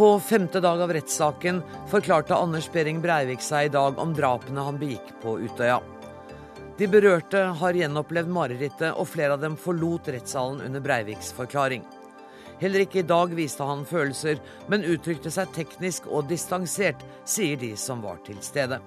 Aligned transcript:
På 0.00 0.20
femte 0.20 0.60
dag 0.60 0.80
av 0.82 0.92
rettssaken 0.92 1.62
forklarte 1.90 2.34
Anders 2.34 2.72
Behring 2.72 3.02
Breivik 3.04 3.42
seg 3.44 3.66
i 3.66 3.72
dag 3.74 3.98
om 4.00 4.14
drapene 4.16 4.62
han 4.64 4.78
begikk 4.80 5.10
på 5.20 5.34
Utøya. 5.42 5.74
De 6.78 6.88
berørte 6.88 7.42
har 7.60 7.76
gjenopplevd 7.76 8.32
marerittet, 8.32 8.94
og 8.96 9.10
flere 9.12 9.36
av 9.36 9.44
dem 9.44 9.58
forlot 9.60 10.08
rettssalen 10.08 10.62
under 10.64 10.80
Breiviks 10.80 11.34
forklaring. 11.36 11.84
Heller 12.62 12.86
ikke 12.86 13.02
i 13.02 13.10
dag 13.12 13.36
viste 13.36 13.68
han 13.68 13.84
følelser, 13.84 14.40
men 14.72 14.88
uttrykte 14.88 15.28
seg 15.36 15.52
teknisk 15.52 16.08
og 16.08 16.32
distansert, 16.32 17.04
sier 17.28 17.60
de 17.60 17.74
som 17.76 18.00
var 18.00 18.24
til 18.24 18.40
stede. 18.40 18.80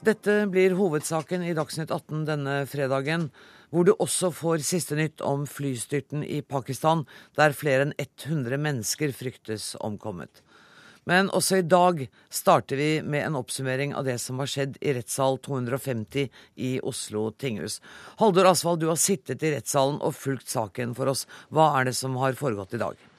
Dette 0.00 0.46
blir 0.48 0.72
hovedsaken 0.78 1.42
i 1.44 1.52
Dagsnytt 1.52 1.90
18 1.92 2.22
denne 2.24 2.54
fredagen, 2.64 3.26
hvor 3.68 3.84
du 3.84 3.90
også 3.92 4.30
får 4.32 4.62
siste 4.64 4.96
nytt 4.96 5.20
om 5.20 5.42
flystyrten 5.44 6.22
i 6.24 6.38
Pakistan, 6.40 7.02
der 7.36 7.52
flere 7.52 7.84
enn 7.84 7.92
100 7.98 8.56
mennesker 8.64 9.12
fryktes 9.12 9.74
omkommet. 9.76 10.40
Men 11.04 11.28
også 11.36 11.60
i 11.60 11.68
dag 11.68 12.00
starter 12.32 12.80
vi 12.80 12.88
med 13.04 13.26
en 13.26 13.36
oppsummering 13.42 13.92
av 13.92 14.08
det 14.08 14.16
som 14.24 14.40
har 14.40 14.48
skjedd 14.48 14.80
i 14.80 14.96
rettssal 14.96 15.36
250 15.44 16.32
i 16.56 16.72
Oslo 16.80 17.28
tinghus. 17.36 17.82
Haldor 18.24 18.54
Asvald, 18.54 18.80
du 18.80 18.88
har 18.88 19.00
sittet 19.00 19.44
i 19.44 19.52
rettssalen 19.52 20.00
og 20.00 20.16
fulgt 20.16 20.48
saken 20.48 20.96
for 20.96 21.12
oss. 21.12 21.26
Hva 21.52 21.74
er 21.76 21.90
det 21.90 21.98
som 22.00 22.16
har 22.24 22.40
foregått 22.40 22.72
i 22.72 22.84
dag? 22.88 23.09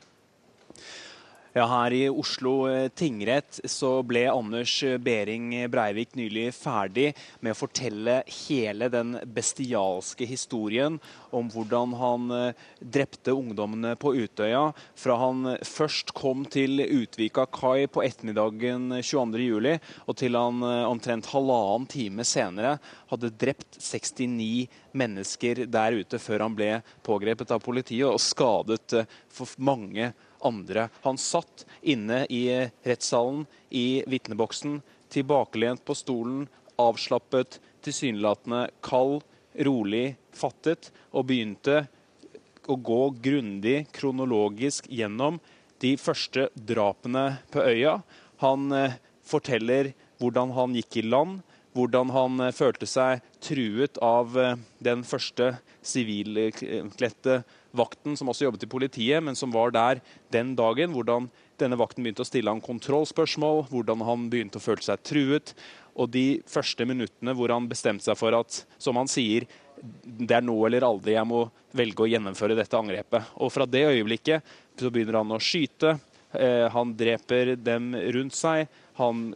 Ja, 1.54 1.66
Her 1.68 1.91
i 1.91 2.10
Oslo 2.10 2.70
eh, 2.72 2.88
tingrett 2.88 3.60
så 3.68 3.98
ble 4.08 4.22
Anders 4.32 4.72
Behring 5.04 5.50
Breivik 5.68 6.14
nylig 6.16 6.46
ferdig 6.55 7.10
med 7.44 7.52
å 7.52 7.57
fortelle 7.60 8.13
hele 8.48 8.88
den 8.94 9.18
bestialske 9.35 10.24
historien 10.29 10.96
om 11.35 11.49
hvordan 11.52 11.98
han 11.99 12.32
eh, 12.38 12.62
drepte 12.79 13.35
ungdommene 13.35 13.98
på 13.99 14.13
Utøya. 14.22 14.70
Fra 14.96 15.20
han 15.26 15.57
først 15.68 16.16
kom 16.16 16.48
til 16.48 16.85
Utvika 16.85 17.49
kai 17.52 17.84
på 17.91 18.05
ettermiddagen 18.07 18.88
22.07, 19.04 19.76
og 20.07 20.20
til 20.24 20.40
han 20.40 20.63
eh, 20.63 20.88
omtrent 20.88 21.34
halvannen 21.35 21.91
time 21.91 22.24
senere 22.32 22.77
hadde 23.12 23.35
drept 23.44 23.76
69 23.76 24.72
mennesker 24.96 25.66
der 25.68 25.99
ute 25.99 26.16
før 26.16 26.48
han 26.48 26.55
ble 26.55 26.74
pågrepet 27.04 27.52
av 27.52 27.60
politiet 27.60 28.07
og 28.07 28.24
skadet 28.24 29.02
for 29.27 29.60
mange 29.60 30.13
mennesker 30.13 30.27
andre. 30.48 30.90
Han 31.06 31.20
satt 31.20 31.66
inne 31.82 32.24
i 32.30 32.46
rettssalen, 32.88 33.46
i 33.70 34.04
vitneboksen, 34.08 34.80
tilbakelent 35.12 35.84
på 35.86 35.96
stolen, 35.98 36.46
avslappet, 36.82 37.60
tilsynelatende 37.86 38.68
kald, 38.86 39.22
rolig, 39.68 40.16
fattet, 40.34 40.92
og 41.12 41.28
begynte 41.30 41.86
å 42.70 42.78
gå 42.78 43.02
grundig, 43.24 43.88
kronologisk 43.96 44.88
gjennom 44.92 45.40
de 45.82 45.96
første 45.98 46.48
drapene 46.56 47.26
på 47.52 47.64
øya. 47.66 47.98
Han 48.44 48.72
eh, 48.76 48.98
forteller 49.26 49.92
hvordan 50.22 50.54
han 50.56 50.78
gikk 50.78 51.02
i 51.02 51.08
land, 51.10 51.42
hvordan 51.77 52.12
han 52.14 52.40
eh, 52.44 52.54
følte 52.55 52.88
seg 52.90 53.24
truet 53.44 54.00
av 54.04 54.38
eh, 54.40 54.55
den 54.84 55.05
første 55.08 55.54
sivilkledte 55.86 57.41
vakten 57.78 58.18
som 58.20 58.30
også 58.32 58.48
jobbet 58.50 58.66
i 58.68 58.72
politiet, 58.72 59.24
men 59.24 59.38
som 59.38 59.54
var 59.54 59.74
der 59.76 60.02
den 60.34 60.54
dagen. 60.60 60.91
Hvordan 60.96 61.30
denne 61.62 61.80
vakten 61.80 62.04
begynte 62.04 62.26
å 62.26 62.28
stille 62.28 62.52
han 62.52 62.63
kontrollspørsmål, 62.63 63.66
hvordan 63.72 64.03
han 64.08 64.28
begynte 64.31 64.59
å 64.59 64.63
føle 64.63 64.84
seg 64.86 65.03
truet. 65.08 65.56
Og 65.96 66.12
de 66.12 66.41
første 66.50 66.88
minuttene 66.88 67.36
hvor 67.38 67.53
han 67.53 67.69
bestemte 67.72 68.08
seg 68.08 68.19
for 68.19 68.35
at, 68.38 68.63
som 68.81 69.00
han 69.00 69.09
sier, 69.12 69.47
det 69.81 70.35
er 70.38 70.46
nå 70.46 70.56
eller 70.68 70.85
aldri 70.85 71.16
jeg 71.16 71.28
må 71.28 71.45
velge 71.75 72.03
å 72.03 72.12
gjennomføre 72.12 72.57
dette 72.57 72.78
angrepet. 72.78 73.34
Og 73.41 73.51
fra 73.53 73.66
det 73.66 73.88
øyeblikket 73.88 74.56
så 74.78 74.91
begynner 74.94 75.22
han 75.22 75.34
å 75.34 75.41
skyte. 75.41 75.95
Eh, 76.35 76.68
han 76.72 76.94
dreper 76.97 77.56
dem 77.57 77.91
rundt 78.16 78.38
seg. 78.38 78.69
Han 79.00 79.31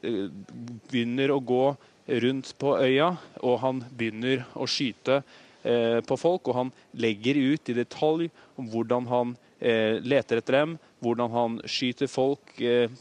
begynner 0.92 1.34
å 1.34 1.42
gå 1.42 1.66
rundt 2.06 2.54
på 2.62 2.76
øya, 2.78 3.16
og 3.42 3.60
han 3.64 3.82
begynner 3.98 4.46
å 4.54 4.68
skyte 4.70 5.24
Eh, 5.66 6.02
på 6.06 6.14
folk, 6.18 6.46
og 6.46 6.58
han 6.60 6.72
legger 7.02 7.40
ut 7.42 7.70
i 7.72 7.74
detalj 7.74 8.28
om 8.60 8.68
hvordan 8.70 9.08
han 9.10 9.32
eh, 9.58 9.98
leter 10.06 10.38
etter 10.38 10.60
dem, 10.60 10.76
hvordan 11.02 11.32
han 11.34 11.56
skyter 11.66 12.10
folk 12.12 12.52
eh, 12.62 12.92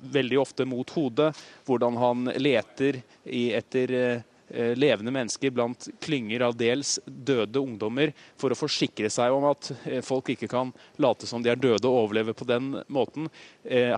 veldig 0.00 0.38
ofte 0.40 0.64
mot 0.64 0.94
hodet, 0.96 1.34
hvordan 1.68 1.98
han 2.00 2.30
leter 2.40 3.02
etter 3.26 3.92
levende 4.78 5.10
mennesker 5.10 5.50
blant 5.50 5.88
klynger 5.98 6.44
av 6.46 6.52
dels 6.54 6.92
døde 7.04 7.58
ungdommer, 7.58 8.12
for 8.38 8.54
å 8.54 8.58
forsikre 8.58 9.10
seg 9.10 9.34
om 9.34 9.48
at 9.50 9.72
folk 10.06 10.30
ikke 10.30 10.46
kan 10.52 10.70
late 11.02 11.26
som 11.26 11.42
de 11.42 11.50
er 11.50 11.58
døde 11.58 11.90
og 11.90 12.04
overleve 12.04 12.30
på 12.38 12.46
den 12.46 12.68
måten. 12.86 13.26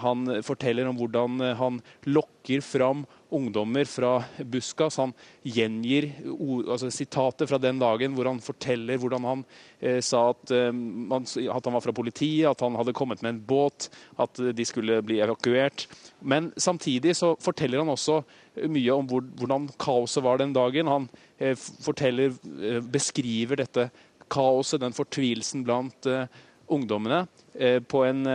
Han 0.01 0.39
forteller 0.41 0.89
om 0.89 0.97
hvordan 0.97 1.37
han 1.61 1.83
lokker 2.09 2.65
fram 2.65 3.05
ungdommer 3.34 3.89
fra 3.89 4.12
Buskas. 4.44 4.97
Han 5.00 5.12
gjengir 5.43 6.11
altså, 6.25 6.91
sitater 6.94 7.49
fra 7.50 7.61
den 7.62 7.81
dagen 7.81 8.15
hvor 8.16 8.31
han 8.31 8.41
forteller 8.43 9.00
hvordan 9.00 9.27
han 9.28 9.44
eh, 9.81 10.00
sa 10.05 10.28
at, 10.33 10.53
eh, 10.55 10.71
at, 10.72 11.65
han 11.69 11.77
var 11.77 11.84
fra 11.84 11.97
politiet, 11.97 12.49
at 12.50 12.65
han 12.65 12.78
hadde 12.78 12.97
kommet 12.97 13.22
med 13.25 13.34
en 13.34 13.43
båt, 13.49 13.91
at 14.19 14.41
de 14.55 14.69
skulle 14.69 15.00
bli 15.06 15.21
evakuert. 15.25 15.87
Men 16.21 16.53
samtidig 16.56 17.17
så 17.19 17.34
forteller 17.43 17.84
han 17.84 17.93
også 17.94 18.22
mye 18.67 18.94
om 18.94 19.09
hvor, 19.09 19.25
hvordan 19.38 19.69
kaoset 19.81 20.25
var 20.25 20.41
den 20.41 20.55
dagen. 20.56 20.91
Han 20.91 21.09
eh, 21.38 21.56
forteller, 21.56 22.34
eh, 22.59 22.81
beskriver 22.83 23.62
dette 23.62 23.88
kaoset, 24.33 24.81
den 24.83 24.97
fortvilelsen 24.97 25.65
blant 25.67 26.09
eh, 26.11 26.27
ungdommene 26.69 27.22
eh, 27.55 27.78
på 27.81 28.05
en 28.05 28.27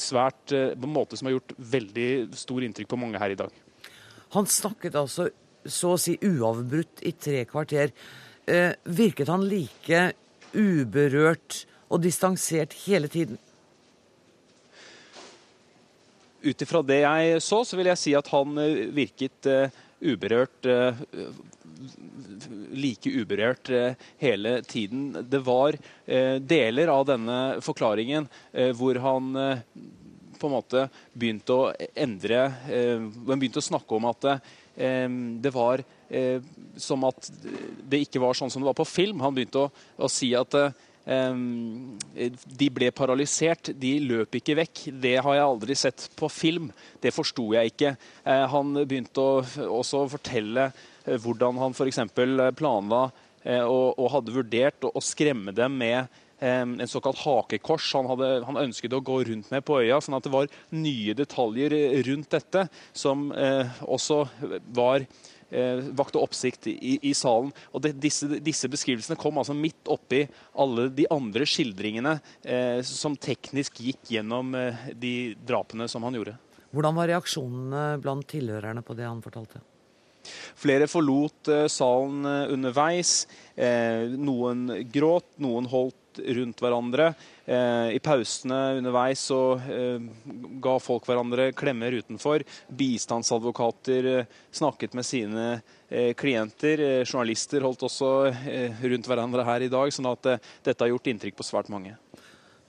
svært 0.00 0.52
på 0.52 0.88
en 0.88 0.94
måte 0.94 1.18
som 1.18 1.28
har 1.28 1.38
gjort 1.38 1.56
veldig 1.58 2.08
stor 2.38 2.64
inntrykk 2.64 2.94
på 2.94 3.00
mange 3.00 3.20
her 3.20 3.34
i 3.34 3.38
dag. 3.38 3.63
Han 4.34 4.46
snakket 4.50 4.98
altså 4.98 5.28
så 5.64 5.94
å 5.94 6.00
si 6.00 6.16
uavbrutt 6.20 7.02
i 7.06 7.14
tre 7.16 7.44
kvarter. 7.48 7.92
Eh, 8.44 8.74
virket 8.84 9.30
han 9.32 9.46
like 9.48 10.10
uberørt 10.54 11.64
og 11.88 12.02
distansert 12.04 12.74
hele 12.84 13.08
tiden? 13.08 13.38
Ut 16.44 16.60
ifra 16.60 16.82
det 16.84 17.00
jeg 17.00 17.40
så, 17.40 17.62
så 17.64 17.78
vil 17.78 17.88
jeg 17.92 18.00
si 18.00 18.14
at 18.18 18.28
han 18.34 18.58
eh, 18.60 18.84
virket 18.92 19.48
uh, 19.48 19.82
uberørt 20.04 20.68
uh, 20.68 20.98
like 22.76 23.08
uberørt 23.08 23.70
uh, 23.72 23.96
hele 24.20 24.58
tiden. 24.68 25.14
Det 25.24 25.40
var 25.46 25.78
deler 26.04 26.90
av 26.92 27.06
denne 27.08 27.38
forklaringen 27.64 28.26
hvor 28.76 28.98
han 29.02 29.30
på 30.44 30.50
en 30.50 30.58
måte 30.58 30.86
begynt 31.16 31.48
å 31.52 31.72
endre 31.96 32.46
Man 33.24 33.40
begynte 33.40 33.62
å 33.62 33.64
snakke 33.64 33.96
om 33.96 34.08
at 34.10 34.26
eh, 34.28 35.08
det 35.40 35.52
var 35.54 35.82
eh, 36.08 36.42
som 36.76 37.06
at 37.08 37.30
det 37.88 38.04
ikke 38.04 38.20
var 38.22 38.36
sånn 38.36 38.52
som 38.52 38.62
det 38.62 38.68
var 38.68 38.76
på 38.76 38.88
film. 38.88 39.22
Han 39.24 39.36
begynte 39.36 39.64
å, 39.64 39.70
å 39.96 40.10
si 40.10 40.34
at 40.36 40.56
de 41.04 42.66
ble 42.72 42.86
paralysert, 42.96 43.68
de 43.76 43.90
løp 44.00 44.38
ikke 44.38 44.54
vekk. 44.56 44.80
Det 45.04 45.18
har 45.20 45.34
jeg 45.36 45.44
aldri 45.44 45.76
sett 45.76 46.06
på 46.16 46.30
film. 46.32 46.70
Det 46.96 47.12
forsto 47.12 47.50
jeg 47.52 47.74
ikke. 47.74 47.90
Han 48.24 48.72
begynte 48.88 49.20
å, 49.20 49.42
også 49.82 50.06
fortelle 50.14 50.70
hvordan 51.04 51.60
han 51.60 51.76
f.eks. 51.76 52.00
planla 52.56 53.02
og, 53.04 53.88
og, 54.00 54.06
hadde 54.14 54.32
vurdert 54.38 54.88
å, 54.88 54.94
å 54.96 55.04
skremme 55.04 55.52
dem 55.52 55.76
med 55.76 56.08
en 56.38 56.88
såkalt 56.90 57.20
hakekors 57.22 57.86
han, 57.94 58.08
hadde, 58.10 58.30
han, 58.46 58.58
ønsket 58.64 58.96
å 58.96 59.02
gå 59.04 59.20
rundt 59.28 59.52
med 59.52 59.64
på 59.64 59.78
øya. 59.82 60.00
sånn 60.02 60.16
at 60.18 60.26
det 60.26 60.32
var 60.34 60.50
nye 60.74 61.14
detaljer 61.16 61.76
rundt 62.08 62.30
dette 62.34 62.66
som 62.92 63.30
eh, 63.32 63.70
også 63.86 64.24
var 64.74 65.06
eh, 65.50 65.82
vakte 65.96 66.20
oppsikt 66.20 66.68
i, 66.70 66.98
i 67.02 67.12
salen. 67.16 67.52
Og 67.72 67.84
det, 67.84 67.94
disse, 68.02 68.28
disse, 68.44 68.68
beskrivelsene 68.70 69.18
kom 69.20 69.38
altså 69.40 69.56
midt 69.56 69.90
oppi 69.92 70.24
alle 70.60 70.88
de 70.94 71.06
andre 71.12 71.46
skildringene 71.48 72.16
eh, 72.42 72.80
som 72.86 73.16
teknisk 73.16 73.82
gikk 73.84 74.16
gjennom 74.16 74.54
eh, 74.58 74.88
de 74.94 75.14
drapene 75.46 75.88
som 75.90 76.06
han 76.06 76.18
gjorde. 76.18 76.36
Hvordan 76.74 76.96
var 76.96 77.10
reaksjonene 77.12 77.84
blant 78.02 78.26
tilhørerne 78.30 78.82
på 78.82 78.96
det 78.98 79.06
han 79.06 79.22
fortalte? 79.24 79.62
Flere 80.58 80.88
forlot 80.90 81.52
eh, 81.52 81.66
salen 81.70 82.24
eh, 82.28 82.54
underveis. 82.54 83.26
noen 83.54 84.66
gråt, 84.90 85.28
noen 85.38 85.68
holdt 85.70 85.94
rundt 86.18 86.60
hverandre. 86.62 87.12
Eh, 87.44 87.94
I 87.96 88.00
pausene 88.04 88.78
underveis 88.78 89.22
så 89.30 89.40
eh, 89.58 90.02
ga 90.64 90.74
folk 90.82 91.08
hverandre 91.08 91.50
klemmer 91.56 91.96
utenfor. 92.00 92.44
Bistandsadvokater 92.68 94.10
eh, 94.12 94.36
snakket 94.54 94.94
med 94.98 95.08
sine 95.08 95.48
klienter. 96.18 96.80
Journalister 97.04 97.62
holdt 97.62 97.84
også 97.86 98.08
rundt 98.82 99.06
hverandre 99.06 99.44
her 99.46 99.62
i 99.62 99.68
dag. 99.70 99.92
sånn 99.94 100.08
at 100.10 100.26
dette 100.64 100.80
har 100.80 100.90
gjort 100.90 101.06
inntrykk 101.12 101.36
på 101.38 101.46
svært 101.46 101.68
mange. 101.70 101.92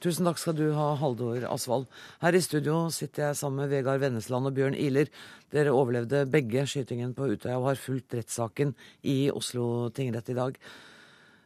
Tusen 0.03 0.27
takk 0.27 0.38
skal 0.38 0.53
du 0.53 0.68
ha, 0.75 0.91
Haldor 1.00 1.48
Asvald. 1.50 1.88
Her 2.21 2.36
i 2.38 2.41
studio 2.44 2.83
sitter 2.94 3.30
jeg 3.30 3.38
sammen 3.39 3.63
med 3.63 3.71
Vegard 3.74 4.03
Vennesland 4.03 4.45
og 4.45 4.53
Bjørn 4.53 4.75
Iler. 4.77 5.09
Dere 5.50 5.74
overlevde 5.74 6.27
begge 6.30 6.68
skytingen 6.69 7.15
på 7.18 7.31
Utøya 7.31 7.56
og 7.57 7.71
har 7.71 7.80
fulgt 7.81 8.13
rettssaken 8.13 8.75
i 9.01 9.31
Oslo 9.33 9.89
tingrett 9.95 10.30
i 10.30 10.38
dag. 10.38 10.59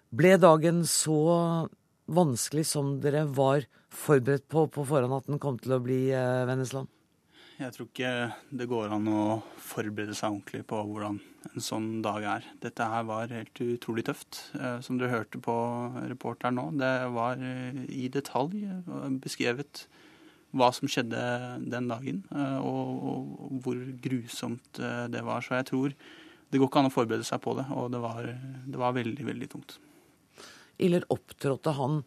Ble 0.10 0.34
dagen 0.42 0.81
så 0.90 1.69
vanskelig 2.09 2.65
som 2.69 2.95
dere 3.03 3.25
var 3.25 3.67
forberedt 3.94 4.47
på 4.50 4.67
på 4.73 4.85
forhånd 4.85 5.17
at 5.17 5.29
den 5.29 5.41
kom 5.41 5.59
til 5.61 5.77
å 5.77 5.83
bli, 5.83 6.07
eh, 6.13 6.45
Vennesland? 6.50 6.89
Jeg 7.59 7.73
tror 7.75 7.88
ikke 7.89 8.11
det 8.56 8.69
går 8.71 8.94
an 8.95 9.07
å 9.11 9.21
forberede 9.59 10.13
seg 10.15 10.31
ordentlig 10.31 10.61
på 10.69 10.77
hvordan 10.79 11.17
en 11.50 11.63
sånn 11.63 11.88
dag 12.06 12.23
er. 12.38 12.45
Dette 12.63 12.85
her 12.88 13.03
var 13.03 13.33
helt 13.35 13.59
utrolig 13.65 14.06
tøft. 14.07 14.45
Eh, 14.56 14.77
som 14.85 14.95
dere 15.00 15.11
hørte 15.11 15.41
på 15.44 15.56
reporteren 16.07 16.56
nå, 16.56 16.69
det 16.79 16.91
var 17.15 17.41
eh, 17.44 17.81
i 17.91 18.07
detalj 18.11 18.63
eh, 18.63 19.09
beskrevet 19.19 19.83
hva 20.56 20.71
som 20.73 20.89
skjedde 20.89 21.19
den 21.69 21.91
dagen, 21.91 22.23
og, 22.65 23.59
hvor 23.61 23.77
grusomt 24.01 24.79
det 25.13 25.21
var. 25.21 25.44
Så 25.45 25.59
jeg 25.59 25.67
tror 25.69 25.94
det 25.94 26.57
går 26.57 26.71
ikke 26.71 26.81
an 26.81 26.89
å 26.89 26.94
forberede 26.95 27.27
seg 27.27 27.44
på 27.44 27.53
det, 27.59 27.67
og 27.69 27.91
det 27.94 28.00
var, 28.01 28.31
det 28.65 28.79
var 28.81 28.95
veldig, 28.95 29.27
veldig 29.27 29.50
tungt. 29.51 29.75
Iller, 30.80 31.06
opptrådte 31.14 31.76
han 31.78 32.02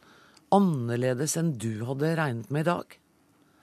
annerledes 0.53 1.37
enn 1.41 1.55
du 1.61 1.85
hadde 1.89 2.15
regnet 2.19 2.53
med 2.53 2.67
i 2.67 2.71
dag? 2.71 2.97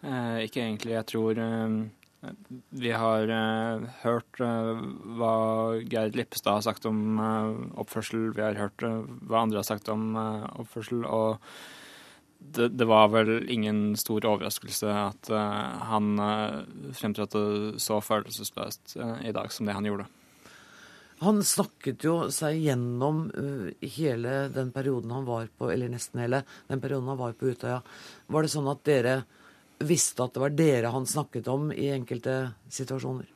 Eh, 0.05 0.37
ikke 0.47 0.63
egentlig. 0.63 0.95
Jeg 0.95 1.09
tror 1.11 1.41
eh, 1.43 1.79
vi 2.69 2.91
har 2.91 3.31
eh, 3.31 3.83
hørt 4.03 4.41
eh, 4.43 4.79
hva 5.15 5.33
Geir 5.87 6.11
Lippestad 6.15 6.57
har 6.57 6.65
sagt 6.67 6.87
om 6.89 7.19
eh, 7.23 7.51
oppførsel. 7.79 8.31
Vi 8.35 8.43
har 8.43 8.59
hørt 8.59 8.83
eh, 8.83 9.03
hva 9.29 9.45
andre 9.45 9.61
har 9.61 9.67
sagt 9.69 9.91
om 9.91 10.17
oppførsel. 10.19 11.05
Og 11.07 11.39
det, 12.39 12.73
det, 12.75 12.87
var 12.87 13.11
vel 13.13 13.47
ingen 13.51 13.95
stor 13.99 14.27
overraskelse 14.27 14.91
at 14.95 15.27
han 15.89 16.13
fremtrådte 16.95 17.41
så 17.83 17.97
følelsesløst 17.99 18.95
i 19.27 19.33
dag 19.35 19.51
som 19.51 19.67
det 19.67 19.75
han 19.75 19.89
gjorde. 19.89 20.07
Han 21.19 21.41
snakket 21.43 22.05
jo 22.07 22.13
seg 22.31 22.61
gjennom 22.63 23.25
hele 23.97 24.35
den 24.55 24.69
perioden 24.75 25.11
han 25.11 25.27
var 25.27 25.49
på, 25.51 25.67
eller 25.71 25.91
nesten 25.91 26.21
hele 26.23 26.43
den 26.69 26.79
perioden 26.79 27.11
han 27.11 27.19
var 27.19 27.35
på 27.35 27.51
Utøya. 27.51 27.81
Var 28.27 28.45
det 28.45 28.51
sånn 28.53 28.69
at 28.71 28.85
dere 28.87 29.17
visste 29.83 30.23
at 30.23 30.35
det 30.35 30.43
var 30.43 30.55
dere 30.55 30.93
han 30.93 31.07
snakket 31.07 31.49
om 31.51 31.73
i 31.75 31.89
enkelte 31.91 32.37
situasjoner? 32.71 33.27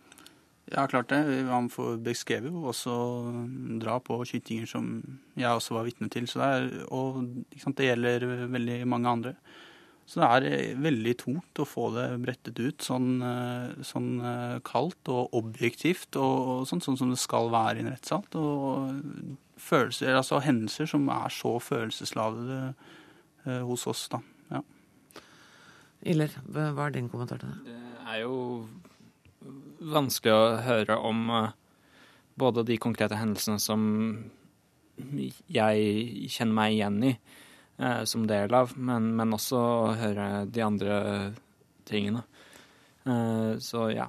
Ja, 0.72 0.88
klart 0.88 1.10
det. 1.12 1.20
Han 1.50 1.68
beskrev 2.04 2.48
jo 2.48 2.64
også 2.72 2.94
drap 3.84 4.08
og 4.16 4.24
skytinger 4.30 4.70
som 4.70 4.88
jeg 5.36 5.52
også 5.52 5.76
var 5.76 5.88
vitne 5.88 6.08
til. 6.12 6.28
Det 6.30 6.48
er, 6.48 6.70
og 6.88 7.20
sant, 7.60 7.76
det 7.78 7.90
gjelder 7.90 8.28
veldig 8.54 8.80
mange 8.88 9.12
andre. 9.12 9.36
Så 10.04 10.20
det 10.20 10.28
er 10.28 10.46
eh, 10.50 10.80
veldig 10.84 11.14
tungt 11.22 11.62
å 11.64 11.68
få 11.68 11.88
det 11.96 12.08
brettet 12.24 12.60
ut 12.60 12.84
sånn, 12.84 13.16
eh, 13.24 13.84
sånn 13.88 14.10
eh, 14.20 14.58
kaldt 14.68 15.10
og 15.12 15.36
objektivt 15.40 16.18
og, 16.20 16.50
og 16.54 16.68
sånn, 16.68 16.84
sånn, 16.84 17.00
som 17.00 17.14
det 17.14 17.20
skal 17.22 17.48
være 17.54 17.80
i 17.80 17.86
en 17.86 17.94
rettssal. 17.94 18.26
Og 18.40 19.58
følelser, 19.64 20.12
altså 20.20 20.42
hendelser 20.44 20.90
som 20.92 21.08
er 21.14 21.32
så 21.32 21.56
følelsesladede 21.64 22.60
hos 23.68 23.84
oss, 23.92 24.06
da. 24.12 24.22
Iller, 26.08 26.32
hva 26.52 26.86
er 26.86 26.94
din 26.96 27.10
kommentar 27.12 27.40
til 27.40 27.52
det? 27.52 27.74
Det 27.74 28.08
er 28.12 28.22
jo 28.22 28.38
vanskelig 29.94 30.34
å 30.36 30.58
høre 30.64 30.98
om 31.00 31.32
både 32.40 32.64
de 32.68 32.78
konkrete 32.80 33.20
hendelsene 33.20 33.60
som 33.64 33.84
jeg 35.52 36.28
kjenner 36.32 36.56
meg 36.56 36.76
igjen 36.76 37.00
i 37.08 37.14
eh, 37.80 38.04
som 38.10 38.28
del 38.30 38.54
av, 38.54 38.76
men, 38.78 39.14
men, 39.18 39.36
også 39.36 39.64
høre 40.00 40.28
de 40.50 40.64
andre 40.66 41.00
tingene. 41.90 42.24
Eh, 43.06 43.60
så 43.64 43.90
ja. 43.94 44.08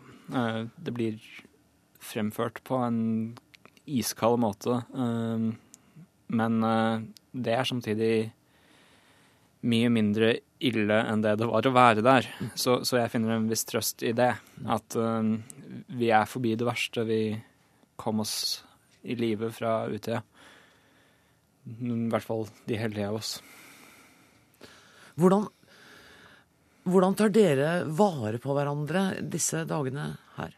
det 0.76 0.94
blir 0.94 1.18
fremført 2.00 2.62
på 2.64 2.78
en 2.84 3.00
iskald 3.84 4.38
måte. 4.40 4.78
men 6.26 6.54
det 7.32 7.52
er 7.52 7.68
samtidig 7.68 8.14
mye 9.64 9.90
mindre 9.92 10.34
ille 10.64 10.98
enn 11.08 11.22
det 11.24 11.36
det 11.40 11.48
var 11.48 11.66
å 11.66 11.74
være 11.74 12.04
der. 12.04 12.28
Så, 12.54 12.82
så 12.86 13.00
jeg 13.00 13.12
finner 13.12 13.36
en 13.36 13.48
viss 13.50 13.64
trøst 13.68 14.04
i 14.06 14.12
det. 14.16 14.32
At 14.70 14.96
uh, 14.98 15.34
vi 15.88 16.10
er 16.12 16.28
forbi 16.30 16.54
det 16.58 16.68
verste. 16.68 17.06
Vi 17.08 17.22
kom 18.00 18.22
oss 18.24 18.36
i 19.04 19.16
live 19.18 19.50
fra 19.54 19.84
Utøya. 19.90 20.22
I 21.64 21.92
hvert 22.12 22.26
fall 22.26 22.46
de 22.68 22.78
heldige 22.78 23.08
av 23.08 23.20
oss. 23.20 23.36
Hvordan, 25.20 25.46
hvordan 26.84 27.16
tar 27.16 27.32
dere 27.32 27.70
vare 27.86 28.40
på 28.42 28.56
hverandre 28.56 29.06
disse 29.32 29.62
dagene 29.68 30.10
her? 30.36 30.52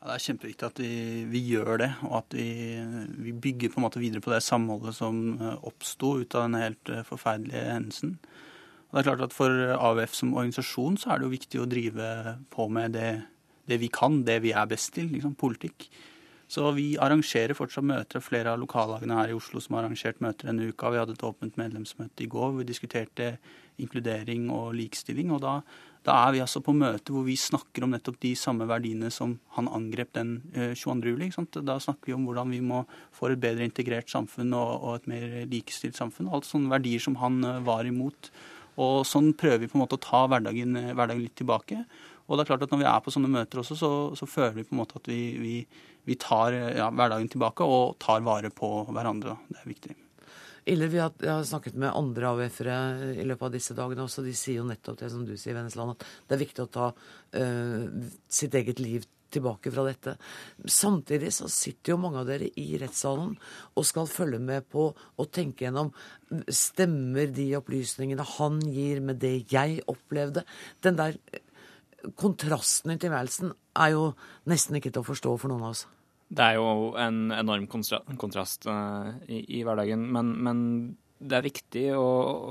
Ja, 0.00 0.08
det 0.08 0.14
er 0.16 0.24
kjempeviktig 0.26 0.66
at 0.66 0.78
vi, 0.80 0.92
vi, 1.28 1.42
gjør 1.52 1.82
det, 1.82 1.90
og 2.08 2.14
at 2.22 2.36
vi, 2.36 2.50
vi, 3.20 3.34
bygger 3.36 3.72
på 3.72 3.80
en 3.80 3.84
måte 3.84 4.00
videre 4.02 4.24
på 4.24 4.32
det 4.32 4.42
samholdet 4.44 4.96
som 4.96 5.18
eh, 5.36 5.58
oppsto 5.68 6.14
ut 6.22 6.36
av 6.36 6.46
denne 6.46 6.62
helt 6.64 6.92
eh, 6.92 7.04
forferdelige 7.06 7.66
hendelsen. 7.68 8.14
Og 8.88 8.96
det 8.96 9.02
er 9.02 9.08
klart 9.10 9.26
at 9.28 9.36
For 9.36 9.74
AUF 9.76 10.16
som 10.16 10.32
organisasjon 10.34 10.96
så 10.98 11.12
er 11.12 11.20
det 11.20 11.28
jo 11.28 11.34
viktig 11.36 11.60
å 11.62 11.68
drive 11.70 12.06
på 12.50 12.66
med 12.72 12.96
det, 12.96 13.10
det 13.70 13.78
vi 13.82 13.90
kan, 13.92 14.22
det 14.26 14.40
vi 14.42 14.54
er 14.56 14.70
best 14.72 14.94
til, 14.96 15.12
liksom, 15.12 15.36
politikk. 15.38 15.86
Så 16.50 16.64
vi 16.74 16.96
arrangerer 16.98 17.54
fortsatt 17.54 17.86
møter. 17.86 18.22
Flere 18.24 18.50
av 18.50 18.58
lokallagene 18.58 19.14
her 19.20 19.30
i 19.30 19.36
Oslo 19.36 19.60
som 19.62 19.76
har 19.76 19.84
arrangert 19.84 20.18
møter 20.24 20.48
denne 20.50 20.66
uka. 20.72 20.90
Vi 20.90 20.98
hadde 20.98 21.14
et 21.14 21.22
åpent 21.26 21.60
medlemsmøte 21.60 22.24
i 22.24 22.30
går 22.30 22.48
hvor 22.48 22.58
vi 22.58 22.66
diskuterte 22.66 23.36
inkludering 23.78 24.48
og 24.50 24.72
likestilling. 24.74 25.30
Og 25.30 25.44
da, 25.44 25.60
da 26.08 26.18
er 26.24 26.34
vi 26.34 26.42
altså 26.42 26.62
på 26.66 26.74
møte 26.74 27.14
hvor 27.14 27.22
vi 27.28 27.38
snakker 27.38 27.86
om 27.86 27.94
nettopp 27.94 28.18
de 28.26 28.34
samme 28.38 28.66
verdiene 28.66 29.12
som 29.14 29.38
han 29.54 29.70
angrep 29.70 30.10
den 30.18 30.40
22. 30.50 30.98
Eh, 30.98 31.14
juli. 31.14 31.30
Da 31.62 31.78
snakker 31.78 32.10
vi 32.10 32.18
om 32.18 32.26
hvordan 32.26 32.50
vi 32.56 32.62
må 32.66 32.82
få 33.14 33.30
et 33.30 33.42
bedre 33.46 33.70
integrert 33.70 34.10
samfunn 34.10 34.50
og, 34.50 34.72
og 34.82 34.96
et 34.98 35.10
mer 35.14 35.42
likestilt 35.52 36.02
samfunn. 36.02 36.32
Alt 36.34 36.50
sånne 36.50 36.74
verdier 36.74 37.06
som 37.06 37.20
han 37.22 37.44
eh, 37.46 37.62
var 37.68 37.86
imot. 37.86 38.34
Og 38.80 39.04
sånn 39.06 39.36
prøver 39.38 39.62
vi 39.62 39.70
på 39.70 39.78
en 39.78 39.84
måte 39.84 40.00
å 40.00 40.02
ta 40.02 40.26
hverdagen, 40.26 40.74
hverdagen 40.96 41.22
litt 41.22 41.38
tilbake. 41.38 41.84
Og 42.30 42.38
det 42.38 42.44
er 42.44 42.50
klart 42.52 42.62
at 42.62 42.70
når 42.70 42.84
vi 42.84 42.86
er 42.86 43.00
på 43.02 43.10
sånne 43.10 43.28
møter 43.30 43.58
også, 43.58 43.74
så, 43.74 43.90
så 44.14 44.26
føler 44.30 44.60
vi 44.60 44.64
på 44.68 44.76
en 44.76 44.78
måte 44.78 45.00
at 45.00 45.08
vi, 45.10 45.18
vi, 45.42 45.54
vi 46.10 46.18
tar 46.18 46.56
ja, 46.74 46.90
hverdagen 46.90 47.30
tilbake 47.30 47.66
og 47.66 47.98
tar 48.02 48.24
vare 48.26 48.50
på 48.50 48.70
hverandre. 48.90 49.36
Det 49.46 49.60
er 49.62 49.68
viktig. 49.70 49.96
Eller 50.70 50.90
vi 50.92 50.98
har, 51.00 51.14
jeg 51.22 51.30
har 51.30 51.46
snakket 51.46 51.78
med 51.80 51.94
andre 51.96 52.34
AUF-ere 52.34 52.74
i 53.14 53.24
løpet 53.26 53.46
av 53.46 53.54
disse 53.54 53.76
dagene 53.78 54.04
også. 54.04 54.24
De 54.26 54.34
sier 54.36 54.60
jo 54.60 54.66
nettopp 54.68 54.98
det 55.00 55.08
som 55.12 55.22
du 55.26 55.32
sier, 55.38 55.56
Vennesland, 55.56 55.94
at 55.94 56.04
det 56.28 56.36
er 56.36 56.42
viktig 56.42 56.66
å 56.66 56.70
ta 56.74 56.90
uh, 56.92 57.86
sitt 58.30 58.54
eget 58.58 58.82
liv 58.82 59.06
tilbake 59.30 59.70
fra 59.70 59.84
dette. 59.86 60.16
Samtidig 60.66 61.30
så 61.34 61.48
sitter 61.50 61.94
jo 61.94 62.00
mange 62.02 62.20
av 62.20 62.26
dere 62.28 62.50
i 62.58 62.66
rettssalen 62.80 63.36
og 63.78 63.86
skal 63.86 64.10
følge 64.10 64.40
med 64.42 64.66
på 64.72 64.88
og 64.90 65.30
tenke 65.34 65.66
gjennom 65.66 65.92
stemmer 66.50 67.30
de 67.34 67.46
opplysningene 67.58 68.26
han 68.36 68.58
gir 68.66 69.02
med 69.04 69.22
det 69.22 69.36
jeg 69.52 69.80
opplevde. 69.90 70.44
Den 70.82 70.98
der 70.98 71.16
eh, 71.30 71.46
kontrasten 72.18 72.94
i 72.94 72.98
tilværelsen 73.00 73.54
er 73.78 73.94
jo 73.94 74.10
nesten 74.50 74.78
ikke 74.78 74.92
til 74.92 75.04
å 75.04 75.10
forstå 75.12 75.38
for 75.38 75.52
noen 75.52 75.68
av 75.68 75.74
oss. 75.76 75.86
Det 76.30 76.44
er 76.44 76.60
jo 76.60 76.92
en 77.00 77.32
enorm 77.34 77.66
kontrast 77.70 78.68
uh, 78.70 79.10
i, 79.26 79.42
i, 79.58 79.62
hverdagen, 79.66 80.06
men, 80.14 80.34
men, 80.46 80.60
det 81.20 81.36
er 81.36 81.44
viktig 81.44 81.82
å, 81.98 82.04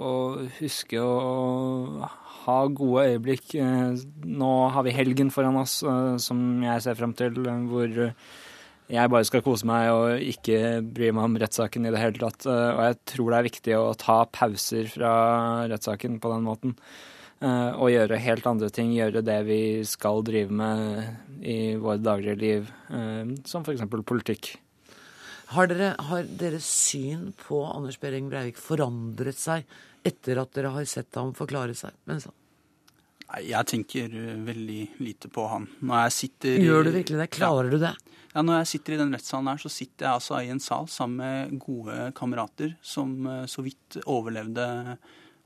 å 0.09 0.11
huske 0.59 0.99
å 1.01 2.09
ha 2.43 2.57
gode 2.69 3.07
øyeblikk. 3.15 3.55
Eh, 3.57 4.03
nå 4.29 4.49
har 4.75 4.85
vi 4.85 4.93
helgen 4.93 5.31
foran 5.33 5.57
oss, 5.57 5.79
eh, 5.81 6.19
som 6.21 6.43
jeg 6.61 6.83
ser 6.85 6.99
frem 6.99 7.15
til, 7.17 7.39
hvor 7.71 7.95
jeg 7.97 9.11
bare 9.15 9.25
skal 9.25 9.41
kose 9.45 9.65
meg 9.65 9.89
og 9.89 10.21
ikke 10.21 10.83
bry 10.85 11.09
meg 11.09 11.31
om 11.31 11.39
rettssaken 11.41 11.89
i 11.89 11.95
det 11.95 12.03
hele 12.03 12.21
tatt. 12.21 12.45
Og 12.45 12.83
jeg 12.85 12.99
tror 13.09 13.31
det 13.31 13.39
er 13.39 13.49
viktig 13.49 13.75
å 13.79 13.97
ta 13.97 14.19
pauser 14.37 14.93
fra 14.93 15.15
rettssaken 15.73 16.21
på 16.21 16.35
den 16.35 16.45
måten. 16.45 16.77
Og 17.41 17.89
gjøre 17.89 18.21
helt 18.21 18.53
andre 18.53 18.69
ting. 18.73 18.93
Gjøre 18.93 19.25
det 19.25 19.41
vi 19.49 19.61
skal 19.89 20.21
drive 20.29 20.53
med 20.61 21.28
i 21.41 21.75
vårt 21.79 22.01
daglige 22.03 22.35
liv, 22.39 22.71
som 23.47 23.63
f.eks. 23.63 23.85
politikk. 24.05 24.51
Har, 25.49 25.65
dere, 25.65 25.93
har 25.97 26.27
deres 26.37 26.65
syn 26.69 27.31
på 27.39 27.63
Anders 27.65 27.97
Behring 27.97 28.27
Breivik 28.29 28.59
forandret 28.61 29.39
seg 29.39 29.65
etter 30.05 30.37
at 30.43 30.51
dere 30.53 30.75
har 30.75 30.85
sett 30.85 31.17
ham 31.17 31.31
forklare 31.37 31.73
seg? 31.77 31.95
Sånn. 32.05 32.35
Nei, 33.29 33.41
Jeg 33.49 33.69
tenker 33.71 34.13
eh, 34.13 34.35
veldig 34.45 34.83
lite 35.01 35.31
på 35.33 35.47
han. 35.49 35.65
Når 35.81 36.05
jeg 36.05 36.15
sitter 36.19 36.61
Gjør 36.67 36.85
du 36.85 36.91
virkelig 36.93 37.21
det? 37.23 37.27
Klarer 37.33 37.69
ja. 37.69 37.71
du 37.73 37.85
det? 37.87 37.93
Ja, 38.35 38.43
Når 38.45 38.61
jeg 38.61 38.69
sitter 38.75 38.93
i 38.93 39.01
den 39.01 39.17
rettssalen 39.17 39.49
her, 39.49 39.61
så 39.61 39.73
sitter 39.73 40.05
jeg 40.05 40.19
altså 40.19 40.37
i 40.37 40.53
en 40.53 40.61
sal 40.61 40.89
sammen 40.93 41.17
med 41.23 41.59
gode 41.65 41.97
kamerater 42.17 42.75
som 42.85 43.17
eh, 43.25 43.45
så 43.49 43.65
vidt 43.65 43.99
overlevde, 44.05 44.67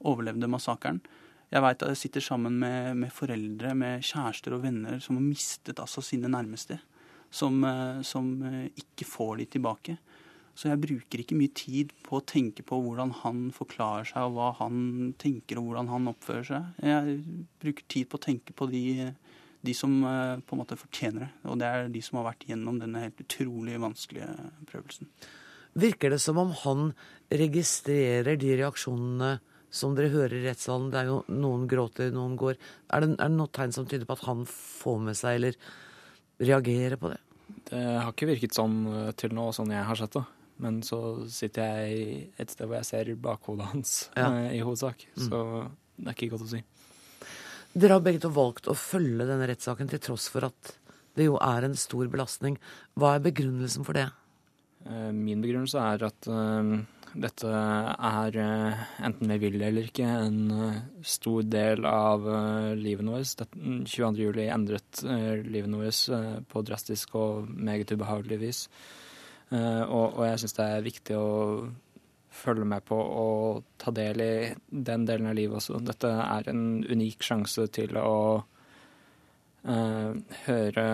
overlevde 0.04 0.52
massakren. 0.52 1.00
Jeg 1.54 1.62
veit 1.62 1.84
at 1.86 1.92
jeg 1.94 2.02
sitter 2.02 2.26
sammen 2.26 2.58
med, 2.58 2.98
med, 2.98 3.14
foreldre, 3.14 3.76
med 3.78 4.02
kjærester 4.02 4.56
og 4.58 4.64
venner 4.66 4.98
som 5.04 5.20
har 5.20 5.26
mistet 5.28 5.80
altså 5.80 6.02
sine 6.02 6.32
nærmeste. 6.32 6.80
Som, 7.34 7.64
eh, 7.66 8.02
som 8.06 8.28
ikke 8.78 9.06
får 9.10 9.40
de 9.40 9.46
tilbake. 9.56 9.98
Så 10.54 10.70
jeg 10.70 10.82
bruker 10.84 11.22
ikke 11.24 11.38
mye 11.38 11.52
tid 11.58 11.94
på 12.06 12.20
å 12.20 12.26
tenke 12.30 12.62
på 12.66 12.78
hvordan 12.78 13.14
han 13.24 13.48
forklarer 13.56 14.06
seg, 14.06 14.28
og 14.28 14.36
hva 14.38 14.52
han 14.60 15.14
tenker 15.22 15.58
og 15.58 15.70
hvordan 15.70 15.90
han 15.90 16.12
oppfører 16.12 16.46
seg. 16.50 16.84
Jeg 16.86 17.16
bruker 17.64 17.88
tid 17.90 18.10
på 18.10 18.20
å 18.20 18.26
tenke 18.28 18.54
på 18.58 18.68
de, 18.70 18.84
de 19.66 19.76
som 19.78 19.96
eh, 20.06 20.36
på 20.46 20.54
en 20.54 20.62
måte 20.62 20.78
fortjener 20.78 21.26
det. 21.26 21.32
Og 21.50 21.58
det 21.62 21.70
er 21.70 21.90
de 21.94 22.04
som 22.06 22.22
har 22.22 22.30
vært 22.30 22.46
gjennom 22.50 22.78
denne 22.82 23.08
helt 23.08 23.26
utrolig 23.26 23.80
vanskelige 23.82 24.30
prøvelsen. 24.70 25.10
Virker 25.82 26.14
det 26.14 26.22
som 26.22 26.38
om 26.38 26.54
han 26.62 26.94
registrerer 27.34 28.38
de 28.38 28.54
reaksjonene 28.60 29.34
som 29.74 29.96
dere 29.98 30.12
hører 30.14 30.36
i 30.38 30.44
rettssalen? 30.46 30.92
Det 30.94 31.00
er 31.02 31.10
jo 31.10 31.20
Noen 31.34 31.66
gråter, 31.72 32.12
noen 32.14 32.36
går. 32.40 32.60
Er 32.94 33.04
det, 33.04 33.16
er 33.18 33.32
det 33.32 33.38
noe 33.40 33.50
tegn 33.56 33.74
som 33.74 33.88
tyder 33.90 34.06
på 34.10 34.16
at 34.20 34.26
han 34.28 34.44
får 34.50 35.00
med 35.08 35.18
seg 35.18 35.40
eller 35.40 35.58
reagerer 36.44 36.98
på 37.02 37.10
det? 37.14 37.20
Det 37.70 37.82
har 37.82 38.12
ikke 38.14 38.30
virket 38.30 38.56
sånn 38.58 38.78
eh, 38.92 39.12
til 39.18 39.34
nå, 39.36 39.48
sånn 39.56 39.72
jeg 39.74 39.86
har 39.88 40.00
sett 40.00 40.16
det. 40.18 40.24
Men 40.64 40.82
så 40.86 41.00
sitter 41.34 41.66
jeg 41.82 42.28
et 42.40 42.52
sted 42.54 42.70
hvor 42.70 42.78
jeg 42.78 42.88
ser 42.92 43.10
bakhodet 43.20 43.72
hans 43.72 43.96
Ja. 44.20 44.30
eh, 44.30 44.60
i 44.60 44.62
hovedsak. 44.64 45.08
Så 45.18 45.40
det 45.98 46.12
er 46.12 46.18
ikke 46.18 46.32
godt 46.36 46.46
å 46.48 46.52
si. 46.54 46.62
Dere 47.74 47.96
har 47.98 48.04
begge 48.06 48.22
to 48.22 48.30
valgt 48.30 48.68
å 48.70 48.76
følge 48.78 49.26
denne 49.26 49.48
rettssaken 49.50 49.90
til 49.90 50.02
tross 50.06 50.28
for 50.30 50.46
at 50.46 50.76
det 51.18 51.26
jo 51.28 51.40
er 51.42 51.66
en 51.66 51.76
stor 51.78 52.06
belastning. 52.10 52.56
Hva 52.98 53.16
er 53.18 53.24
begrunnelsen 53.26 53.86
for 53.86 53.98
det? 53.98 54.08
Eh, 54.86 55.10
Min 55.14 55.42
begrunnelse 55.42 55.82
er 55.82 56.06
at 56.12 56.30
dette 57.14 57.48
er, 57.48 58.38
eh, 58.38 58.82
enten 59.06 59.30
vi 59.34 59.38
vil 59.38 59.62
eller 59.62 59.90
ikke, 59.90 60.08
en 60.26 60.52
eh, 60.52 60.82
stor 61.06 61.44
del 61.44 61.86
av 61.86 62.26
eh, 62.28 62.74
livet 62.76 63.06
vårt. 63.06 63.36
Dette- 63.38 63.86
22. 63.86 64.18
juli 64.18 64.48
endret 64.50 65.04
livet 65.46 65.70
vårt 65.70 66.48
på 66.50 66.64
drastisk 66.66 67.16
og 67.16 67.50
meget 67.50 67.92
ubehagelig 67.92 68.40
vis. 68.40 68.68
Og, 69.54 70.16
og 70.18 70.24
jeg 70.26 70.40
syns 70.42 70.56
det 70.58 70.66
er 70.66 70.86
viktig 70.86 71.18
å 71.20 71.28
følge 72.34 72.66
med 72.66 72.82
på 72.88 72.98
og 72.98 73.64
ta 73.78 73.92
del 73.94 74.22
i 74.24 74.34
den 74.66 75.06
delen 75.06 75.30
av 75.30 75.38
livet 75.38 75.60
også. 75.60 75.78
Dette 75.86 76.10
er 76.10 76.50
en 76.50 76.82
unik 76.82 77.22
sjanse 77.22 77.68
til 77.76 77.94
å 78.00 78.42
uh, 78.42 80.12
høre 80.48 80.88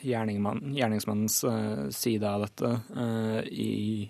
gjerningsmannens 0.00 1.42
uh, 1.44 1.84
side 1.92 2.32
av 2.32 2.46
dette 2.46 2.72
uh, 2.96 3.40
i 3.44 4.08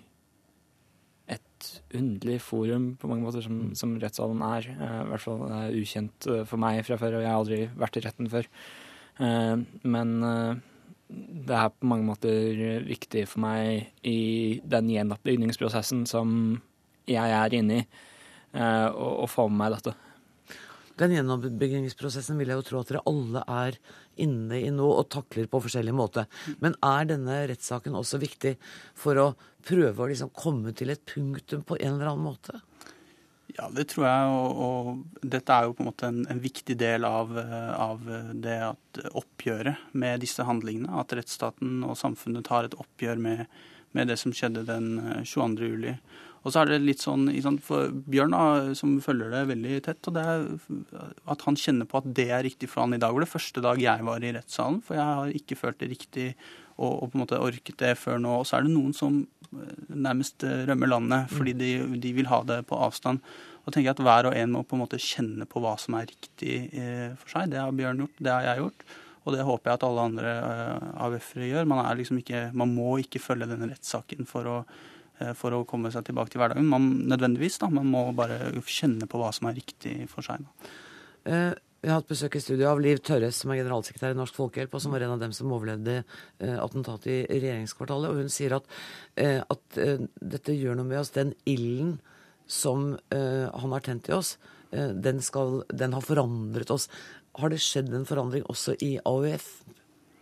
et 1.63 1.97
underlig 1.99 2.41
forum 2.43 2.91
på 2.99 3.09
mange 3.09 3.25
måter, 3.25 3.43
som, 3.45 3.71
som 3.77 3.95
rettssalen 4.01 4.43
er. 4.45 4.67
Eh, 4.73 4.99
I 5.03 5.07
hvert 5.11 5.23
fall 5.23 5.43
er 5.47 5.79
ukjent 5.79 6.27
eh, 6.29 6.43
for 6.49 6.61
meg 6.61 6.83
fra 6.87 6.99
før, 7.01 7.17
og 7.17 7.25
jeg 7.25 7.31
har 7.31 7.39
aldri 7.39 7.61
vært 7.79 7.99
i 7.99 8.03
retten 8.05 8.29
før. 8.31 8.49
Eh, 9.23 9.55
men 9.95 10.13
eh, 10.27 10.61
det 11.47 11.57
er 11.57 11.73
på 11.73 11.89
mange 11.89 12.07
måter 12.07 12.85
viktig 12.87 13.25
for 13.29 13.43
meg 13.45 13.91
i 14.07 14.59
den 14.65 14.89
gjenoppbyggingsprosessen 14.91 16.07
som 16.09 16.57
jeg 17.09 17.35
er 17.35 17.57
inne 17.57 17.81
i, 17.81 17.85
eh, 18.57 18.87
å 18.89 19.27
få 19.29 19.47
med 19.51 19.61
meg 19.63 19.77
dette. 19.77 19.95
Den 20.99 21.15
gjenoppbyggingsprosessen 21.15 22.37
vil 22.37 22.51
jeg 22.51 22.59
jo 22.59 22.65
tro 22.67 22.81
at 22.83 22.91
dere 22.91 23.05
alle 23.09 23.41
er 23.49 23.79
inne 24.21 24.59
i 24.61 24.69
nå 24.73 24.89
og 24.93 25.07
takler 25.13 25.47
på 25.49 25.61
forskjellig 25.63 25.95
måte. 25.97 26.27
Men 26.61 26.77
er 26.85 27.09
denne 27.09 27.39
rettssaken 27.49 27.97
også 27.97 28.21
viktig 28.21 28.53
for 28.99 29.17
å 29.21 29.31
prøve 29.65 30.03
å 30.03 30.11
liksom 30.11 30.29
komme 30.37 30.75
til 30.77 30.93
et 30.93 31.01
punktum 31.09 31.65
på 31.65 31.79
en 31.79 31.95
eller 31.95 32.11
annen 32.11 32.27
måte? 32.27 32.61
Ja, 33.53 33.67
det 33.73 33.87
tror 33.91 34.07
jeg. 34.07 34.29
Og, 34.33 34.61
og 34.65 35.25
dette 35.35 35.53
er 35.53 35.67
jo 35.67 35.75
på 35.77 35.83
en 35.83 35.89
måte 35.89 36.09
en, 36.09 36.21
en 36.31 36.41
viktig 36.41 36.75
del 36.79 37.05
av, 37.05 37.33
av 37.37 38.05
det 38.33 38.59
at 38.69 39.01
oppgjøret 39.13 39.93
med 39.97 40.23
disse 40.23 40.45
handlingene. 40.45 40.93
At 41.01 41.13
rettsstaten 41.17 41.81
og 41.85 41.97
samfunnet 41.99 42.47
tar 42.49 42.69
et 42.69 42.77
oppgjør 42.77 43.21
med, 43.21 43.45
med 43.93 44.09
det 44.09 44.17
som 44.21 44.33
skjedde 44.33 44.65
den 44.69 44.95
eh, 45.01 45.25
22. 45.25 45.69
juli. 45.69 45.97
Og 46.43 46.51
så 46.51 46.59
er 46.59 46.73
det 46.73 46.81
litt 46.83 47.03
sånn 47.03 47.29
for 47.63 47.93
Bjørn, 48.11 48.33
da, 48.35 48.73
som 48.75 48.97
følger 49.03 49.31
det 49.31 49.45
veldig 49.53 49.77
tett, 49.85 50.09
og 50.09 50.17
det 50.17 50.23
er 50.27 50.41
at 51.31 51.45
han 51.47 51.59
kjenner 51.59 51.87
på 51.87 52.01
at 52.01 52.09
det 52.19 52.27
er 52.35 52.43
riktig 52.43 52.67
for 52.71 52.83
han 52.83 52.97
i 52.97 52.99
dag. 52.99 53.15
var 53.15 53.23
det 53.23 53.31
første 53.31 53.63
dag 53.63 53.79
jeg 53.79 54.03
var 54.03 54.23
i 54.23 54.33
rettssalen, 54.35 54.81
for 54.83 54.99
jeg 54.99 55.19
har 55.19 55.37
ikke 55.39 55.59
følt 55.59 55.79
det 55.79 55.91
riktig 55.93 56.27
og, 56.75 56.91
og 56.91 57.07
på 57.07 57.17
en 57.17 57.23
måte 57.23 57.39
orket 57.39 57.79
det 57.79 57.93
før 58.01 58.19
nå. 58.19 58.35
Og 58.41 58.49
så 58.49 58.57
er 58.57 58.67
det 58.67 58.73
noen 58.73 58.91
som 58.97 59.21
eh, 59.23 59.87
nærmest 59.93 60.43
eh, 60.47 60.65
rømmer 60.67 60.89
landet 60.89 61.31
fordi 61.31 61.55
de, 61.57 61.71
de 62.01 62.13
vil 62.17 62.29
ha 62.31 62.41
det 62.49 62.63
på 62.69 62.79
avstand. 62.89 63.23
Og 63.63 63.71
tenker 63.71 63.91
jeg 63.91 63.95
at 63.95 64.03
hver 64.03 64.29
og 64.29 64.35
en 64.35 64.55
må 64.57 64.65
på 64.67 64.75
en 64.75 64.83
måte 64.83 64.99
kjenne 64.99 65.47
på 65.47 65.61
hva 65.63 65.77
som 65.79 65.95
er 65.95 66.09
riktig 66.09 66.57
eh, 66.75 67.13
for 67.19 67.37
seg. 67.37 67.53
Det 67.53 67.61
har 67.61 67.75
Bjørn 67.77 68.03
gjort, 68.03 68.19
det 68.19 68.33
har 68.33 68.47
jeg 68.49 68.63
gjort. 68.65 68.87
Og 69.23 69.35
det 69.37 69.45
håper 69.47 69.71
jeg 69.71 69.79
at 69.79 69.85
alle 69.87 70.07
andre 70.09 70.33
eh, 70.33 70.89
AUF-ere 71.05 71.51
gjør. 71.51 71.69
Man, 71.71 71.85
er 71.85 71.99
liksom 72.01 72.19
ikke, 72.19 72.49
man 72.59 72.73
må 72.75 72.97
ikke 73.03 73.23
følge 73.23 73.47
denne 73.53 73.69
rettssaken 73.71 74.27
for 74.27 74.49
å, 74.51 74.57
for 75.37 75.55
å 75.55 75.65
komme 75.69 75.91
seg 75.93 76.07
tilbake 76.07 76.33
til 76.33 76.41
hverdagen. 76.41 76.65
Man, 76.67 76.87
nødvendigvis, 77.09 77.59
da. 77.61 77.69
Man 77.71 77.91
må 77.91 78.07
bare 78.17 78.53
kjenne 78.65 79.07
på 79.09 79.21
hva 79.21 79.29
som 79.35 79.47
er 79.49 79.59
riktig 79.59 79.93
for 80.11 80.25
seg. 80.25 80.43
Da. 80.43 80.71
Eh, 81.23 81.53
vi 81.83 81.89
har 81.91 81.99
hatt 81.99 82.07
besøk 82.07 82.37
i 82.37 82.39
studio 82.39 82.69
av 82.69 82.79
Liv 82.79 83.01
Tørres, 83.03 83.41
som 83.41 83.51
er 83.51 83.59
generalsekretær 83.59 84.13
i 84.13 84.15
Norsk 84.15 84.37
Folkehjelp, 84.39 84.71
og 84.71 84.79
som 84.79 84.93
var 84.95 85.03
en 85.03 85.17
av 85.17 85.19
dem 85.19 85.33
som 85.35 85.51
overlevde 85.51 85.97
eh, 85.99 86.55
attentatet 86.55 87.09
i 87.11 87.39
regjeringskvartalet. 87.43 88.13
Og 88.13 88.21
hun 88.23 88.31
sier 88.31 88.55
at, 88.55 88.69
eh, 89.19 89.41
at 89.43 89.79
eh, 89.83 90.05
dette 90.35 90.55
gjør 90.55 90.79
noe 90.79 90.87
med 90.87 91.01
oss. 91.01 91.11
Den 91.15 91.33
ilden 91.43 91.97
som 92.47 92.93
eh, 93.11 93.49
han 93.51 93.75
har 93.75 93.83
tent 93.83 94.07
i 94.07 94.15
oss, 94.15 94.37
eh, 94.71 94.95
den, 94.95 95.19
skal, 95.27 95.65
den 95.75 95.95
har 95.97 96.07
forandret 96.07 96.71
oss. 96.71 96.87
Har 97.35 97.51
det 97.51 97.59
skjedd 97.65 97.91
en 97.91 98.07
forandring 98.07 98.47
også 98.47 98.77
i 98.79 98.93
AUF 99.03 99.49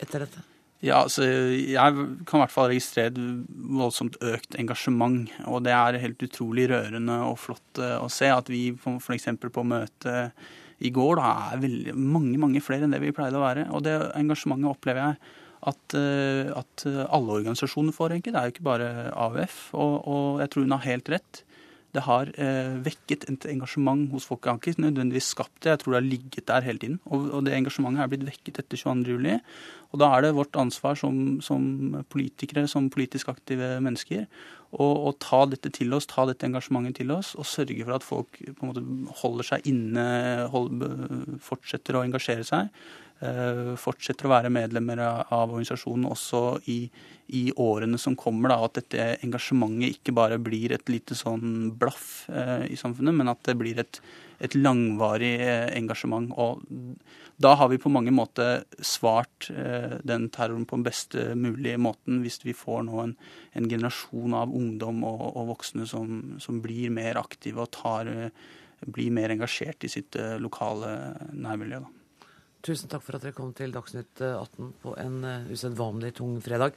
etter 0.02 0.26
dette? 0.26 0.50
Ja, 0.82 1.04
altså, 1.04 1.24
Jeg 1.24 2.06
kan 2.26 2.40
i 2.40 2.42
hvert 2.42 2.54
fall 2.54 2.72
registrere 2.72 3.12
et 3.12 3.20
voldsomt 3.82 4.18
økt 4.26 4.58
engasjement. 4.58 5.30
Og 5.46 5.62
det 5.68 5.76
er 5.78 6.00
helt 6.02 6.26
utrolig 6.26 6.68
rørende 6.72 7.20
og 7.28 7.38
flott 7.42 7.82
eh, 7.82 8.00
å 8.02 8.10
se 8.10 8.32
at 8.34 8.50
vi 8.50 8.72
f.eks. 8.74 9.30
på 9.46 9.68
møtet 9.68 10.34
i 10.82 10.90
går 10.90 11.20
da, 11.20 11.28
er 11.54 11.62
veldig, 11.62 11.94
mange 11.94 12.40
mange 12.42 12.64
flere 12.66 12.88
enn 12.88 12.96
det 12.96 13.04
vi 13.04 13.14
pleide 13.14 13.38
å 13.38 13.44
være. 13.46 13.68
Og 13.70 13.86
det 13.86 13.94
engasjementet 14.18 14.72
opplever 14.72 15.04
jeg 15.04 15.38
at, 15.70 15.98
eh, 16.00 16.50
at 16.58 16.88
alle 17.06 17.38
organisasjoner 17.38 17.94
får, 17.94 18.16
egentlig. 18.16 18.34
Det 18.34 18.42
er 18.42 18.50
jo 18.50 18.56
ikke 18.56 18.70
bare 18.72 18.92
AUF. 19.14 19.60
Og, 19.78 19.96
og 20.02 20.42
jeg 20.42 20.50
tror 20.50 20.66
hun 20.66 20.78
har 20.80 20.88
helt 20.90 21.14
rett. 21.14 21.44
Det 21.92 22.06
har 22.06 22.30
eh, 22.40 22.78
vekket 22.86 23.26
et 23.28 23.48
engasjement 23.52 24.06
hos 24.14 24.28
folk. 24.30 24.46
Jeg 24.46 24.54
har 24.54 24.62
ikke 24.62 24.86
nødvendigvis 24.86 25.34
skapt 25.34 25.58
det, 25.64 25.74
jeg 25.74 25.82
tror 25.82 25.94
det 25.94 26.00
har 26.00 26.08
ligget 26.08 26.48
der 26.48 26.66
hele 26.68 26.80
tiden. 26.80 26.98
Og, 27.06 27.28
og 27.36 27.46
det 27.46 27.58
engasjementet 27.58 28.04
er 28.06 28.14
blitt 28.14 28.26
vekket 28.30 28.62
etter 28.64 28.80
22. 28.80 29.18
juli. 29.18 29.36
Og 29.92 30.00
da 30.00 30.14
er 30.16 30.24
det 30.24 30.36
vårt 30.38 30.56
ansvar 30.56 30.96
som, 31.00 31.42
som 31.44 31.68
politikere, 32.14 32.64
som 32.72 32.88
politisk 32.94 33.34
aktive 33.34 33.76
mennesker, 33.84 34.26
å 34.72 35.12
ta 35.20 35.42
dette 35.52 35.68
til 35.76 35.92
oss, 35.92 36.08
ta 36.08 36.24
dette 36.30 36.48
engasjementet 36.48 37.02
til 37.02 37.12
oss, 37.12 37.34
og 37.36 37.44
sørge 37.44 37.84
for 37.84 37.98
at 37.98 38.06
folk 38.08 38.38
på 38.40 38.64
en 38.64 38.70
måte 38.70 38.84
holder 39.20 39.50
seg 39.50 39.68
inne, 39.68 40.06
hold, 40.54 40.86
fortsetter 41.44 42.00
å 42.00 42.06
engasjere 42.08 42.46
seg. 42.48 42.72
Eh, 43.22 43.72
Fortsetter 43.80 44.28
å 44.28 44.34
være 44.34 44.51
medlemmer 44.54 45.01
av, 45.04 45.51
organisasjonen 45.51 46.10
også 46.10 46.42
i, 46.72 46.80
i 47.38 47.44
årene 47.60 48.00
som 48.01 48.18
kommer. 48.20 48.51
Da, 48.51 48.60
at 48.66 48.80
dette 48.80 49.08
engasjementet 49.25 49.98
ikke 49.98 50.16
bare 50.18 50.40
blir 50.42 50.75
et 50.75 50.90
lite 50.92 51.18
sånn 51.18 51.72
blaff 51.80 52.25
eh, 52.32 52.68
i 52.74 52.80
samfunnet, 52.80 53.16
men 53.18 53.32
at 53.32 53.44
det 53.48 53.56
blir 53.60 53.82
et, 53.84 54.01
et 54.44 54.58
langvarig 54.58 55.34
eh, 55.38 55.68
engasjement. 55.78 56.34
Og 56.42 56.66
da 57.42 57.54
har 57.58 57.72
vi 57.72 57.80
på 57.82 57.94
mange 57.94 58.13
måter 58.13 58.66
svart 58.86 59.48
den 59.50 60.28
terroren 60.30 60.68
på 60.70 60.78
den 60.78 60.86
beste 60.86 61.32
mulige 61.34 61.80
måten, 61.82 62.20
hvis 62.22 62.42
vi 62.46 62.54
får 62.58 62.84
nå 62.86 63.00
en, 63.01 63.16
en 63.58 63.70
generasjon 63.70 64.36
av 64.38 64.54
ungdom 64.54 65.01
og, 65.10 65.24
og 65.32 65.56
voksne 65.56 65.88
som, 65.90 66.20
som, 66.44 66.60
blir 66.62 66.94
mer 66.94 67.18
aktive 67.18 67.63
og 67.63 67.72
tar, 67.74 68.12
blir 68.86 69.10
mer 69.16 69.34
engasjert 69.34 69.88
i 69.88 69.90
sitt 69.90 70.20
lokale 70.44 70.94
nærmiljø. 71.34 71.82
Da. 71.82 72.00
Tusen 72.62 72.91
takk 72.91 73.01
for 73.01 73.18
at 73.18 73.24
dere 73.25 73.34
kom 73.34 73.56
til 73.58 73.72
Dagsnytt 73.74 74.22
18 74.22 74.68
på 74.84 74.91
en 75.01 75.15
uh, 75.25 75.48
usedvanlig 75.50 76.12
tung 76.20 76.36
fredag. 76.46 76.75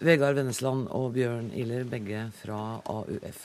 Vegard 0.00 0.38
Vennesland 0.38 0.86
og 0.96 1.10
Bjørn 1.12 1.50
Iller, 1.52 1.84
begge 1.84 2.22
fra 2.38 2.78
AUF. 2.88 3.42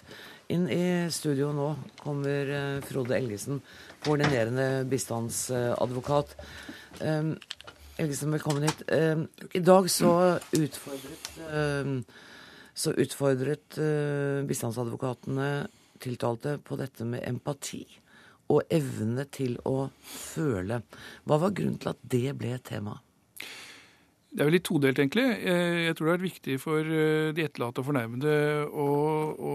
Inn 0.55 0.69
i 0.71 0.85
studio 1.11 1.49
nå 1.51 1.65
kommer 1.99 2.51
uh, 2.53 2.85
Frode 2.85 3.17
Elgesen, 3.17 3.59
koordinerende 4.05 4.85
bistandsadvokat. 4.87 6.31
Um, 7.01 7.35
Elgesen, 7.99 8.31
velkommen 8.37 8.69
hit. 8.69 8.85
Um, 8.87 9.27
I 9.51 9.59
dag 9.59 9.91
så 9.91 10.13
utfordret, 10.55 11.29
um, 11.51 11.99
så 12.71 12.95
utfordret 12.95 13.81
uh, 13.83 14.47
bistandsadvokatene 14.47 15.51
tiltalte 15.99 16.55
på 16.63 16.79
dette 16.79 17.03
med 17.03 17.27
empati 17.27 17.83
og 18.51 18.61
evne 18.73 19.25
til 19.33 19.57
å 19.65 19.87
føle. 20.05 20.81
Hva 21.25 21.39
var 21.41 21.55
grunnen 21.57 21.79
til 21.81 21.93
at 21.93 22.05
det 22.05 22.35
ble 22.37 22.53
et 22.57 22.67
tema? 22.67 22.99
Det 24.35 24.43
er 24.43 24.49
vel 24.49 24.57
litt 24.57 24.67
todelt, 24.67 24.99
egentlig. 24.99 25.23
Jeg 25.47 25.95
tror 25.95 26.09
det 26.09 26.15
er 26.17 26.25
viktig 26.25 26.55
for 26.59 26.95
de 27.37 27.43
etterlatte 27.45 27.79
og 27.79 27.87
fornærmede 27.87 28.33
å, 28.67 28.87
å 29.39 29.53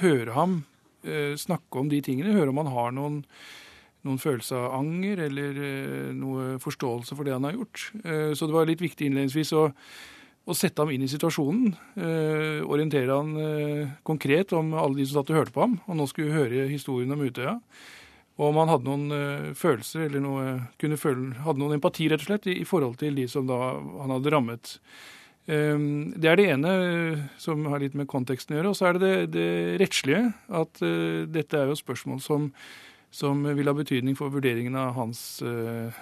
høre 0.00 0.36
ham 0.36 0.62
snakke 1.40 1.82
om 1.82 1.90
de 1.92 2.00
tingene. 2.04 2.32
Høre 2.32 2.52
om 2.52 2.62
han 2.62 2.72
har 2.72 2.94
noen, 2.96 3.18
noen 4.08 4.22
følelse 4.22 4.56
av 4.56 4.78
anger 4.78 5.26
eller 5.26 5.60
noe 6.16 6.54
forståelse 6.64 7.16
for 7.18 7.28
det 7.28 7.36
han 7.36 7.44
har 7.44 7.58
gjort. 7.58 7.84
Så 8.00 8.48
det 8.48 8.56
var 8.56 8.72
litt 8.72 8.80
viktig 8.80 9.10
innledningsvis 9.10 9.52
å, 9.60 9.66
å 10.48 10.56
sette 10.56 10.80
ham 10.80 10.96
inn 10.96 11.04
i 11.04 11.12
situasjonen. 11.12 11.76
Orientere 12.64 13.20
han 13.20 13.94
konkret 14.00 14.56
om 14.56 14.72
alle 14.80 15.02
de 15.02 15.10
som 15.10 15.20
satt 15.20 15.34
og 15.34 15.42
hørte 15.42 15.56
på 15.56 15.66
ham. 15.66 15.76
Og 15.92 16.00
nå 16.00 16.08
skulle 16.08 16.32
vi 16.32 16.40
høre 16.40 16.68
historien 16.72 17.12
om 17.12 17.28
Utøya. 17.28 17.58
Og 18.40 18.48
om 18.48 18.58
han 18.62 18.72
hadde 18.72 18.88
noen 18.88 19.12
uh, 19.12 19.54
følelser 19.58 20.06
eller 20.08 20.24
noe, 20.24 20.44
kunne 20.80 20.98
føle, 21.00 21.34
hadde 21.44 21.60
noen 21.60 21.76
empati 21.76 22.08
rett 22.08 22.24
og 22.24 22.30
slett 22.30 22.48
i, 22.48 22.60
i, 22.62 22.68
forhold 22.68 22.96
til 23.02 23.18
de 23.20 23.26
som 23.28 23.48
da 23.48 23.60
han 24.02 24.16
hadde 24.16 24.36
rammet 24.36 24.76
Um, 25.50 26.12
det 26.20 26.28
er 26.30 26.36
det 26.38 26.44
ene 26.52 26.72
som 27.40 27.64
har 27.72 27.80
litt 27.82 27.96
med 27.98 28.06
konteksten 28.06 28.54
å 28.54 28.58
gjøre. 28.58 28.70
Og 28.70 28.76
så 28.78 28.86
er 28.86 28.98
det 28.98 29.00
det, 29.02 29.14
det 29.34 29.80
rettslige. 29.82 30.28
At 30.52 30.82
uh, 30.84 31.24
dette 31.26 31.58
er 31.58 31.72
jo 31.72 31.78
spørsmål 31.80 32.20
som, 32.22 32.44
som, 33.10 33.40
vil 33.56 33.66
ha 33.66 33.74
betydning 33.74 34.14
for 34.18 34.30
vurderingen 34.30 34.76
av 34.78 34.92
hans 35.00 35.40
Eh, 35.42 36.00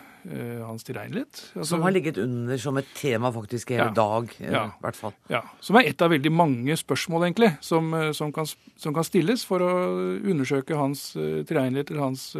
hans 0.64 0.84
tilregnelighet. 0.86 1.40
Altså, 1.54 1.68
som 1.70 1.82
har 1.84 1.94
ligget 1.94 2.18
under 2.22 2.60
som 2.60 2.78
et 2.80 2.88
tema 2.96 3.30
faktisk 3.34 3.72
hele 3.74 3.88
ja, 3.88 3.94
dag, 3.96 4.30
i 4.40 4.52
ja, 4.52 4.64
hvert 4.82 4.98
fall. 4.98 5.14
Ja, 5.32 5.42
Som 5.64 5.78
er 5.80 5.88
et 5.88 6.04
av 6.04 6.12
veldig 6.12 6.32
mange 6.34 6.76
spørsmål 6.78 7.28
egentlig, 7.28 7.50
som, 7.64 7.90
eh, 7.94 8.10
som, 8.16 8.32
kan, 8.34 8.48
som 8.48 8.96
kan, 8.96 9.06
stilles 9.06 9.44
for 9.48 9.64
å 9.64 9.72
undersøke 10.18 10.78
hans 10.78 11.10
tilregnelighet 11.16 11.92
eller 11.92 12.04
hans 12.04 12.30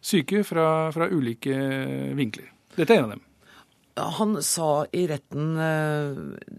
syke 0.00 0.44
fra, 0.46 0.90
fra, 0.94 1.08
ulike 1.10 1.56
vinkler. 2.16 2.52
Dette 2.78 2.94
er 2.94 3.02
en 3.02 3.08
av 3.08 3.16
dem. 3.16 3.24
Han 4.18 4.36
sa 4.46 4.86
i 4.94 5.08
retten 5.10 5.56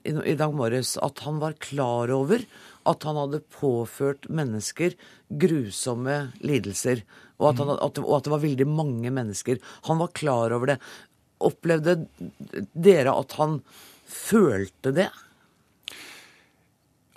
i 0.04 0.36
dag 0.36 0.56
morges 0.56 0.98
at 1.00 1.22
han 1.24 1.40
var 1.40 1.56
klar 1.64 2.12
over 2.12 2.44
at 2.90 3.06
han 3.08 3.18
hadde 3.20 3.44
påført 3.54 4.28
mennesker 4.34 4.96
grusomme 5.30 6.22
lidelser 6.42 7.04
og 7.40 7.54
at, 7.54 7.62
han, 7.62 7.72
at, 7.78 7.96
det, 7.96 8.04
og 8.04 8.18
at, 8.18 8.26
det, 8.26 8.34
var 8.34 8.44
veldig 8.44 8.68
mange 8.68 9.12
mennesker. 9.16 9.62
Han 9.88 10.02
var 10.02 10.12
klar 10.16 10.52
over 10.56 10.74
det. 10.74 10.78
Opplevde 11.40 11.96
dere 12.76 13.16
at 13.16 13.36
han 13.40 13.62
følte 14.10 14.92
det? 14.96 15.08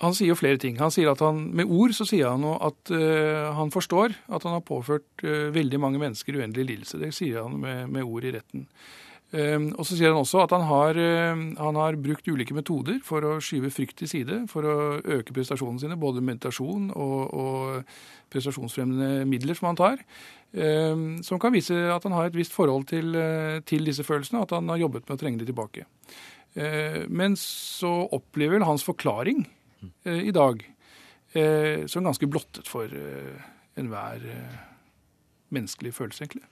Han 0.02 0.14
sier 0.18 0.32
jo 0.32 0.38
flere 0.38 0.58
ting. 0.62 0.78
Han 0.82 0.94
sier 0.94 1.12
at 1.12 1.22
han, 1.22 1.44
Med 1.58 1.70
ord 1.70 1.94
så 1.94 2.06
sier 2.06 2.30
han 2.30 2.46
at 2.54 2.94
uh, 2.94 3.50
han 3.54 3.70
forstår 3.74 4.14
at 4.14 4.46
han 4.46 4.56
har 4.56 4.64
påført 4.66 5.26
uh, 5.26 5.50
veldig 5.54 5.78
mange 5.82 6.02
mennesker 6.02 6.38
uendelig 6.38 6.68
lidelse. 6.70 7.02
Det 7.02 7.12
sier 7.14 7.42
han 7.42 7.58
med, 7.62 7.90
med 7.90 8.06
ord 8.06 8.26
i 8.26 8.34
retten. 8.38 8.66
Um, 9.32 9.70
og 9.80 9.86
så 9.88 9.96
sier 9.96 10.12
han 10.12 10.20
også 10.20 10.42
at 10.42 10.52
han 10.52 10.66
har, 10.68 10.98
uh, 11.00 11.44
han 11.56 11.76
har, 11.80 11.96
brukt 11.96 12.26
ulike 12.28 12.52
metoder 12.52 12.98
for 13.04 13.24
å 13.24 13.38
skyve 13.40 13.70
frykt 13.72 13.96
til 14.02 14.10
side, 14.10 14.42
for 14.52 14.68
å 14.68 14.74
øke 15.00 15.32
prestasjonene 15.32 15.80
sine, 15.80 15.96
både 15.96 16.20
meditasjon 16.24 16.90
og, 16.92 17.32
og 17.32 17.94
prestasjonsfremmende 18.32 19.24
midler 19.28 19.56
som 19.58 19.70
han 19.70 19.78
tar, 19.78 20.02
eh, 20.52 21.04
som 21.26 21.40
kan 21.40 21.54
vise 21.54 21.76
at 21.92 22.04
han 22.06 22.16
har 22.16 22.30
et 22.30 22.38
visst 22.38 22.54
forhold 22.56 22.88
til, 22.92 23.14
eh, 23.16 23.60
til 23.68 23.88
disse 23.88 24.04
følelsene, 24.06 24.40
og 24.40 24.48
at 24.48 24.56
han 24.58 24.68
har 24.72 24.82
jobbet 24.84 25.08
med 25.08 25.16
å 25.16 25.20
trenge 25.20 25.42
de 25.42 25.48
tilbake. 25.50 25.86
Eh, 26.54 27.04
men 27.08 27.36
så 27.36 28.08
opplever 28.12 28.58
vel 28.58 28.68
hans 28.68 28.84
forklaring 28.84 29.46
i 30.04 30.30
dag 30.30 30.60
som 31.88 32.04
ganske 32.04 32.28
blottet 32.28 32.68
for 32.68 32.86
enhver 33.80 34.20
menneskelig 35.50 35.90
følelse, 35.96 36.26
egentlig. 36.26 36.44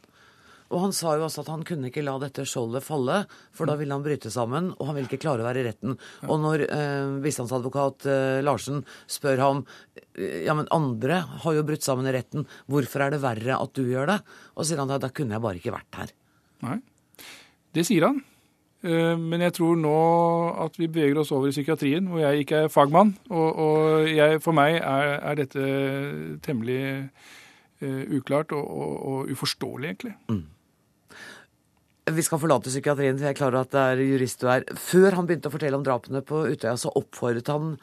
Og 0.71 0.85
han 0.85 0.95
sa 0.95 1.17
jo 1.19 1.27
også 1.27 1.43
at 1.43 1.50
han 1.50 1.65
kunne 1.67 1.91
ikke 1.91 2.05
la 2.07 2.15
dette 2.23 2.45
skjoldet 2.47 2.87
falle, 2.87 3.25
for 3.57 3.67
da 3.67 3.75
ville 3.81 3.97
han 3.97 4.05
bryte 4.05 4.31
sammen, 4.31 4.71
og 4.77 4.87
han 4.89 4.97
ville 4.97 5.11
ikke 5.11 5.23
klare 5.25 5.43
å 5.43 5.49
være 5.49 5.65
i 5.65 5.67
retten. 5.67 5.97
Og 6.29 6.41
når 6.45 6.67
eh, 6.69 7.17
bistandsadvokat 7.25 8.07
eh, 8.07 8.39
Larsen 8.47 8.85
spør 9.11 9.43
ham 9.43 9.65
eh, 10.15 10.47
ja, 10.47 10.55
men 10.55 10.71
andre 10.75 11.25
har 11.43 11.59
jo 11.59 11.67
brutt 11.67 11.87
sammen 11.87 12.07
i 12.07 12.15
retten, 12.15 12.47
hvorfor 12.71 13.07
er 13.07 13.17
det 13.17 13.23
verre 13.25 13.59
at 13.59 13.75
du 13.75 13.83
gjør 13.89 14.15
det? 14.15 14.21
Og 14.55 14.69
sier 14.69 14.83
han 14.83 14.95
at 14.95 15.03
da 15.03 15.11
kunne 15.15 15.37
jeg 15.37 15.47
bare 15.47 15.62
ikke 15.62 15.75
vært 15.75 16.03
her. 16.03 16.15
Nei, 16.67 16.81
det 17.75 17.89
sier 17.89 18.07
han. 18.07 18.23
Eh, 18.81 19.17
men 19.19 19.43
jeg 19.45 19.55
tror 19.59 19.77
nå 19.77 19.97
at 20.65 20.79
vi 20.81 20.89
beveger 20.89 21.21
oss 21.21 21.33
over 21.37 21.50
i 21.50 21.55
psykiatrien, 21.55 22.07
hvor 22.09 22.23
jeg 22.23 22.45
ikke 22.45 22.65
er 22.65 22.73
fagmann. 22.73 23.12
Og, 23.29 23.49
og 23.50 24.09
jeg, 24.09 24.41
for 24.45 24.57
meg 24.57 24.79
er, 24.79 25.12
er 25.19 25.37
dette 25.43 25.67
temmelig 26.45 26.81
uh, 27.83 28.03
uklart 28.17 28.55
og, 28.57 28.65
og, 28.65 28.95
og, 29.11 29.35
uforståelig, 29.35 29.93
egentlig. 29.93 30.15
Mm. 30.33 30.47
Vi 32.17 32.25
skal 32.26 32.40
forlate 32.43 32.71
psykiatrien, 32.73 33.17
for 33.19 33.26
jeg 33.26 33.35
er 33.35 33.38
klar 33.38 33.52
over 33.55 33.67
at 33.67 33.75
det 33.75 33.83
er 33.83 34.05
jurist 34.05 34.40
du 34.43 34.49
er. 34.50 34.64
Før 34.79 35.17
han 35.19 35.26
begynte 35.29 35.50
å 35.50 35.55
fortelle 35.55 35.79
om 35.79 35.85
drapene 35.87 36.23
på 36.26 36.45
Utøya, 36.50 36.76
så 36.81 36.93
oppfordret 36.99 37.50
han 37.52 37.75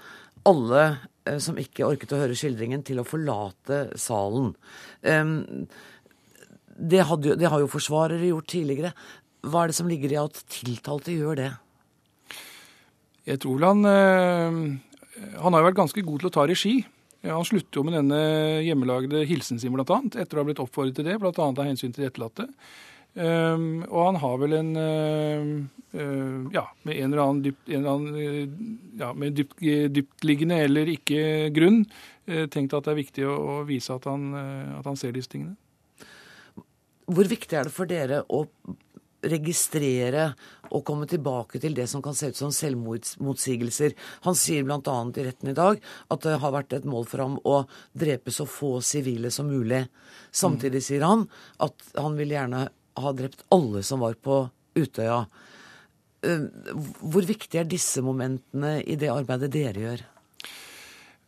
alle 0.47 0.83
eh, 1.27 1.37
som 1.43 1.59
ikke 1.59 1.85
orket 1.87 2.15
å 2.15 2.21
høre 2.21 2.37
skildringen, 2.37 2.83
til 2.87 3.01
å 3.01 3.07
forlate 3.07 3.85
salen. 3.99 4.53
Det, 6.77 6.99
hadde, 7.09 7.37
det 7.39 7.49
har 7.49 7.63
jo 7.63 7.71
forsvarere 7.71 8.29
gjort 8.29 8.51
tidligere. 8.51 8.91
Hva 9.47 9.63
er 9.63 9.71
det 9.71 9.77
som 9.77 9.89
ligger 9.89 10.13
i 10.13 10.19
at 10.21 10.41
tiltalte 10.51 11.15
gjør 11.15 11.39
det? 11.39 11.51
Jeg 13.27 13.41
tror 13.43 13.63
han 13.67 13.83
eh, 13.89 14.59
Han 15.41 15.51
har 15.51 15.61
jo 15.61 15.67
vært 15.67 15.81
ganske 15.81 16.03
god 16.05 16.21
til 16.21 16.29
å 16.29 16.35
ta 16.35 16.45
regi. 16.47 16.75
Han 17.27 17.47
slutter 17.47 17.79
jo 17.79 17.85
med 17.87 17.97
denne 17.97 18.19
hjemmelagde 18.63 19.23
hilsen 19.27 19.59
sin, 19.59 19.73
bl.a., 19.73 19.97
etter 20.21 20.37
å 20.37 20.43
ha 20.43 20.47
blitt 20.47 20.61
oppfordret 20.61 20.99
til 20.99 21.07
det, 21.07 21.17
bl.a. 21.19 21.33
av 21.33 21.65
hensyn 21.65 21.91
til 21.91 22.05
de 22.05 22.11
etterlatte. 22.11 22.45
Um, 23.17 23.81
og 23.89 24.11
han 24.11 24.17
har 24.21 24.35
vel 24.43 24.53
en 24.59 24.67
uh, 24.77 26.49
ja, 26.53 26.63
med 26.85 26.99
en 26.99 27.07
eller 27.07 27.21
annen, 27.23 27.39
dypt, 27.47 27.63
en 27.71 27.79
eller 27.79 27.95
annen 27.95 28.17
uh, 28.19 28.99
ja, 28.99 29.09
med 29.17 29.33
dypt, 29.39 29.63
dyptliggende 29.95 30.59
eller 30.67 30.91
ikke 30.93 31.49
grunn 31.55 31.85
tenkt 32.27 32.73
at 32.75 32.83
det 32.83 32.91
er 32.91 32.97
viktig 32.97 33.23
å, 33.23 33.33
å 33.33 33.53
vise 33.63 33.95
at 33.95 34.03
han, 34.09 34.33
at 34.35 34.83
han, 34.83 34.97
ser 34.99 35.13
disse 35.15 35.31
tingene. 35.31 35.55
Hvor 37.07 37.29
viktig 37.31 37.55
er 37.55 37.69
det 37.69 37.71
for 37.71 37.87
dere 37.87 38.17
å 38.35 38.41
registrere 39.23 40.25
og 40.67 40.83
komme 40.85 41.07
tilbake 41.07 41.61
til 41.63 41.75
det 41.77 41.87
som 41.87 42.03
kan 42.03 42.17
se 42.19 42.33
ut 42.33 42.39
som 42.39 42.51
selvmotsigelser? 42.51 43.95
Han 44.27 44.35
sier 44.35 44.67
bl.a. 44.67 44.97
i 45.15 45.25
retten 45.29 45.53
i 45.53 45.55
dag 45.55 45.79
at 45.79 46.27
det 46.27 46.35
har 46.43 46.53
vært 46.53 46.75
et 46.75 46.89
mål 46.89 47.07
for 47.07 47.23
ham 47.23 47.39
å 47.47 47.61
drepe 47.95 48.35
så 48.35 48.43
få 48.43 48.75
sivile 48.83 49.31
som 49.31 49.47
mulig. 49.47 49.85
Samtidig 50.35 50.83
sier 50.83 51.07
han 51.07 51.29
at 51.63 51.89
han 51.95 52.19
vil 52.19 52.35
gjerne 52.35 52.67
ha 53.03 53.13
drept 53.15 53.45
alle 53.53 53.83
som 53.85 54.01
var 54.03 54.17
på 54.21 54.45
Utøya. 54.77 55.23
Eh, 56.25 56.45
hvor 57.01 57.25
viktig 57.25 57.59
er 57.61 57.67
disse 57.69 58.01
momentene 58.05 58.79
i 58.81 58.97
det 58.99 59.11
arbeidet 59.13 59.51
dere 59.53 59.83
gjør? 59.83 60.05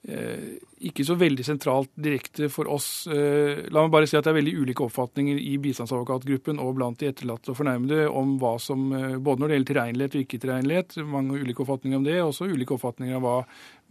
Eh, 0.10 0.56
ikke 0.90 1.04
så 1.04 1.18
veldig 1.20 1.44
sentralt 1.44 1.92
direkte 2.00 2.48
for 2.50 2.70
oss. 2.72 3.06
Eh, 3.12 3.66
la 3.70 3.84
meg 3.84 3.94
bare 3.94 4.10
si 4.10 4.18
at 4.18 4.26
det 4.26 4.32
er 4.32 4.40
veldig 4.40 4.56
ulike 4.64 4.86
oppfatninger 4.86 5.42
i 5.44 5.58
bistandsadvokatgruppen 5.62 6.62
og 6.64 6.78
blant 6.80 7.02
de 7.02 7.12
etterlatte 7.12 7.52
og 7.52 7.60
fornærmede 7.60 8.08
om 8.08 8.38
hva 8.42 8.56
som 8.64 8.88
Både 8.90 9.42
når 9.42 9.50
det 9.50 9.58
gjelder 9.58 9.72
tilregnelighet 9.74 10.16
og 10.16 10.24
ikke-tilregnelighet, 10.24 10.96
mange 11.06 11.42
ulike 11.42 11.66
oppfatninger 11.66 12.00
om 12.00 12.08
det, 12.08 12.16
og 12.22 12.32
også 12.32 12.50
ulike 12.50 12.78
oppfatninger 12.78 13.20
av 13.20 13.26
hva 13.26 13.36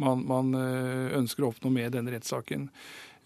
man, 0.03 0.25
man 0.27 0.55
ønsker 1.19 1.45
å 1.45 1.53
oppnå 1.53 1.71
med 1.75 1.93
denne 1.95 2.15
rettssaken. 2.15 2.69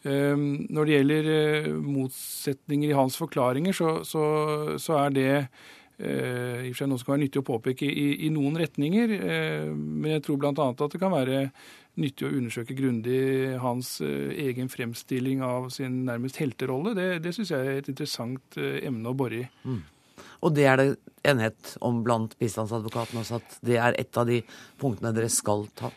Ehm, 0.08 0.66
når 0.72 0.88
det 0.88 0.96
gjelder 0.96 1.28
eh, 1.32 1.68
motsetninger 1.78 2.90
i 2.90 2.96
hans 2.98 3.18
forklaringer, 3.20 3.76
så, 3.76 4.00
så, 4.06 4.24
så 4.82 4.98
er 5.04 5.14
det 5.14 5.28
eh, 5.36 6.66
i 6.66 6.72
og 6.72 6.74
for 6.74 6.80
seg 6.80 6.90
noe 6.90 7.02
som 7.02 7.06
kan 7.06 7.14
være 7.16 7.24
nyttig 7.26 7.42
å 7.42 7.46
påpeke 7.46 7.86
i, 7.86 8.08
i 8.26 8.32
noen 8.34 8.58
retninger. 8.58 9.14
Eh, 9.20 9.70
men 9.70 10.16
jeg 10.16 10.26
tror 10.26 10.42
bl.a. 10.42 10.52
at 10.72 10.82
det 10.82 11.00
kan 11.02 11.14
være 11.14 11.46
nyttig 12.02 12.26
å 12.26 12.32
undersøke 12.32 12.74
grundig 12.74 13.20
hans 13.60 13.98
egen 14.00 14.70
fremstilling 14.72 15.42
av 15.44 15.68
sin 15.74 16.06
nærmest 16.06 16.38
helterolle. 16.40 16.94
Det, 16.96 17.08
det 17.22 17.34
syns 17.36 17.52
jeg 17.52 17.66
er 17.68 17.82
et 17.82 17.90
interessant 17.92 18.56
emne 18.56 19.12
å 19.12 19.16
bore 19.16 19.42
i. 19.42 19.48
Mm. 19.68 19.82
Og 20.42 20.54
det 20.56 20.64
er 20.66 20.80
det 20.80 20.86
enighet 21.28 21.74
om 21.84 22.00
blant 22.02 22.32
bistandsadvokatene 22.40 23.20
også, 23.20 23.42
at 23.42 23.58
det 23.62 23.76
er 23.76 23.98
et 24.00 24.18
av 24.18 24.24
de 24.26 24.40
punktene 24.80 25.12
dere 25.14 25.28
skal 25.30 25.68
ta? 25.78 25.92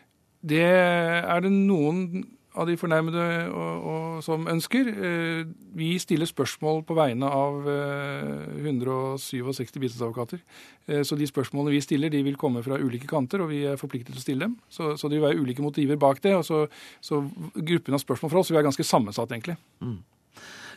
Det 0.46 0.68
er 0.68 1.42
det 1.42 1.54
noen 1.56 2.26
av 2.56 2.68
de 2.70 2.76
fornærmede 2.80 3.24
og, 3.52 3.88
og, 3.92 4.08
som 4.26 4.48
ønsker. 4.52 4.90
Eh, 4.94 5.42
vi 5.76 5.92
stiller 6.02 6.30
spørsmål 6.30 6.84
på 6.88 6.98
vegne 6.98 7.30
av 7.30 7.68
167 7.68 9.36
eh, 9.40 9.82
bistandsadvokater. 9.84 10.42
Eh, 10.88 11.04
så 11.08 11.18
de 11.20 11.28
spørsmålene 11.30 11.76
vi 11.76 11.84
stiller, 11.84 12.14
de 12.14 12.24
vil 12.26 12.40
komme 12.40 12.64
fra 12.66 12.80
ulike 12.82 13.10
kanter, 13.10 13.44
og 13.44 13.52
vi 13.52 13.64
er 13.70 13.80
forpliktet 13.80 14.14
til 14.14 14.22
å 14.22 14.26
stille 14.26 14.48
dem. 14.48 14.58
Så, 14.70 14.94
så 15.00 15.12
det 15.12 15.20
vil 15.20 15.28
være 15.28 15.42
ulike 15.42 15.66
motiver 15.66 16.00
bak 16.02 16.22
det. 16.24 16.36
og 16.40 16.46
så, 16.48 16.66
så 17.04 17.24
Gruppen 17.56 17.98
av 17.98 18.04
spørsmål 18.04 18.34
fra 18.34 18.44
oss 18.44 18.52
vil 18.52 18.60
være 18.60 18.70
ganske 18.70 18.88
sammensatt, 18.88 19.32
egentlig. 19.32 19.58
Mm. 19.84 19.98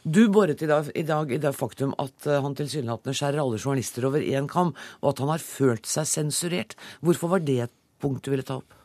Du 0.06 0.22
boret 0.30 0.62
i 0.62 0.70
dag, 0.70 0.88
i 0.94 1.02
dag 1.06 1.32
i 1.34 1.40
det 1.42 1.50
faktum 1.58 1.90
at 1.98 2.28
han 2.30 2.54
tilsynelatende 2.56 3.16
skjærer 3.18 3.42
alle 3.42 3.58
journalister 3.58 4.06
over 4.06 4.22
én 4.22 4.46
kam, 4.50 4.70
og 5.02 5.12
at 5.12 5.22
han 5.24 5.32
har 5.34 5.42
følt 5.42 5.90
seg 5.90 6.06
sensurert. 6.06 6.78
Hvorfor 7.02 7.34
var 7.34 7.42
det 7.42 7.60
et 7.66 7.74
punkt 7.98 8.22
du 8.22 8.30
ville 8.30 8.46
ta 8.46 8.60
opp? 8.62 8.77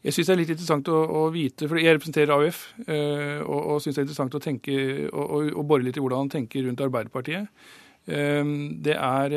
Jeg 0.00 0.16
syns 0.16 0.30
det 0.30 0.32
er 0.32 0.40
litt 0.40 0.52
interessant 0.54 0.88
å, 0.88 0.96
å, 0.96 1.26
vite, 1.34 1.68
for 1.68 1.76
jeg 1.76 1.92
representerer 1.92 2.32
AUF, 2.32 2.62
eh, 2.86 3.42
og, 3.44 3.58
og 3.74 3.82
syns 3.84 3.98
det 3.98 4.00
er 4.00 4.06
interessant 4.06 4.36
å 4.38 4.40
tenke 4.40 4.74
og, 5.10 5.50
og, 5.52 5.60
bore 5.68 5.84
litt 5.84 6.00
i 6.00 6.02
hvordan 6.02 6.24
han 6.24 6.32
tenker 6.32 6.64
rundt 6.64 6.80
Arbeiderpartiet. 6.86 7.50
Eh, 8.08 8.54
det 8.80 8.96
er 8.96 9.36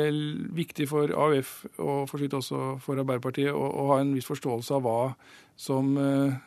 viktig 0.56 0.88
for 0.88 1.12
AUF, 1.12 1.52
og 1.76 2.08
for 2.08 2.16
så 2.16 2.24
vidt 2.24 2.38
også 2.40 2.62
for 2.84 3.02
Arbeiderpartiet, 3.02 3.52
å, 3.52 3.60
å, 3.60 3.88
ha 3.92 4.00
en 4.00 4.14
viss 4.16 4.30
forståelse 4.30 4.78
av 4.78 4.88
hva 4.88 4.98
som 5.66 5.92
eh, 6.00 6.38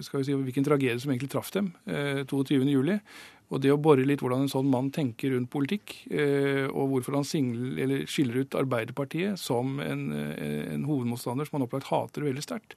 skal 0.00 0.22
vi 0.22 0.28
si, 0.30 0.36
hvilken 0.36 0.66
tragedie 0.66 1.00
som 1.00 1.12
egentlig 1.12 1.32
traff 1.32 1.52
dem 1.52 1.74
eh, 1.88 2.24
22.07. 2.24 2.96
Og 3.48 3.62
det 3.64 3.70
å 3.72 3.80
bore 3.80 4.04
litt 4.04 4.20
hvordan 4.20 4.44
en 4.44 4.50
sånn 4.52 4.68
mann 4.68 4.90
tenker 4.92 5.32
rundt 5.32 5.48
politikk, 5.52 5.94
eh, 6.12 6.66
og 6.68 6.90
hvorfor 6.92 7.16
han 7.16 7.28
singler, 7.28 8.02
skiller 8.10 8.42
ut 8.44 8.56
Arbeiderpartiet 8.60 9.40
som 9.40 9.78
en, 9.80 10.02
eh, 10.12 10.74
en 10.74 10.84
hovedmotstander 10.84 11.48
som 11.48 11.56
han 11.56 11.64
opplagt 11.64 11.88
hater 11.88 12.26
veldig 12.28 12.44
sterkt, 12.44 12.76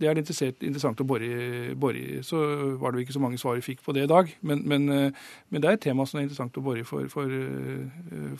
det 0.00 0.08
er 0.08 0.16
det 0.16 0.24
interessant 0.24 1.00
å 1.02 1.06
bore 1.06 1.28
i. 1.28 2.20
Så 2.24 2.40
var 2.80 2.92
det 2.92 3.00
jo 3.00 3.04
ikke 3.04 3.16
så 3.18 3.22
mange 3.22 3.40
svar 3.40 3.58
vi 3.58 3.66
fikk 3.66 3.82
på 3.84 3.92
det 3.96 4.06
i 4.06 4.10
dag, 4.10 4.30
men, 4.40 4.62
men, 4.64 4.88
eh, 4.94 5.26
men, 5.52 5.60
det 5.60 5.68
er 5.68 5.76
et 5.76 5.86
tema 5.90 6.06
som 6.08 6.20
er 6.20 6.24
interessant 6.24 6.56
å 6.56 6.64
bore 6.64 6.80
i 6.80 6.88
for, 6.88 7.04
for, 7.12 7.34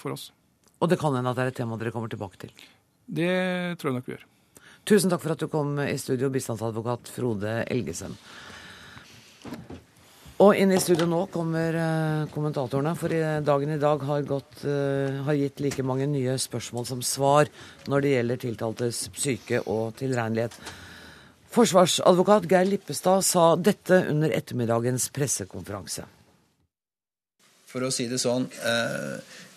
for, 0.00 0.16
oss. 0.16 0.30
Og 0.80 0.88
det 0.88 1.00
kan 1.00 1.12
hende 1.12 1.34
at 1.34 1.36
det 1.36 1.44
er 1.44 1.52
et 1.52 1.60
tema 1.60 1.76
dere 1.80 1.92
kommer 1.92 2.12
tilbake 2.12 2.40
til? 2.46 2.54
Det 3.04 3.30
tror 3.76 3.90
jeg 3.90 3.98
nok 3.98 4.08
vi 4.08 4.16
gjør. 4.16 4.26
Tusen 4.88 5.12
takk 5.12 5.20
for 5.20 5.34
at 5.34 5.44
du 5.44 5.50
kom 5.52 5.76
i 5.84 5.92
studio, 6.00 6.32
bistandsadvokat 6.32 7.12
Frode 7.12 7.60
Elgesen. 7.68 8.16
Og 10.40 10.56
inn 10.56 10.72
i 10.72 10.80
studio 10.80 11.04
nå 11.04 11.26
kommer 11.28 11.76
uh, 11.76 12.28
kommentatorene, 12.32 12.94
for 12.96 13.12
dagen 13.44 13.74
i 13.74 13.82
dag 13.82 14.00
har, 14.08 14.22
gått, 14.24 14.62
har, 14.64 15.36
gitt 15.36 15.60
like 15.60 15.84
mange 15.84 16.08
nye 16.08 16.38
spørsmål 16.40 16.88
som 16.88 17.02
svar 17.04 17.52
når 17.92 18.06
det 18.06 18.14
gjelder 18.14 18.46
tiltaltes 18.48 19.08
psyke 19.12 19.60
og 19.68 19.98
tilregnelighet. 20.00 20.56
Forsvarsadvokat 21.50 22.46
Geir 22.50 22.68
Lippestad 22.68 23.24
sa 23.26 23.56
dette 23.58 23.96
under 24.10 24.30
ettermiddagens 24.30 25.08
pressekonferanse. 25.14 26.04
For 27.70 27.86
å 27.86 27.90
si 27.94 28.06
det 28.10 28.20
sånn, 28.22 28.46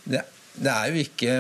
det, 0.10 0.24
det, 0.54 0.74
er 0.74 0.90
jo 0.90 1.04
ikke 1.04 1.36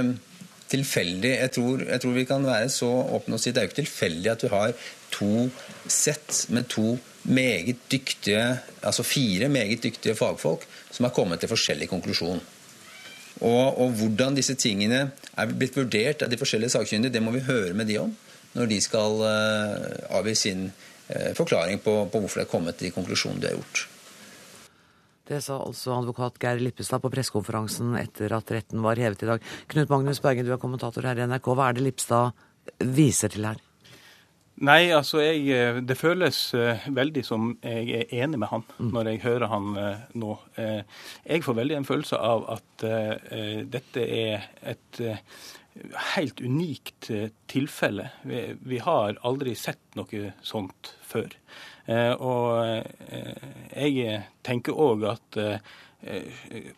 tilfeldig. 0.69 1.31
Jeg 1.31 1.53
tror, 1.57 1.83
jeg 1.89 2.01
tror 2.01 2.15
vi 2.17 2.27
kan 2.29 2.45
være 2.45 2.69
så 2.73 2.89
åpne 3.17 3.37
og 3.37 3.41
si 3.41 3.53
det 3.53 3.61
er 3.61 3.67
jo 3.67 3.71
ikke 3.71 3.81
tilfeldig 3.81 4.31
at 4.31 4.45
vi 4.45 4.51
har 4.53 4.75
to 5.13 5.47
sett 5.89 6.45
med 6.53 6.69
to 6.73 6.95
meget 7.29 7.85
dyktige, 7.91 8.43
altså 8.81 9.05
fire 9.05 9.49
meget 9.49 9.83
dyktige 9.85 10.17
fagfolk 10.17 10.65
som 10.91 11.07
har 11.07 11.13
kommet 11.15 11.41
til 11.41 11.49
forskjellig 11.49 11.89
konklusjon. 11.89 12.41
Og, 13.41 13.79
og, 13.81 13.95
hvordan 13.97 14.37
disse 14.37 14.53
tingene 14.59 15.07
er 15.09 15.53
blitt 15.57 15.77
vurdert 15.77 16.21
av 16.21 16.29
de 16.29 16.37
forskjellige 16.37 16.75
sakkyndige, 16.75 17.15
det 17.15 17.23
må 17.25 17.33
vi 17.33 17.45
høre 17.47 17.73
med 17.77 17.89
de 17.89 17.97
om 18.03 18.13
når 18.57 18.69
de 18.69 18.79
skal 18.83 19.23
uh, 19.23 20.17
avgi 20.19 20.35
sin 20.37 20.67
uh, 20.69 21.31
forklaring 21.37 21.81
på, 21.83 21.95
på, 22.11 22.21
hvorfor 22.21 22.41
de 22.41 22.45
har 22.45 22.51
kommet 22.51 22.79
til 22.79 22.93
konklusjonen 22.95 23.41
de 23.41 23.49
har 23.49 23.57
gjort. 23.57 23.87
Det 25.29 25.39
sa 25.39 25.61
altså 25.63 25.93
advokat 25.95 26.39
Geir 26.41 26.59
Lippestad 26.59 27.01
på 27.01 27.11
pressekonferansen 27.11 27.95
etter 27.95 28.33
at 28.35 28.49
retten 28.51 28.83
var 28.83 28.99
hevet 28.99 29.23
i 29.23 29.29
dag. 29.29 29.45
Knut 29.71 29.91
Magnus 29.91 30.19
Bergen, 30.21 30.45
du 30.45 30.51
er 30.51 30.59
kommentator 30.61 31.05
her 31.07 31.19
i 31.19 31.27
NRK. 31.29 31.47
Hva 31.55 31.69
er 31.69 31.77
det 31.77 31.85
Lippestad 31.85 32.43
viser 32.83 33.31
til 33.31 33.47
her? 33.47 33.61
Nei, 34.67 34.91
altså 34.93 35.23
jeg, 35.23 35.47
eh, 35.49 35.79
det 35.81 35.95
føles 35.97 36.37
veldig 36.93 37.23
som 37.25 37.55
jeg 37.63 38.03
er 38.03 38.11
enig 38.21 38.37
med 38.43 38.51
han 38.51 38.67
mm. 38.67 38.91
når 38.93 39.09
jeg 39.09 39.23
hører 39.23 39.49
han 39.49 39.71
nå. 40.21 40.35
Jeg 40.59 41.47
får 41.47 41.57
veldig 41.57 41.79
en 41.79 41.87
følelse 41.87 42.19
av 42.19 42.45
at 42.59 42.85
dette 43.73 44.05
er 44.05 44.45
et 44.75 45.01
helt 46.15 46.41
unikt 46.41 47.09
tilfelle. 47.49 48.09
Vi, 48.27 48.41
vi, 48.61 48.79
har 48.83 49.17
aldri 49.25 49.55
sett 49.57 49.97
noe 49.97 50.33
sånt 50.45 50.93
før. 51.01 51.33
og 52.23 52.83
jeg 53.73 54.19
tenker 54.45 54.77
òg 54.79 55.03
at 55.09 55.39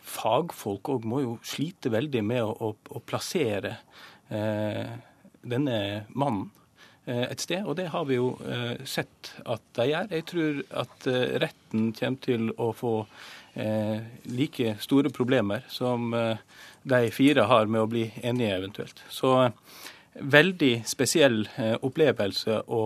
fagfolk 0.01 0.89
òg 0.95 1.05
må 1.05 1.21
jo 1.21 1.35
slite 1.45 1.91
veldig 1.93 2.23
med 2.25 2.41
å, 2.41 2.55
å, 2.55 2.71
å 2.73 3.03
plassere 3.05 3.75
denne 4.29 5.77
mannen 6.15 6.49
Eh, 7.05 7.25
et 7.29 7.41
sted, 7.41 7.61
og 7.69 7.75
det 7.77 7.91
har 7.93 8.05
vi 8.09 8.17
jo 8.17 8.31
eh, 8.49 8.81
sett 8.89 9.35
at 9.45 9.61
de 9.77 9.85
gjør. 9.91 10.07
Jeg 10.09 10.25
tror 10.31 10.61
at 10.81 11.07
eh, 11.11 11.35
retten 11.43 11.91
kommer 11.93 12.21
til 12.25 12.49
å 12.57 12.71
få 12.75 12.97
like 13.55 14.73
store 14.83 15.07
problemer 15.15 15.61
som 15.71 16.09
de 16.85 17.09
fire 17.13 17.47
har 17.49 17.67
med 17.71 17.81
å 17.81 17.89
bli 17.89 18.05
enige 18.21 18.55
eventuelt. 18.59 19.01
Så 19.09 19.33
veldig 20.15 20.73
spesiell 20.87 21.43
opplevelse 21.83 22.61
å, 22.71 22.83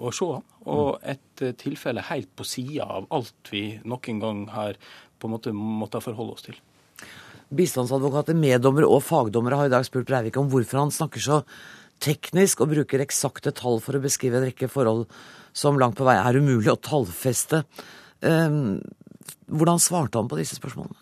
å 0.00 0.12
se 0.14 0.30
og 0.64 1.04
et 1.04 1.44
tilfelle 1.60 2.04
helt 2.08 2.30
på 2.36 2.46
sida 2.48 2.86
av 2.98 3.08
alt 3.12 3.52
vi 3.52 3.66
noen 3.84 4.22
gang 4.22 4.46
har 4.54 4.78
på 5.20 5.28
en 5.28 5.34
måte 5.36 5.52
måttet 5.54 6.04
forholde 6.04 6.36
oss 6.36 6.46
til. 6.46 6.56
Bistandsadvokater, 7.54 8.36
meddommere 8.36 8.88
og 8.88 9.04
fagdommere 9.04 9.60
har 9.60 9.68
i 9.68 9.74
dag 9.74 9.84
spurt 9.86 10.08
Breivik 10.08 10.38
om 10.40 10.48
hvorfor 10.52 10.80
han 10.80 10.94
snakker 10.94 11.22
så 11.22 11.42
teknisk 12.02 12.64
og 12.64 12.72
bruker 12.72 13.04
eksakte 13.04 13.52
tall 13.54 13.78
for 13.84 13.96
å 13.96 14.02
beskrive 14.02 14.40
en 14.40 14.48
rekke 14.48 14.68
forhold 14.72 15.06
som 15.54 15.78
langt 15.78 15.98
på 16.00 16.06
vei 16.08 16.16
er 16.18 16.40
umulig 16.40 16.72
å 16.72 16.80
tallfeste. 16.80 17.62
Ehm, 18.26 18.80
hvordan 19.46 19.80
svarte 19.82 20.18
han 20.18 20.30
på 20.30 20.40
disse 20.40 20.58
spørsmålene? 20.58 20.96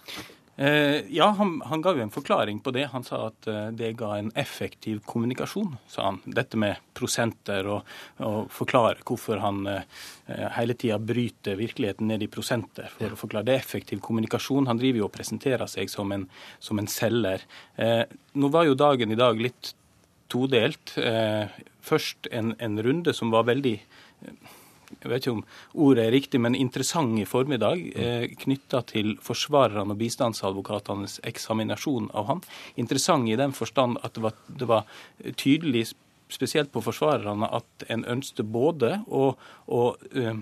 Eh, 0.62 1.04
ja, 1.08 1.26
han, 1.38 1.56
han, 1.66 1.82
ga 1.82 1.90
jo 1.96 2.04
en 2.04 2.12
forklaring 2.14 2.60
på 2.62 2.70
det. 2.70 2.84
Han 2.92 3.02
sa 3.02 3.24
at 3.32 3.46
eh, 3.50 3.72
det 3.74 3.88
ga 3.98 4.12
en 4.18 4.28
effektiv 4.38 5.00
kommunikasjon, 5.08 5.72
sa 5.90 6.04
han. 6.06 6.20
Dette 6.38 6.60
med 6.60 6.78
prosenter 6.94 7.66
og, 7.66 7.88
og 8.22 8.46
forklare 8.52 9.02
hvorfor 9.02 9.42
han 9.42 9.66
eh, 9.72 9.82
hele 10.54 10.76
tida 10.78 11.00
bryter 11.02 11.58
virkeligheten 11.58 12.12
ned 12.12 12.22
i 12.22 12.30
prosenter 12.30 12.92
for 12.94 13.10
å 13.10 13.18
forklare. 13.18 13.48
Det 13.48 13.56
er 13.56 13.64
effektiv 13.64 14.04
kommunikasjon. 14.06 14.70
Han 14.70 14.78
driver 14.78 15.02
jo 15.02 15.08
og 15.08 15.14
presenterer 15.16 15.66
seg 15.66 15.90
som 15.90 16.14
en, 16.14 16.28
som 16.62 16.78
en 16.78 16.90
selger. 16.90 17.42
Eh, 17.74 18.04
nå 18.38 18.54
var 18.54 18.70
jo 18.70 18.78
dagen 18.78 19.10
i 19.10 19.18
dag 19.18 19.42
litt 19.42 19.74
todelt. 20.30 20.94
Eh, 21.00 21.50
først 21.82 22.30
en, 22.30 22.54
en, 22.62 22.78
runde 22.86 23.18
som 23.18 23.34
var 23.34 23.50
veldig 23.50 23.80
jeg 25.00 25.10
vet 25.10 25.24
ikke 25.24 25.34
om 25.36 25.42
ordet 25.86 26.06
er 26.06 26.14
riktig, 26.14 26.40
men 26.42 26.56
interessant 26.58 27.18
i 27.20 27.26
formiddag, 27.28 27.82
eh, 27.96 28.26
knytta 28.44 28.82
til 28.90 29.16
forsvarerne 29.22 29.94
og 29.94 30.00
bistandsadvokatenes 30.00 31.18
eksaminasjon 31.28 32.10
av 32.14 32.28
han. 32.30 32.44
Interessant 32.76 33.28
i 33.28 33.38
den 33.38 33.54
forstand 33.56 33.98
at 34.02 34.14
det 34.14 34.24
var, 34.26 34.38
det 34.48 34.68
var 34.70 34.86
tydelig, 35.36 35.90
spesielt 36.32 36.72
på 36.72 36.80
forsvarerne, 36.80 37.44
at 37.52 37.84
en 37.92 38.06
ønsket 38.08 38.48
både 38.48 39.02
å, 39.08 39.34
å 39.68 39.82
eh, 40.16 40.38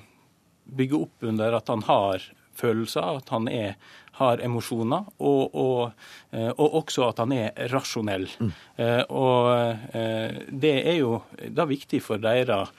bygge 0.71 1.01
opp 1.01 1.27
under 1.27 1.57
at 1.59 1.73
han 1.73 1.83
har 1.89 2.23
følelser, 2.61 3.19
at 3.19 3.33
han 3.35 3.49
er 3.51 3.75
har 4.21 4.41
emosjoner, 4.45 5.09
og, 5.25 5.55
og, 5.57 6.07
eh, 6.37 6.51
og, 6.51 6.81
også 6.83 7.09
at 7.09 7.23
han 7.23 7.35
er 7.37 7.69
rasjonell. 7.73 8.27
Mm. 8.41 8.51
Eh, 8.85 9.03
og 9.17 9.97
eh, 9.97 10.41
det 10.51 10.75
er 10.83 10.99
jo 11.01 11.21
da 11.49 11.67
viktig 11.69 12.03
for 12.05 12.21
deres 12.23 12.75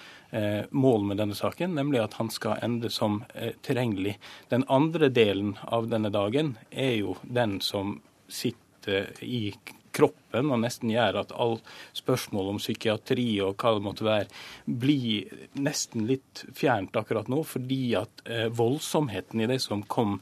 mål 0.71 1.01
med 1.09 1.19
denne 1.19 1.35
saken, 1.35 1.73
nemlig 1.75 1.99
at 1.99 2.13
han 2.15 2.29
skal 2.31 2.61
ende 2.63 2.87
som 2.93 3.17
tilregnelig. 3.65 4.13
Den 4.47 4.63
andre 4.71 5.09
delen 5.11 5.57
av 5.67 5.89
denne 5.91 6.07
dagen 6.13 6.53
er 6.71 6.93
jo 7.01 7.17
den 7.23 7.57
som 7.59 7.97
sitter 8.31 9.11
i 9.27 9.51
kroppen 9.91 10.53
og 10.55 10.61
nesten 10.63 10.93
gjør 10.93 11.19
at 11.19 11.33
all 11.35 11.57
spørsmål 11.99 12.53
om 12.53 12.61
psykiatri 12.61 13.27
og 13.43 13.59
hva 13.59 13.73
det 13.75 13.83
måtte 13.83 14.07
være, 14.07 14.29
blir 14.63 15.27
nesten 15.59 16.07
litt 16.07 16.45
fjernt 16.55 16.95
akkurat 16.95 17.27
nå, 17.27 17.41
fordi 17.43 17.81
at 17.99 18.23
voldsomheten 18.55 19.43
i 19.43 19.51
det 19.51 19.59
som 19.67 19.83
kom 19.83 20.21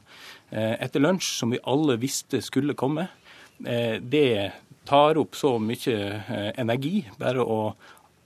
Eh, 0.50 0.82
etter 0.82 1.00
lunsj, 1.00 1.30
som 1.38 1.50
vi 1.50 1.60
alle 1.62 1.94
visste 1.96 2.40
skulle 2.42 2.74
komme, 2.74 3.06
eh, 3.66 4.00
det 4.02 4.52
tar 4.84 5.18
opp 5.18 5.36
så 5.38 5.54
mye 5.62 5.94
eh, 6.18 6.50
energi 6.58 7.04
bare 7.20 7.44
å, 7.44 7.60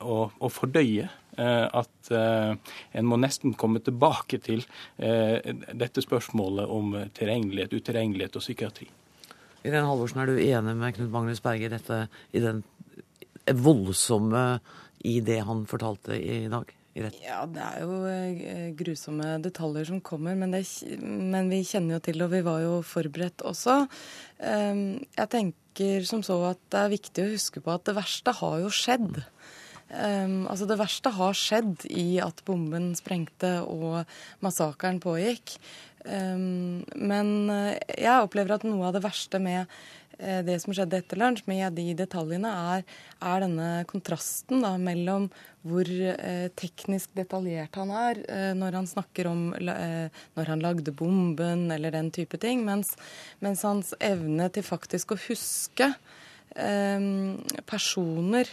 å, 0.01 0.17
å 0.33 0.49
fordøye 0.49 1.11
at 1.37 2.11
en 2.15 3.07
må 3.09 3.19
nesten 3.19 3.57
komme 3.59 3.81
tilbake 3.83 4.39
til 4.45 4.63
dette 4.97 6.05
spørsmålet 6.05 6.71
om 6.71 6.93
tilgjengelighet, 7.17 7.75
utilgjengelighet 7.75 8.39
og 8.39 8.45
psykiatri. 8.45 8.89
Irene 9.65 9.89
Halvorsen, 9.89 10.21
er 10.21 10.29
du 10.29 10.39
enig 10.39 10.77
med 10.77 10.97
Knut 10.99 11.13
Magnus 11.13 11.41
Berge 11.45 11.67
i 11.67 11.73
dette, 11.73 12.01
i 12.37 12.43
den 12.45 12.63
voldsomme 13.65 14.47
i 15.05 15.19
det 15.25 15.41
han 15.49 15.65
fortalte 15.69 16.17
i 16.21 16.45
dag? 16.53 16.73
Ja, 16.95 17.41
det 17.51 17.63
er 17.63 17.81
jo 17.83 17.95
eh, 18.07 18.69
grusomme 18.79 19.33
detaljer 19.43 19.89
som 19.89 20.03
kommer, 20.05 20.37
men, 20.39 20.53
det, 20.55 20.63
men, 21.01 21.49
vi 21.51 21.65
kjenner 21.67 21.97
jo 21.97 22.05
til 22.07 22.23
og 22.23 22.31
vi 22.31 22.43
var 22.47 22.61
jo 22.63 22.77
forberedt 22.87 23.43
også. 23.43 23.81
Ehm, 24.47 24.85
jeg 25.17 25.33
tenker 25.33 26.07
som 26.07 26.23
så 26.23 26.37
at 26.53 26.61
det 26.71 26.83
er 26.85 26.93
viktig 26.93 27.25
å 27.25 27.33
huske 27.33 27.65
på 27.65 27.73
at 27.75 27.89
det 27.89 27.97
verste 27.99 28.37
har 28.39 28.61
jo 28.63 28.71
skjedd. 28.71 29.25
Um, 29.91 30.47
altså 30.51 30.67
Det 30.67 30.79
verste 30.81 31.13
har 31.15 31.37
skjedd 31.39 31.85
i 31.91 32.19
at 32.25 32.41
bomben 32.47 32.93
sprengte 32.99 33.59
og 33.69 34.05
massakren 34.45 35.01
pågikk. 35.03 35.59
Um, 36.05 36.83
men 37.01 37.29
eh, 37.49 37.77
jeg 37.97 38.25
opplever 38.27 38.59
at 38.59 38.67
noe 38.69 38.91
av 38.91 38.97
det 38.97 39.05
verste 39.07 39.41
med 39.41 39.71
Eh, 40.19 40.41
det 40.47 40.59
som 40.63 40.75
skjedde 40.75 40.99
etter 41.01 41.19
lunsj, 41.19 41.45
med 41.51 41.75
de 41.79 41.89
detaljene, 41.99 42.51
er, 42.77 42.85
er 43.25 43.43
denne 43.45 43.69
kontrasten 43.91 44.63
da, 44.65 44.75
mellom 44.81 45.29
hvor 45.67 45.89
eh, 45.89 46.51
teknisk 46.59 47.15
detaljert 47.19 47.75
han 47.81 47.93
er 47.95 48.21
eh, 48.29 48.51
når 48.57 48.79
han 48.81 48.91
snakker 48.91 49.31
om 49.31 49.47
eh, 49.57 50.13
når 50.37 50.53
han 50.53 50.63
lagde 50.65 50.95
bomben 50.95 51.67
eller 51.75 51.95
den 51.95 52.13
type 52.15 52.39
ting, 52.43 52.63
mens, 52.67 52.95
mens 53.45 53.65
hans 53.67 53.95
evne 54.03 54.51
til 54.55 54.67
faktisk 54.67 55.15
å 55.15 55.21
huske 55.27 55.91
eh, 56.55 57.11
personer 57.67 58.51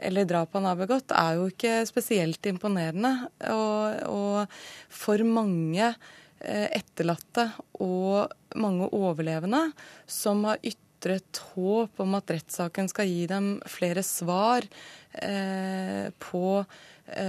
eller 0.00 0.28
drap 0.28 0.54
han 0.56 0.68
har 0.68 0.78
begått, 0.78 1.12
er 1.14 1.38
jo 1.38 1.48
ikke 1.50 1.80
spesielt 1.88 2.46
imponerende. 2.50 3.12
Og, 3.52 4.02
og 4.10 4.60
for 4.92 5.22
mange 5.26 5.86
eh, 5.86 6.68
etterlatte 6.80 7.50
og 7.80 8.32
mange 8.60 8.88
overlevende 8.96 9.66
som 10.10 10.44
har 10.48 10.62
ytret 10.64 11.42
håp 11.54 12.00
om 12.02 12.16
at 12.18 12.32
rettssaken 12.34 12.90
skal 12.90 13.08
gi 13.08 13.26
dem 13.30 13.52
flere 13.70 14.04
svar 14.06 14.66
eh, 15.22 16.08
på 16.20 16.44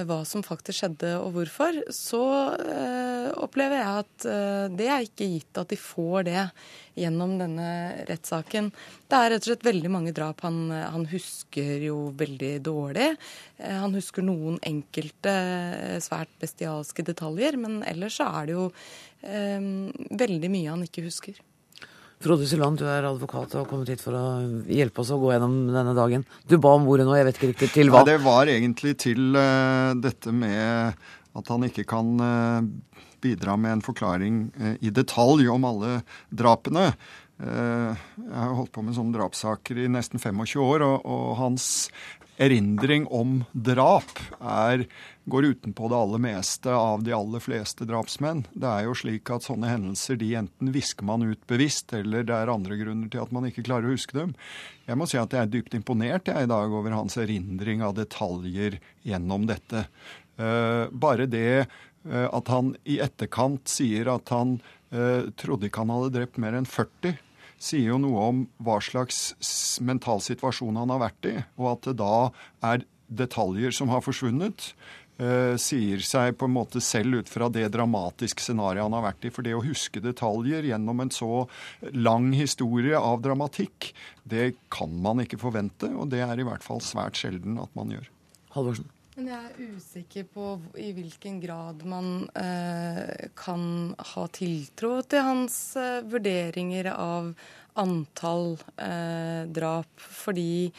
hva 0.08 0.22
som 0.28 0.44
faktisk 0.46 0.82
skjedde 0.82 1.16
og 1.20 1.34
hvorfor, 1.36 1.82
så 1.94 2.22
eh, 2.62 3.30
opplever 3.42 3.80
jeg 3.80 4.04
at 4.04 4.26
eh, 4.30 4.66
det 4.78 4.88
er 4.88 5.06
ikke 5.06 5.30
gitt 5.34 5.60
at 5.62 5.72
de 5.72 5.80
får 5.80 6.28
det 6.28 6.46
gjennom 7.00 7.38
denne 7.40 7.68
rettssaken. 8.10 8.70
Det 9.08 9.18
er 9.18 9.32
rett 9.34 9.46
og 9.46 9.52
slett 9.52 9.68
veldig 9.68 9.92
mange 9.94 10.14
drap 10.16 10.44
han, 10.46 10.64
han 10.72 11.06
husker 11.12 11.86
jo 11.86 12.12
veldig 12.18 12.54
dårlig. 12.66 13.14
Eh, 13.58 13.78
han 13.78 13.96
husker 13.98 14.26
noen 14.26 14.60
enkelte 14.68 15.36
eh, 15.36 16.02
svært 16.04 16.34
bestialske 16.42 17.06
detaljer, 17.08 17.60
men 17.62 17.82
ellers 17.88 18.20
så 18.20 18.30
er 18.42 18.50
det 18.50 18.58
jo 18.58 18.68
eh, 19.24 19.72
veldig 20.26 20.52
mye 20.52 20.76
han 20.76 20.86
ikke 20.88 21.08
husker. 21.08 21.40
Frode 22.22 22.46
Syland, 22.46 22.78
du 22.78 22.86
er 22.86 23.06
advokat 23.10 23.56
og 23.56 23.64
har 23.64 23.70
kommet 23.70 23.90
hit 23.90 24.02
for 24.04 24.14
å 24.14 24.26
hjelpe 24.70 25.02
oss 25.02 25.10
å 25.14 25.18
gå 25.22 25.32
gjennom 25.34 25.56
denne 25.74 25.96
dagen. 25.98 26.26
Du 26.46 26.60
ba 26.62 26.76
om 26.78 26.86
ordet 26.92 27.08
nå, 27.08 27.16
jeg 27.18 27.28
vet 27.28 27.40
ikke 27.40 27.50
riktig 27.50 27.70
til 27.74 27.90
hva? 27.90 28.04
Nei, 28.04 28.12
det 28.12 28.22
var 28.22 28.52
egentlig 28.52 28.94
til 29.02 29.34
uh, 29.34 29.98
dette 29.98 30.34
med 30.36 31.02
at 31.40 31.52
han 31.54 31.66
ikke 31.66 31.88
kan 31.90 32.14
uh, 32.22 32.62
bidra 33.24 33.58
med 33.58 33.78
en 33.78 33.84
forklaring 33.86 34.40
uh, 34.60 34.76
i 34.78 34.94
detalj 34.94 35.50
om 35.50 35.68
alle 35.72 35.98
drapene. 36.30 36.92
Jeg 37.42 38.34
har 38.38 38.52
holdt 38.54 38.70
på 38.76 38.84
med 38.86 38.94
sånne 38.94 39.16
drapssaker 39.16 39.80
i 39.82 39.88
nesten 39.90 40.22
25 40.22 40.60
år, 40.62 40.84
og, 40.86 41.08
og 41.10 41.32
hans 41.40 41.88
erindring 42.42 43.08
om 43.10 43.40
drap 43.52 44.12
er, 44.38 44.86
går 45.26 45.46
utenpå 45.46 45.90
det 45.90 45.96
aller 45.96 46.22
meste 46.22 46.74
av 46.74 47.04
de 47.04 47.14
aller 47.14 47.44
fleste 47.44 47.86
drapsmenn. 47.86 48.44
Det 48.54 48.68
er 48.68 48.88
jo 48.88 48.96
slik 48.98 49.30
at 49.34 49.46
sånne 49.46 49.70
hendelser 49.70 50.18
de 50.22 50.32
enten 50.40 50.72
visker 50.74 51.06
man 51.06 51.26
ut 51.28 51.42
bevisst, 51.50 51.94
eller 51.94 52.26
det 52.28 52.36
er 52.36 52.52
andre 52.52 52.78
grunner 52.80 53.12
til 53.12 53.22
at 53.22 53.34
man 53.36 53.46
ikke 53.50 53.66
klarer 53.68 53.90
å 53.90 53.96
huske 53.96 54.18
dem. 54.18 54.34
Jeg 54.90 54.98
må 54.98 55.08
si 55.10 55.20
at 55.22 55.34
jeg 55.36 55.46
er 55.46 55.54
dypt 55.54 55.78
imponert 55.78 56.32
jeg 56.32 56.48
i 56.48 56.52
dag 56.52 56.74
over 56.74 56.98
hans 56.98 57.18
erindring 57.22 57.86
av 57.86 57.96
detaljer 58.00 58.80
gjennom 59.08 59.46
dette. 59.50 59.86
Uh, 60.42 60.90
bare 60.90 61.30
det 61.30 61.66
uh, 61.68 62.28
at 62.32 62.50
han 62.50 62.74
i 62.90 62.98
etterkant 63.04 63.70
sier 63.70 64.10
at 64.10 64.32
han 64.34 64.58
uh, 64.96 65.30
trodde 65.38 65.70
ikke 65.70 65.84
han 65.84 65.94
hadde 65.94 66.16
drept 66.18 66.42
mer 66.42 66.58
enn 66.58 66.70
40 66.70 67.20
sier 67.62 67.92
jo 67.92 68.00
noe 68.02 68.24
om 68.32 68.40
hva 68.66 68.80
slags 68.82 69.20
mental 69.86 70.18
situasjon 70.24 70.80
han 70.82 70.90
har 70.90 71.04
vært 71.04 71.28
i, 71.30 71.36
og 71.62 71.68
at 71.76 71.90
det 71.92 72.00
da 72.00 72.16
er 72.72 72.88
detaljer 73.12 73.76
som 73.76 73.92
har 73.92 74.04
forsvunnet. 74.06 74.72
Uh, 75.22 75.54
sier 75.62 76.02
seg 76.02 76.34
på 76.34 76.48
en 76.48 76.56
måte 76.56 76.82
selv 76.82 77.20
ut 77.22 77.30
fra 77.30 77.46
det 77.54 77.68
dramatiske 77.76 78.42
scenarioet 78.42 78.88
han 78.88 78.96
har 78.98 79.06
vært 79.06 79.28
i. 79.28 79.34
For 79.34 79.46
det 79.46 79.54
å 79.54 79.62
huske 79.62 80.02
detaljer 80.02 80.66
gjennom 80.72 81.04
en 81.04 81.14
så 81.14 81.44
lang 81.94 82.32
historie 82.34 82.98
av 82.98 83.22
dramatikk, 83.22 83.92
det 84.24 84.56
kan 84.74 84.96
man 85.04 85.22
ikke 85.22 85.38
forvente, 85.42 85.92
og 85.94 86.10
det 86.10 86.24
er 86.26 86.42
i 86.42 86.48
hvert 86.48 86.66
fall 86.66 86.82
svært 86.82 87.22
sjelden 87.22 87.62
at 87.62 87.70
man 87.78 87.94
gjør. 87.94 88.10
Halvorsen. 88.56 88.90
Men 89.22 89.28
jeg 89.28 89.50
er 89.50 89.74
usikker 89.76 90.28
på 90.32 90.46
i 90.80 90.88
hvilken 90.96 91.42
grad 91.44 91.82
man 91.86 92.30
eh, 92.40 93.28
kan 93.36 93.92
ha 94.16 94.24
tiltro 94.32 95.02
til 95.04 95.26
hans 95.28 95.58
eh, 95.76 96.00
vurderinger 96.08 96.88
av 96.94 97.34
antall 97.82 98.56
eh, 98.80 99.44
drap. 99.52 99.92
Fordi 100.00 100.72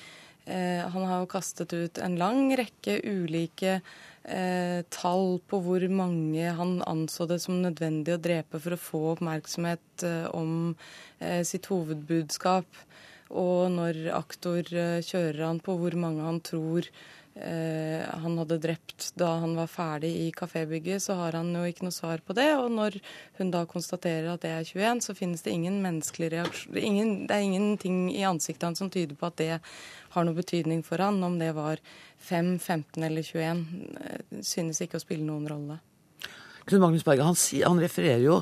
eh, 0.47 0.81
han 0.81 1.07
har 1.11 1.23
jo 1.23 1.31
kastet 1.37 1.77
ut 1.77 2.01
en 2.01 2.17
lang 2.19 2.49
rekke 2.57 2.99
ulike 3.05 3.77
eh, 3.77 4.01
tall 4.23 5.41
på 5.51 5.59
hvor 5.65 5.83
mange 5.91 6.53
han 6.55 6.77
anså 6.87 7.27
det 7.27 7.41
som 7.43 7.57
nødvendig 7.59 8.15
å 8.15 8.21
drepe 8.23 8.61
for 8.63 8.77
å 8.77 8.79
få 8.79 9.01
oppmerksomhet 9.17 10.05
eh, 10.07 10.29
om 10.31 10.77
sitt 11.47 11.67
hovedbudskap. 11.67 12.69
Og 13.33 13.73
når 13.75 13.99
aktor 14.15 14.63
kjører 15.03 15.43
han 15.43 15.59
på 15.65 15.75
hvor 15.81 15.97
mange 15.99 16.23
han 16.27 16.39
tror 16.45 16.87
Eh, 16.87 17.22
han 17.35 18.35
hadde 18.39 18.59
drept 18.61 19.07
da 19.17 19.31
han 19.41 19.55
var 19.57 19.71
ferdig 19.71 20.11
i 20.21 20.27
kafébygget, 20.37 21.03
så 21.03 21.17
har 21.17 21.39
han 21.39 21.49
jo 21.57 21.63
ikke 21.65 21.87
noe 21.87 21.95
svar 21.95 22.21
på 22.21 22.37
det. 22.37 22.49
Og 22.61 22.69
når 22.75 22.99
hun 23.39 23.53
da 23.55 23.63
konstaterer 23.69 24.29
at 24.35 24.45
det 24.45 24.51
er 24.53 24.67
21, 24.69 25.01
så 25.07 25.17
finnes 25.17 25.45
det 25.45 25.55
ingen 25.55 25.81
menneskelig 25.85 26.29
reaksjon 26.35 26.77
ingen, 26.77 27.27
Det 27.27 27.37
er 27.37 27.47
ingenting 27.47 28.11
i 28.13 28.23
ansiktet 28.29 28.69
hans 28.69 28.79
som 28.79 28.91
tyder 28.91 29.17
på 29.17 29.27
at 29.31 29.37
det 29.41 29.61
har 30.13 30.25
noe 30.25 30.37
betydning 30.37 30.83
for 30.85 31.01
han. 31.01 31.23
Om 31.25 31.39
det 31.39 31.53
var 31.57 31.81
5, 32.19 32.59
15 32.59 33.03
eller 33.03 33.23
21, 33.23 33.65
eh, 34.01 34.43
synes 34.43 34.81
ikke 34.81 35.01
å 35.01 35.07
spille 35.07 35.25
noen 35.25 35.49
rolle. 35.49 35.81
Knut 36.67 36.81
Magnus 36.83 37.05
Berge 37.07 37.27
han, 37.27 37.39
han, 37.67 37.83
refererer 37.83 38.23
jo 38.23 38.39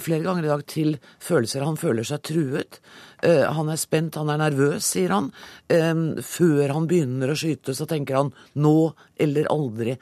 flere 0.00 0.24
ganger 0.24 0.46
i 0.46 0.50
dag 0.50 0.64
til 0.70 0.96
følelser. 1.22 1.66
Han 1.66 1.78
føler 1.80 2.06
seg 2.08 2.22
truet. 2.26 2.80
Uh, 3.20 3.46
han 3.56 3.72
er 3.72 3.80
spent, 3.80 4.18
han 4.20 4.32
er 4.32 4.40
nervøs, 4.40 4.86
sier 4.86 5.14
han. 5.14 5.30
Før 5.68 6.74
han 6.74 6.88
begynner 6.90 7.32
å 7.32 7.38
skyte, 7.38 7.74
så 7.76 7.88
tenker 7.90 8.20
han 8.20 8.32
nå 8.56 8.76
eller 9.20 9.50
aldri. 9.52 9.98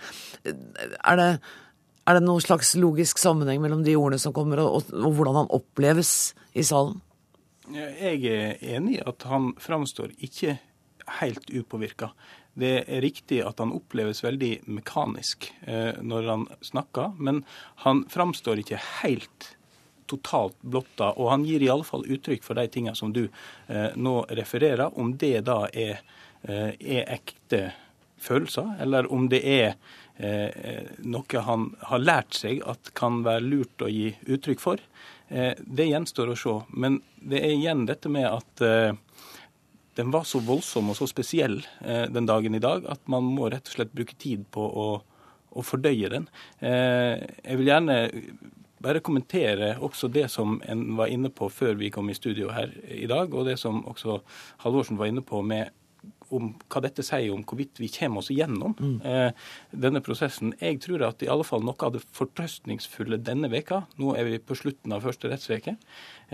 Uh, 0.47 0.53
er 1.01 1.21
det, 1.21 1.31
er 2.07 2.19
det 2.19 2.27
noen 2.27 2.45
slags 2.45 2.77
logisk 2.79 3.19
sammenheng 3.19 3.63
mellom 3.65 3.83
de 3.87 3.97
ordene 3.99 4.23
som 4.23 4.35
kommer, 4.37 4.63
og, 4.63 4.93
og 4.95 5.11
hvordan 5.19 5.43
han 5.43 5.53
oppleves 5.57 6.13
i 6.55 6.65
salen? 6.67 7.01
Jeg 7.75 8.21
er 8.31 8.61
enig 8.77 9.01
i 9.01 9.05
at 9.11 9.25
han 9.27 9.51
framstår 9.59 10.13
ikke 10.23 10.55
helt 11.21 11.51
upåvirka. 11.51 12.13
Det 12.57 12.73
er 12.89 13.03
riktig 13.05 13.43
at 13.45 13.61
han 13.61 13.75
oppleves 13.77 14.23
veldig 14.25 14.53
mekanisk 14.79 15.51
eh, 15.69 15.99
når 16.01 16.29
han 16.31 16.47
snakker, 16.65 17.13
men 17.21 17.43
han 17.85 18.07
framstår 18.09 18.63
ikke 18.63 18.81
helt 19.03 19.51
totalt 20.09 20.57
blotta. 20.63 21.11
Og 21.21 21.31
han 21.35 21.45
gir 21.45 21.63
i 21.63 21.69
alle 21.73 21.85
fall 21.85 22.07
uttrykk 22.09 22.47
for 22.47 22.57
de 22.57 22.65
tingene 22.73 22.97
som 22.97 23.13
du 23.13 23.27
eh, 23.27 23.91
nå 23.97 24.15
refererer. 24.39 24.89
Om 24.89 25.17
det 25.21 25.43
da 25.51 25.67
er, 25.69 26.01
eh, 26.49 26.73
er 26.81 27.13
ekte 27.19 27.67
følelser, 28.17 28.77
eller 28.81 29.13
om 29.13 29.29
det 29.29 29.43
er 29.45 29.75
eh, 30.17 30.87
noe 31.05 31.43
han 31.49 31.69
har 31.91 32.03
lært 32.03 32.39
seg 32.39 32.63
at 32.65 32.93
kan 32.97 33.21
være 33.27 33.45
lurt 33.45 33.85
å 33.85 33.91
gi 33.93 34.09
uttrykk 34.25 34.63
for, 34.63 34.81
eh, 35.29 35.53
det 35.61 35.91
gjenstår 35.91 36.33
å 36.33 36.39
se. 36.41 36.57
Men 36.73 37.03
det 37.21 37.43
er 37.43 37.53
igjen 37.59 37.85
dette 37.89 38.09
med 38.13 38.31
at 38.31 38.65
eh, 38.65 38.97
den 39.97 40.13
var 40.13 40.27
så 40.29 40.41
voldsom 40.45 40.93
og 40.93 40.99
så 40.99 41.09
spesiell 41.11 41.59
eh, 41.85 42.05
den 42.13 42.29
dagen 42.29 42.57
i 42.57 42.63
dag 42.63 42.87
at 42.93 43.03
man 43.11 43.27
må 43.37 43.51
rett 43.53 43.69
og 43.71 43.79
slett 43.79 43.95
bruke 43.97 44.17
tid 44.21 44.45
på 44.53 44.61
å, 44.61 44.87
å 45.57 45.65
fordøye 45.65 46.13
den. 46.13 46.29
Eh, 46.61 47.25
jeg 47.43 47.61
vil 47.61 47.73
gjerne 47.73 47.99
bare 48.87 49.03
kommentere 49.05 49.73
også 49.83 50.11
det 50.13 50.29
som 50.33 50.61
en 50.69 50.85
var 50.99 51.11
inne 51.13 51.31
på 51.33 51.49
før 51.53 51.79
vi 51.81 51.91
kom 51.95 52.11
i 52.13 52.19
studio 52.19 52.53
her 52.55 52.75
i 52.93 53.09
dag, 53.11 53.33
og 53.33 53.49
det 53.49 53.57
som 53.61 53.83
også 53.89 54.21
Halvorsen 54.65 55.01
var 55.01 55.11
inne 55.11 55.25
på 55.27 55.41
med 55.43 55.73
om 56.35 56.51
hva 56.71 56.83
dette 56.83 57.05
sier 57.07 57.33
om 57.35 57.45
hvorvidt 57.47 57.81
vi 57.81 57.89
kommer 57.93 58.23
oss 58.23 58.31
igjennom 58.35 58.75
mm. 58.79 58.97
eh, 59.07 59.47
denne 59.71 60.03
prosessen. 60.05 60.53
Jeg 60.61 60.81
tror 60.85 61.07
at 61.09 61.23
i 61.23 61.31
alle 61.31 61.47
fall 61.47 61.65
noe 61.67 61.79
av 61.87 61.95
det 61.95 62.03
fortrøstningsfulle 62.17 63.21
denne 63.23 63.51
veka, 63.53 63.85
nå 64.03 64.15
er 64.19 64.29
vi 64.29 64.43
på 64.43 64.59
slutten 64.59 64.95
av 64.95 65.07
første 65.07 65.31
rettsveke, 65.31 65.77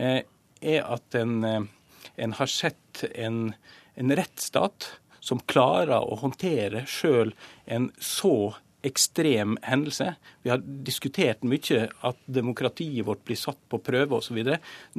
eh, 0.01 0.23
er 0.63 0.85
at 0.87 1.19
en 1.21 1.39
eh, 1.49 1.71
en 2.17 2.37
har 2.39 2.51
sett 2.51 3.05
en, 3.15 3.55
en 3.95 4.17
rettsstat 4.17 4.91
som 5.23 5.41
klarer 5.47 6.03
å 6.03 6.19
håndtere 6.19 6.85
sjøl 6.91 7.33
en 7.71 7.91
så 8.03 8.55
ekstrem 8.83 9.57
hendelse. 9.63 10.15
Vi 10.43 10.51
har 10.51 10.63
diskutert 10.63 11.45
mye 11.47 11.85
at 12.03 12.19
demokratiet 12.27 13.07
vårt 13.07 13.23
blir 13.25 13.39
satt 13.39 13.61
på 13.71 13.79
prøve 13.79 14.19
osv. 14.19 14.41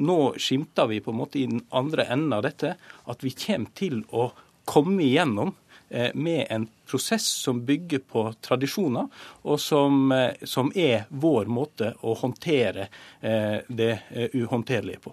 Nå 0.00 0.18
skimter 0.40 0.88
vi 0.88 1.02
på 1.04 1.12
en 1.12 1.20
måte 1.20 1.40
i 1.42 1.48
den 1.50 1.60
andre 1.68 2.08
enden 2.08 2.32
av 2.32 2.46
dette 2.46 2.74
at 2.80 3.24
vi 3.24 3.34
kommer 3.36 3.76
til 3.76 4.00
å 4.08 4.30
komme 4.64 5.04
igjennom 5.04 5.52
eh, 5.90 6.14
med 6.14 6.46
en 6.48 6.64
prosess 6.88 7.26
som 7.44 7.60
bygger 7.68 8.00
på 8.08 8.24
tradisjoner, 8.40 9.10
og 9.44 9.60
som, 9.60 10.12
eh, 10.12 10.40
som 10.48 10.72
er 10.74 11.04
vår 11.10 11.52
måte 11.52 11.92
å 12.00 12.16
håndtere 12.16 12.88
eh, 13.20 13.60
det 13.68 13.92
uhåndterlige 14.32 15.04
på. 15.04 15.12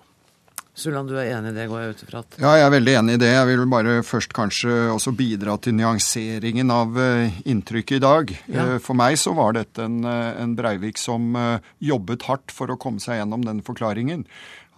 Sulland, 0.74 1.10
du 1.12 1.18
er 1.20 1.34
enig 1.34 1.52
i 1.52 1.56
det, 1.58 1.66
går 1.68 1.82
jeg 1.82 1.92
ut 1.92 2.04
ifra? 2.06 2.22
Ja, 2.40 2.54
jeg 2.56 2.64
er 2.64 2.72
veldig 2.72 2.94
enig 3.02 3.16
i 3.18 3.20
det. 3.20 3.32
Jeg 3.34 3.48
vil 3.50 3.66
bare 3.72 3.98
først 4.08 4.32
kanskje 4.36 4.76
også 4.94 5.12
bidra 5.20 5.58
til 5.60 5.76
nyanseringen 5.76 6.72
av 6.72 6.96
uh, 6.96 7.42
inntrykket 7.44 8.00
i 8.00 8.04
dag. 8.06 8.32
Ja. 8.48 8.70
Uh, 8.70 8.78
for 8.84 8.96
meg 8.96 9.20
så 9.20 9.36
var 9.36 9.58
dette 9.58 9.84
en, 9.84 10.00
uh, 10.08 10.32
en 10.40 10.56
Breivik 10.56 11.02
som 11.02 11.36
jobbet 11.84 12.24
hardt 12.30 12.56
for 12.56 12.72
å 12.72 12.80
komme 12.80 13.04
seg 13.04 13.20
gjennom 13.20 13.44
den 13.44 13.60
forklaringen. 13.68 14.24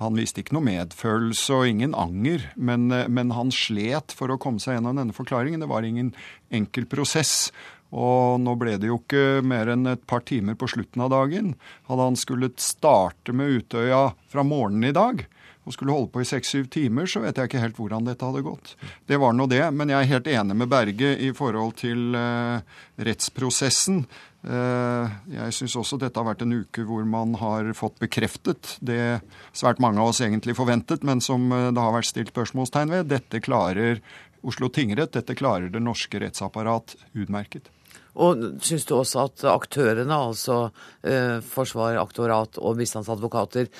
Han 0.01 0.17
viste 0.17 0.41
ikke 0.41 0.58
noe 0.58 0.65
medfølelse 0.65 1.60
og 1.60 1.69
ingen 1.69 1.93
anger, 1.95 2.49
men, 2.58 2.89
men 2.89 3.36
han 3.38 3.53
slet 3.53 4.15
for 4.17 4.34
å 4.34 4.39
komme 4.41 4.60
seg 4.60 4.79
gjennom 4.79 4.97
denne 4.97 5.15
forklaringen. 5.15 5.62
Det 5.62 5.69
var 5.69 5.86
ingen 5.86 6.10
enkel 6.51 6.89
prosess. 6.89 7.51
Og 7.93 8.41
nå 8.41 8.56
ble 8.58 8.73
det 8.82 8.89
jo 8.89 8.97
ikke 8.97 9.43
mer 9.45 9.69
enn 9.69 9.86
et 9.91 10.01
par 10.10 10.25
timer 10.25 10.58
på 10.58 10.67
slutten 10.71 11.06
av 11.06 11.13
dagen. 11.13 11.53
Hadde 11.86 12.10
han 12.10 12.17
skulle 12.17 12.49
starte 12.58 13.36
med 13.38 13.62
Utøya 13.62 14.08
fra 14.34 14.45
morgenen 14.47 14.89
i 14.89 14.95
dag, 14.97 15.21
og 15.63 15.76
skulle 15.76 15.95
holde 15.95 16.12
på 16.12 16.23
i 16.23 16.28
seks-syv 16.28 16.67
timer, 16.73 17.08
så 17.08 17.21
vet 17.23 17.38
jeg 17.39 17.49
ikke 17.49 17.62
helt 17.63 17.80
hvordan 17.80 18.08
dette 18.08 18.28
hadde 18.28 18.43
gått. 18.43 18.73
Det 19.08 19.19
var 19.21 19.36
nå 19.36 19.47
det. 19.52 19.63
Men 19.71 19.93
jeg 19.93 19.99
er 20.02 20.12
helt 20.12 20.30
enig 20.34 20.58
med 20.60 20.71
Berge 20.71 21.13
i 21.23 21.32
forhold 21.36 21.78
til 21.80 22.17
uh, 22.17 22.60
rettsprosessen. 22.99 24.04
Uh, 24.43 25.08
jeg 25.32 25.56
syns 25.56 25.78
også 25.80 25.99
dette 26.02 26.19
har 26.19 26.28
vært 26.28 26.43
en 26.43 26.58
uke 26.65 26.84
hvor 26.84 27.06
man 27.08 27.38
har 27.39 27.69
fått 27.80 27.95
bekreftet 28.04 28.76
det 28.84 29.21
svært 29.56 29.80
mange 29.84 30.04
av 30.04 30.12
oss 30.12 30.19
egentlig 30.26 30.58
forventet, 30.60 31.06
men 31.08 31.23
som 31.23 31.47
uh, 31.54 31.69
det 31.71 31.80
har 31.80 31.95
vært 31.95 32.12
stilt 32.12 32.34
spørsmålstegn 32.36 32.91
ved. 32.97 33.12
Dette 33.13 33.43
klarer 33.43 34.04
Oslo 34.43 34.67
tingrett. 34.67 35.15
Dette 35.15 35.38
klarer 35.39 35.71
det 35.71 35.80
norske 35.80 36.19
rettsapparat 36.19 36.97
utmerket. 37.15 37.71
Og 38.13 38.43
syns 38.62 38.86
du 38.86 38.93
også 38.97 39.23
at 39.26 39.45
aktørene, 39.49 40.13
altså 40.13 40.67
eh, 41.02 41.39
forsvar, 41.41 41.97
aktorat 42.02 42.60
og 42.62 42.78
bistandsadvokater, 42.82 43.71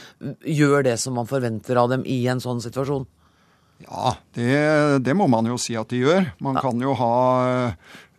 gjør 0.41 0.88
det 0.88 0.98
som 1.02 1.19
man 1.19 1.30
forventer 1.30 1.78
av 1.78 1.91
dem 1.93 2.06
i 2.10 2.24
en 2.32 2.41
sånn 2.41 2.63
situasjon? 2.63 3.06
Ja, 3.84 4.15
det, 4.38 4.56
det 5.04 5.15
må 5.17 5.28
man 5.30 5.48
jo 5.50 5.58
si 5.60 5.76
at 5.78 5.91
de 5.91 6.02
gjør. 6.06 6.32
Man 6.43 6.58
kan 6.62 6.82
jo 6.82 6.93
ha 6.98 7.13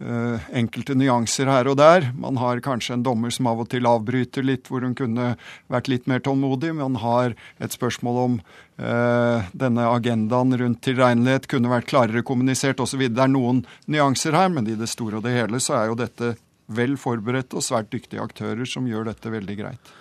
enkelte 0.05 0.97
nyanser 0.99 1.49
her 1.49 1.69
og 1.71 1.79
der. 1.81 2.11
Man 2.21 2.37
har 2.41 2.61
kanskje 2.65 2.99
en 2.99 3.05
dommer 3.07 3.33
som 3.33 3.49
av 3.49 3.63
og 3.65 3.71
til 3.73 3.89
avbryter 3.89 4.45
litt, 4.45 4.69
hvor 4.69 4.85
hun 4.85 4.97
kunne 4.99 5.35
vært 5.73 5.89
litt 5.89 6.09
mer 6.11 6.21
tålmodig. 6.25 6.75
Man 6.77 6.99
har 7.01 7.37
et 7.63 7.73
spørsmål 7.77 8.21
om 8.25 8.39
eh, 8.77 9.49
denne 9.57 9.89
agendaen 9.89 10.57
rundt 10.61 10.83
tilregnelighet 10.85 11.49
kunne 11.51 11.73
vært 11.73 11.89
klarere 11.93 12.25
kommunisert 12.27 12.83
osv. 12.85 13.07
Det 13.09 13.25
er 13.25 13.33
noen 13.33 13.65
nyanser 13.89 14.37
her, 14.37 14.53
men 14.53 14.69
i 14.69 14.79
det 14.79 14.91
store 14.93 15.21
og 15.21 15.27
det 15.27 15.37
hele 15.39 15.63
så 15.63 15.79
er 15.81 15.91
jo 15.91 15.99
dette 16.05 16.35
vel 16.75 16.97
forberedte 17.01 17.59
og 17.59 17.65
svært 17.65 17.93
dyktige 17.93 18.25
aktører 18.25 18.69
som 18.69 18.89
gjør 18.89 19.11
dette 19.11 19.33
veldig 19.33 19.61
greit. 19.61 19.95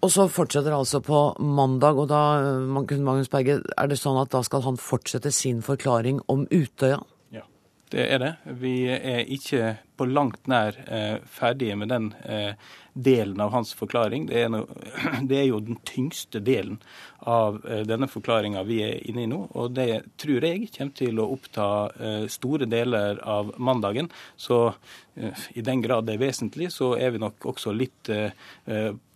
Og 0.00 0.08
så 0.08 0.24
fortsetter 0.32 0.72
altså 0.72 1.02
på 1.04 1.18
mandag, 1.44 1.98
og 2.00 2.08
da 2.08 2.22
Magnus 2.64 3.28
Berge, 3.32 3.58
er 3.60 3.90
det 3.90 3.98
sånn 4.00 4.18
at 4.20 4.30
da 4.32 4.40
skal 4.46 4.64
han 4.64 4.80
fortsette 4.80 5.32
sin 5.34 5.60
forklaring 5.64 6.22
om 6.32 6.46
Utøya? 6.48 7.02
Det 7.92 8.12
er 8.12 8.18
det. 8.18 8.34
Vi 8.44 8.86
er 8.86 9.18
ikke 9.18 9.76
på 10.00 10.06
langt 10.08 10.46
nær 10.48 10.76
eh, 10.88 11.18
ferdige 11.28 11.76
med 11.76 11.90
den 11.92 12.06
eh, 12.24 12.54
delen 12.94 13.40
av 13.44 13.52
hans 13.52 13.74
forklaring. 13.76 14.24
Det 14.30 14.38
er, 14.40 14.48
no, 14.48 14.62
det 15.28 15.42
er, 15.42 15.44
jo 15.50 15.60
den 15.60 15.76
tyngste 15.84 16.40
delen 16.40 16.78
av 17.28 17.60
eh, 17.68 17.82
denne 17.88 18.08
forklaringa 18.08 18.64
vi 18.64 18.80
er 18.86 18.96
inne 19.10 19.26
i 19.26 19.28
nå. 19.28 19.42
Og 19.60 19.74
det 19.76 19.90
tror 20.20 20.48
jeg 20.48 20.70
kommer 20.72 20.96
til 21.02 21.20
å 21.20 21.28
oppta 21.36 21.68
store 22.32 22.68
deler 22.70 23.20
av 23.28 23.52
mandagen. 23.60 24.08
Så 24.40 24.70
i 25.52 25.60
den 25.64 25.84
grad 25.84 26.08
det 26.08 26.16
er 26.16 26.24
vesentlig, 26.24 26.70
så 26.72 26.94
er 26.96 27.12
vi 27.12 27.20
nok 27.20 27.44
også 27.52 27.76
litt 27.76 28.08
eh, 28.08 28.32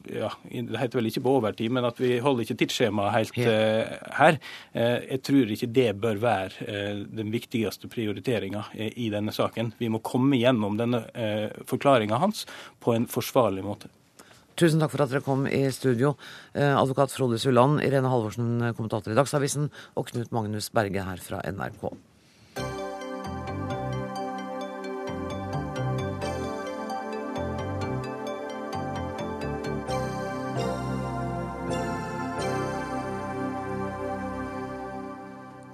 ja, 0.05 0.29
det 0.51 0.79
heter 0.79 0.99
vel 0.99 1.09
ikke 1.09 1.23
på 1.25 1.35
overtid, 1.39 1.73
men 1.73 1.87
at 1.89 1.99
vi 2.01 2.19
holder 2.23 2.45
ikke 2.45 2.57
tidsskjemaet 2.61 3.15
helt 3.15 3.39
uh, 3.41 3.95
her. 4.19 4.39
Uh, 4.75 5.01
jeg 5.15 5.21
tror 5.25 5.53
ikke 5.55 5.71
det 5.79 5.87
bør 6.01 6.21
være 6.21 6.67
uh, 6.69 7.05
den 7.21 7.33
viktigste 7.33 7.89
prioriteringa 7.93 8.67
i 8.75 9.09
denne 9.13 9.33
saken. 9.35 9.73
Vi 9.81 9.89
må 9.93 10.03
komme 10.05 10.39
gjennom 10.41 10.74
denne 10.81 11.05
forklaringa 11.71 12.19
hans 12.23 12.45
på 12.85 12.95
en 12.97 13.09
forsvarlig 13.11 13.65
måte. 13.67 13.91
Tusen 14.55 14.79
takk 14.79 14.93
for 14.93 15.03
at 15.03 15.11
dere 15.11 15.25
kom 15.27 15.49
i 15.51 15.65
studio. 15.75 16.13
Advokat 16.55 17.11
Frode 17.11 17.41
Sulland, 17.43 17.81
Irene 17.83 18.11
Halvorsen, 18.13 18.61
kommentator 18.79 19.11
i 19.11 19.19
Dagsavisen, 19.19 19.67
og 19.99 20.13
Knut 20.13 20.31
Magnus 20.35 20.71
Berge 20.71 21.03
her 21.03 21.23
fra 21.23 21.43
NRK. 21.43 21.89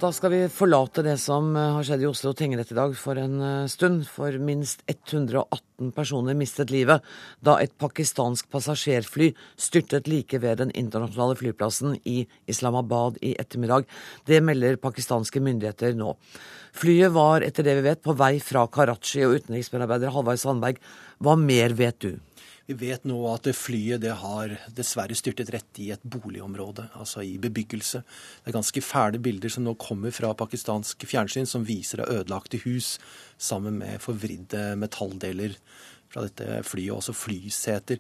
Da 0.01 0.09
skal 0.17 0.31
vi 0.33 0.39
forlate 0.49 1.03
det 1.05 1.19
som 1.21 1.51
eh, 1.59 1.73
har 1.75 1.85
skjedd 1.85 2.01
i 2.01 2.07
Oslo 2.09 2.31
tingrett 2.33 2.71
i 2.73 2.77
dag 2.79 2.95
for 2.97 3.19
en 3.21 3.35
eh, 3.45 3.67
stund. 3.69 4.07
For 4.09 4.33
minst 4.41 4.81
118 4.89 5.91
personer 5.93 6.39
mistet 6.39 6.73
livet 6.73 7.05
da 7.45 7.59
et 7.61 7.75
pakistansk 7.77 8.49
passasjerfly 8.49 9.29
styrtet 9.61 10.09
like 10.09 10.41
ved 10.41 10.63
den 10.63 10.73
internasjonale 10.73 11.37
flyplassen 11.37 11.99
i 12.09 12.23
Islamabad 12.49 13.21
i 13.21 13.35
ettermiddag. 13.43 13.85
Det 14.25 14.41
melder 14.41 14.81
pakistanske 14.81 15.45
myndigheter 15.45 15.93
nå. 15.99 16.15
Flyet 16.81 17.13
var 17.13 17.45
etter 17.45 17.67
det 17.69 17.77
vi 17.83 17.87
vet 17.91 18.01
på 18.01 18.17
vei 18.17 18.39
fra 18.41 18.65
Karachi, 18.73 19.27
og 19.27 19.37
utenriksmedarbeider 19.37 20.17
Halvard 20.17 20.41
Sandberg, 20.41 20.81
hva 21.21 21.37
mer 21.37 21.77
vet 21.77 22.01
du? 22.01 22.15
Vi 22.71 22.77
vet 22.79 23.03
nå 23.09 23.17
at 23.27 23.49
flyet 23.59 23.99
det 24.05 24.13
har 24.21 24.53
dessverre 24.77 25.17
styrtet 25.19 25.49
rett 25.51 25.79
i 25.83 25.89
et 25.91 26.05
boligområde, 26.07 26.85
altså 26.95 27.25
i 27.27 27.33
bebyggelse. 27.43 27.99
Det 28.05 28.53
er 28.53 28.55
ganske 28.55 28.83
fæle 28.85 29.19
bilder 29.19 29.51
som 29.51 29.65
nå 29.67 29.73
kommer 29.75 30.15
fra 30.15 30.31
pakistansk 30.39 31.03
fjernsyn, 31.11 31.49
som 31.51 31.67
viser 31.67 32.05
ødelagte 32.05 32.61
hus 32.63 32.93
sammen 33.43 33.81
med 33.81 33.99
forvridde 34.05 34.77
metalldeler 34.79 35.57
fra 36.15 36.29
dette 36.29 36.61
flyet, 36.69 36.95
også 36.95 37.17
flyseter. 37.17 37.99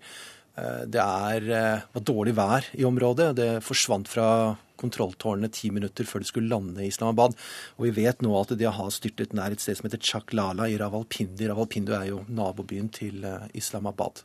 Eh, 0.55 0.87
det 0.87 1.03
er, 1.03 1.51
eh, 1.51 1.83
var 1.91 2.07
dårlig 2.07 2.37
vær 2.39 2.71
i 2.79 2.87
området. 2.87 3.35
Det 3.43 3.51
forsvant 3.67 4.07
fra 4.07 4.57
kontrolltårnene 4.81 5.51
ti 5.53 5.71
minutter 5.75 6.09
før 6.09 6.25
de 6.25 6.31
skulle 6.31 6.51
lande 6.51 6.85
i 6.85 6.91
Islamabad. 6.91 7.37
Og 7.79 7.87
vi 7.89 7.95
vet 8.03 8.23
nå 8.25 8.33
at 8.41 8.55
de 8.59 8.69
har 8.69 8.93
styrtet 8.95 9.35
nær 9.37 9.55
et 9.55 9.63
sted 9.63 9.79
som 9.79 9.89
heter 9.89 10.03
Chaklala 10.03 10.69
i 10.71 10.79
Ravalpindi. 10.81 11.49
Ravalpindi 11.51 11.97
er 11.97 12.09
jo 12.11 12.23
nabobyen 12.29 12.91
til 12.95 13.25
eh, 13.27 13.49
Islamabad. 13.61 14.23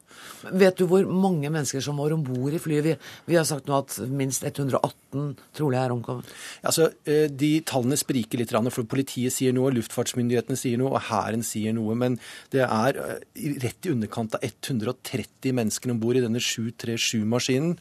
Vet 0.51 0.79
du 0.79 0.85
hvor 0.89 1.05
mange 1.09 1.49
mennesker 1.51 1.83
som 1.83 1.99
var 2.01 2.15
om 2.15 2.23
bord 2.25 2.55
i 2.55 2.61
flyet? 2.61 2.85
Vi, 2.85 2.95
vi, 3.29 3.37
har 3.39 3.47
sagt 3.47 3.69
nå 3.69 3.79
at 3.81 3.97
minst 4.09 4.45
118 4.45 5.35
trolig 5.55 5.79
er 5.79 5.93
omkommet. 5.95 6.29
Altså, 6.65 6.89
eh, 7.07 7.27
De 7.31 7.51
tallene 7.67 7.99
spriker 7.99 8.41
litt, 8.41 8.53
for 8.55 8.87
politiet 8.89 9.33
sier 9.35 9.53
noe, 9.55 9.73
luftfartsmyndighetene 9.75 10.59
sier 10.59 10.79
noe, 10.81 10.95
og 10.95 11.07
Hæren 11.09 11.43
sier 11.45 11.75
noe. 11.75 11.95
Men 11.99 12.19
det 12.53 12.65
er 12.65 12.99
eh, 13.01 13.49
rett 13.63 13.87
i 13.87 13.93
underkant 13.93 14.37
av 14.37 14.45
130 14.45 15.55
mennesker 15.55 15.93
om 15.93 16.01
bord 16.01 16.19
i 16.19 16.23
denne 16.23 16.41
737-maskinen 16.41 17.75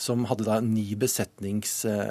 som 0.00 0.24
hadde 0.30 0.46
da 0.46 0.60
ni 0.64 0.88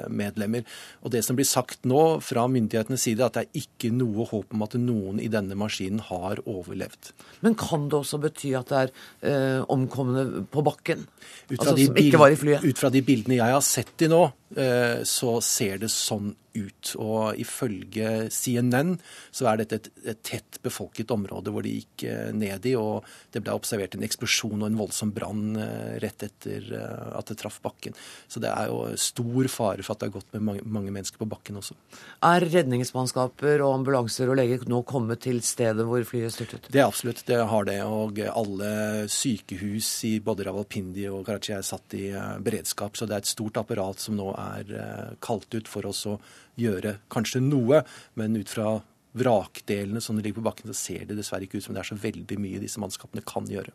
besetningsmedlemmer. 0.10 0.63
Og 1.04 1.12
Det 1.12 1.24
som 1.24 1.36
blir 1.36 1.45
sagt 1.45 1.86
nå 1.86 2.19
fra 2.22 2.48
myndighetenes 2.48 3.02
side, 3.02 3.24
at 3.24 3.34
det 3.34 3.45
er 3.45 3.62
ikke 3.62 3.91
noe 3.93 4.26
håp 4.26 4.54
om 4.54 4.63
at 4.63 4.76
noen 4.76 5.19
i 5.19 5.28
denne 5.28 5.56
maskinen 5.56 6.00
har 6.00 6.39
overlevd. 6.45 7.13
Men 7.41 7.56
kan 7.56 7.89
det 7.89 8.00
også 8.00 8.19
bety 8.19 8.54
at 8.58 8.69
det 8.69 8.78
er 8.80 8.91
eh, 9.22 9.63
omkomne 9.69 10.45
på 10.50 10.63
bakken? 10.63 11.08
Altså 11.50 11.76
som 11.78 11.98
ikke 11.98 12.19
var 12.19 12.32
i 12.32 12.39
flyet? 12.39 12.63
Ut 12.63 12.78
fra 12.78 12.89
de 12.89 13.02
bildene 13.02 13.39
jeg 13.39 13.54
har 13.54 13.62
sett 13.62 13.95
de 14.00 14.10
nå, 14.10 14.30
så 14.49 15.31
ser 15.45 15.77
det 15.83 15.91
sånn 15.93 16.31
ut. 16.57 16.93
Og 16.99 17.39
ifølge 17.39 18.29
CNN 18.33 18.95
så 19.31 19.49
er 19.51 19.62
dette 19.62 19.79
et, 19.79 19.89
et, 20.03 20.21
tett 20.25 20.59
befolket 20.65 21.12
område 21.13 21.53
hvor 21.53 21.65
de 21.65 21.75
gikk 21.79 22.05
eh, 22.09 22.31
ned 22.35 22.65
i, 22.69 22.75
og 22.79 23.07
det 23.33 23.43
ble 23.45 23.55
observert 23.55 23.95
en 23.95 24.05
eksplosjon 24.05 24.59
og 24.59 24.67
en 24.67 24.79
voldsom 24.79 25.13
brann 25.15 25.57
eh, 25.59 25.97
rett 26.03 26.25
etter 26.25 26.69
eh, 26.75 27.09
at 27.17 27.31
det 27.31 27.39
traff 27.41 27.59
bakken. 27.63 27.97
Så 28.27 28.41
det 28.43 28.51
er 28.51 28.71
jo 28.71 28.81
stor 28.99 29.51
fare 29.51 29.85
for 29.85 29.95
at 29.95 30.03
det 30.03 30.09
har 30.09 30.17
gått 30.19 30.33
med 30.35 30.45
mange, 30.49 30.65
mange 30.65 30.93
mennesker 30.95 31.21
på 31.21 31.29
bakken 31.29 31.59
også. 31.62 31.77
Er 32.25 32.45
redningsmannskaper 32.47 33.63
og 33.65 33.79
ambulanser 33.79 34.31
og 34.31 34.39
leger 34.41 34.65
nå 34.69 34.81
kommet 34.89 35.23
til 35.25 35.41
stedet 35.45 35.85
hvor 35.88 36.03
flyet 36.07 36.35
styrtet? 36.35 36.69
Det 36.71 36.81
er 36.81 36.89
absolutt, 36.89 37.23
det 37.27 37.39
har 37.51 37.69
det. 37.69 37.79
Og 37.85 38.21
alle 38.29 38.71
sykehus 39.12 39.91
i 40.09 40.15
både 40.23 40.47
Rawalpindi 40.49 41.07
og 41.12 41.23
Karachi 41.27 41.55
er 41.55 41.65
satt 41.65 41.95
i 41.97 42.09
beredskap. 42.43 42.97
Så 42.97 43.07
det 43.07 43.17
er 43.17 43.23
et 43.23 43.31
stort 43.31 43.59
apparat 43.62 44.01
som 44.01 44.17
nå 44.19 44.31
er 44.39 45.17
kalt 45.23 45.52
ut 45.54 45.69
for 45.69 45.88
oss 45.89 46.06
å 46.10 46.17
gjøre 46.60 46.97
kanskje 47.12 47.43
noe, 47.43 47.84
men 48.19 48.38
ut 48.39 48.52
fra 48.52 48.80
vrakdelene 49.19 50.02
som 50.04 50.19
ligger 50.19 50.39
på 50.39 50.47
bakken, 50.49 50.69
så 50.71 50.78
ser 50.78 51.10
det 51.10 51.17
dessverre 51.17 51.47
ikke 51.47 51.60
ut 51.60 51.65
som 51.65 51.75
det 51.75 51.84
er 51.84 51.91
så 51.91 51.99
veldig 51.99 52.39
mye 52.41 52.62
disse 52.62 52.82
mannskapene 52.82 53.25
kan 53.25 53.49
gjøre. 53.49 53.73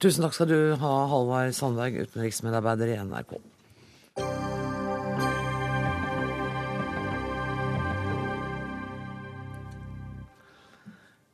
Tusen 0.00 0.24
takk 0.24 0.36
skal 0.36 0.48
du 0.48 0.60
ha, 0.80 0.94
Halvard 1.12 1.56
Sandberg, 1.56 1.98
utenriksmedarbeider 2.06 2.94
i 2.94 3.00
NRK. 3.04 3.36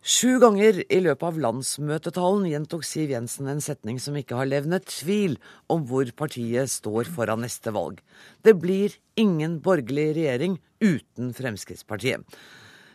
Sju 0.07 0.37
ganger 0.39 0.77
i 0.87 1.01
løpet 1.03 1.27
av 1.27 1.39
landsmøtetalen 1.43 2.45
gjentok 2.47 2.85
Siv 2.87 3.11
Jensen 3.11 3.49
en 3.51 3.63
setning 3.65 3.97
som 3.99 4.15
ikke 4.15 4.37
har 4.39 4.47
levnet 4.47 4.87
tvil 4.87 5.35
om 5.67 5.83
hvor 5.89 6.07
partiet 6.15 6.71
står 6.71 7.11
foran 7.11 7.43
neste 7.43 7.73
valg. 7.75 7.99
Det 8.47 8.55
blir 8.63 8.95
ingen 9.19 9.59
borgerlig 9.65 10.13
regjering 10.21 10.61
uten 10.79 11.35
Fremskrittspartiet. 11.35 12.23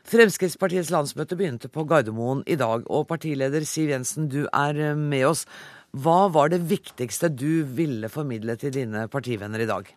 Fremskrittspartiets 0.08 0.94
landsmøte 0.96 1.36
begynte 1.36 1.68
på 1.68 1.84
Gardermoen 1.84 2.46
i 2.48 2.56
dag, 2.56 2.88
og 2.88 3.10
partileder 3.12 3.68
Siv 3.68 3.92
Jensen, 3.92 4.32
du 4.32 4.46
er 4.48 4.96
med 4.96 5.28
oss. 5.34 5.44
Hva 5.92 6.30
var 6.32 6.56
det 6.56 6.64
viktigste 6.72 7.28
du 7.28 7.66
ville 7.76 8.08
formidle 8.08 8.56
til 8.56 8.72
dine 8.80 9.10
partivenner 9.12 9.68
i 9.68 9.68
dag? 9.68 9.92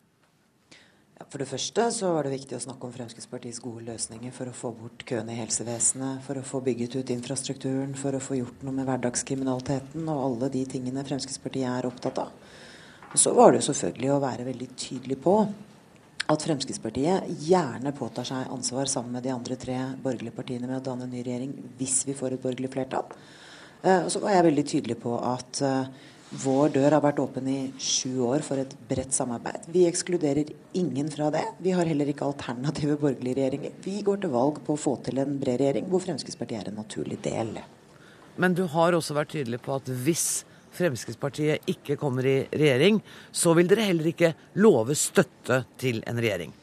For 1.33 1.41
det 1.41 1.49
første 1.49 1.87
så 1.95 2.11
var 2.15 2.27
det 2.27 2.35
viktig 2.35 2.57
å 2.59 2.63
snakke 2.63 2.87
om 2.87 2.93
Fremskrittspartiets 2.95 3.61
gode 3.65 3.85
løsninger 3.89 4.33
for 4.35 4.51
å 4.51 4.57
få 4.57 4.71
bort 4.77 5.05
køene 5.09 5.35
i 5.35 5.41
helsevesenet, 5.41 6.23
for 6.27 6.39
å 6.39 6.47
få 6.47 6.61
bygget 6.65 6.99
ut 7.01 7.13
infrastrukturen, 7.15 7.95
for 7.99 8.17
å 8.17 8.23
få 8.23 8.39
gjort 8.39 8.63
noe 8.67 8.77
med 8.77 8.89
hverdagskriminaliteten 8.89 10.09
og 10.13 10.25
alle 10.29 10.51
de 10.55 10.65
tingene 10.77 11.07
Fremskrittspartiet 11.07 11.71
er 11.71 11.89
opptatt 11.89 12.21
av. 12.27 12.35
Og 13.15 13.21
så 13.21 13.33
var 13.35 13.53
det 13.53 13.63
jo 13.63 13.69
selvfølgelig 13.71 14.11
å 14.11 14.23
være 14.23 14.49
veldig 14.49 14.69
tydelig 14.79 15.19
på 15.23 15.37
at 16.25 16.45
Fremskrittspartiet 16.47 17.29
gjerne 17.45 17.93
påtar 17.97 18.27
seg 18.29 18.53
ansvar 18.53 18.89
sammen 18.91 19.19
med 19.19 19.27
de 19.27 19.33
andre 19.35 19.59
tre 19.61 19.77
borgerlige 20.03 20.37
partiene 20.37 20.69
med 20.71 20.81
å 20.81 20.85
danne 20.87 21.09
en 21.09 21.13
ny 21.13 21.21
regjering 21.25 21.53
hvis 21.79 22.01
vi 22.09 22.17
får 22.17 22.37
et 22.37 22.43
borgerlig 22.45 22.73
flertall. 22.73 23.11
Eh, 23.85 24.01
og 24.07 24.11
så 24.13 24.23
var 24.23 24.33
jeg 24.33 24.47
veldig 24.49 24.65
tydelig 24.71 24.97
på 25.03 25.13
at 25.21 25.61
eh, 25.67 26.11
Vår 26.31 26.73
dør 26.75 26.97
har 26.97 27.03
vært 27.05 27.21
åpen 27.23 27.47
i 27.51 27.59
sju 27.79 28.25
år 28.27 28.43
for 28.47 28.59
et 28.59 28.73
bredt 28.89 29.15
samarbeid. 29.15 29.69
Vi 29.71 29.85
ekskluderer 29.87 30.49
ingen 30.75 31.11
fra 31.13 31.29
det. 31.35 31.45
Vi 31.63 31.75
har 31.77 31.87
heller 31.87 32.11
ikke 32.11 32.27
alternative 32.27 32.97
borgerlige 33.03 33.37
regjeringer. 33.39 33.77
Vi 33.85 34.01
går 34.07 34.25
til 34.25 34.33
valg 34.33 34.59
på 34.67 34.75
å 34.75 34.81
få 34.81 34.97
til 35.05 35.21
en 35.23 35.37
bred 35.39 35.61
regjering 35.61 35.87
hvor 35.93 36.03
Fremskrittspartiet 36.03 36.65
er 36.65 36.73
en 36.73 36.81
naturlig 36.81 37.21
del. 37.23 37.55
Men 38.41 38.57
du 38.59 38.65
har 38.73 38.97
også 38.97 39.15
vært 39.15 39.35
tydelig 39.37 39.61
på 39.63 39.77
at 39.77 39.93
hvis 40.07 40.43
Fremskrittspartiet 40.75 41.71
ikke 41.71 41.99
kommer 42.01 42.27
i 42.27 42.37
regjering, 42.51 42.99
så 43.31 43.55
vil 43.55 43.71
dere 43.71 43.87
heller 43.93 44.11
ikke 44.11 44.35
love 44.59 44.97
støtte 44.99 45.63
til 45.79 46.03
en 46.09 46.19
regjering? 46.19 46.55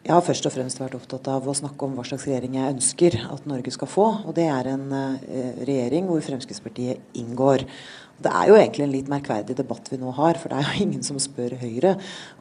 Jeg 0.00 0.14
har 0.16 0.22
først 0.24 0.46
og 0.48 0.52
fremst 0.54 0.78
vært 0.80 0.94
opptatt 0.96 1.26
av 1.28 1.44
å 1.44 1.52
snakke 1.52 1.84
om 1.84 1.98
hva 1.98 2.02
slags 2.08 2.24
regjering 2.24 2.54
jeg 2.56 2.72
ønsker 2.72 3.16
at 3.34 3.48
Norge 3.48 3.72
skal 3.74 3.88
få. 3.90 4.06
Og 4.30 4.32
det 4.36 4.46
er 4.48 4.70
en 4.72 4.86
uh, 4.88 5.26
regjering 5.68 6.06
hvor 6.08 6.22
Fremskrittspartiet 6.24 7.18
inngår. 7.20 7.66
Det 8.20 8.30
er 8.32 8.48
jo 8.48 8.56
egentlig 8.56 8.86
en 8.86 8.94
litt 8.94 9.10
merkverdig 9.12 9.58
debatt 9.58 9.90
vi 9.92 9.98
nå 10.00 10.14
har, 10.16 10.40
for 10.40 10.48
det 10.52 10.56
er 10.56 10.70
jo 10.70 10.82
ingen 10.86 11.04
som 11.04 11.20
spør 11.20 11.58
Høyre 11.60 11.98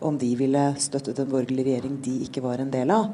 om 0.08 0.16
de 0.20 0.30
ville 0.40 0.62
støttet 0.80 1.20
en 1.20 1.32
borgerlig 1.32 1.66
regjering 1.68 1.98
de 2.06 2.14
ikke 2.26 2.44
var 2.46 2.64
en 2.64 2.72
del 2.72 2.94
av. 2.96 3.10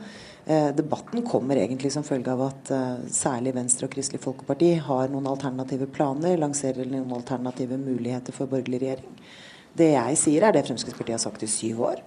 Eh, 0.46 0.70
debatten 0.78 1.26
kommer 1.26 1.58
egentlig 1.58 1.90
som 1.96 2.06
følge 2.06 2.30
av 2.30 2.44
at 2.46 2.70
eh, 2.74 3.08
særlig 3.14 3.56
Venstre 3.56 3.90
og 3.90 3.96
Kristelig 3.96 4.22
Folkeparti 4.22 4.76
har 4.86 5.10
noen 5.10 5.30
alternative 5.32 5.90
planer, 5.94 6.38
lanserer 6.42 6.86
noen 6.86 7.18
alternative 7.18 7.82
muligheter 7.82 8.34
for 8.34 8.50
borgerlig 8.50 8.84
regjering. 8.84 9.18
Det 9.74 9.90
jeg 9.96 10.22
sier, 10.22 10.46
er 10.46 10.54
det 10.54 10.68
Fremskrittspartiet 10.70 11.18
har 11.18 11.26
sagt 11.26 11.46
i 11.46 11.50
syv 11.50 11.82
år 11.90 12.06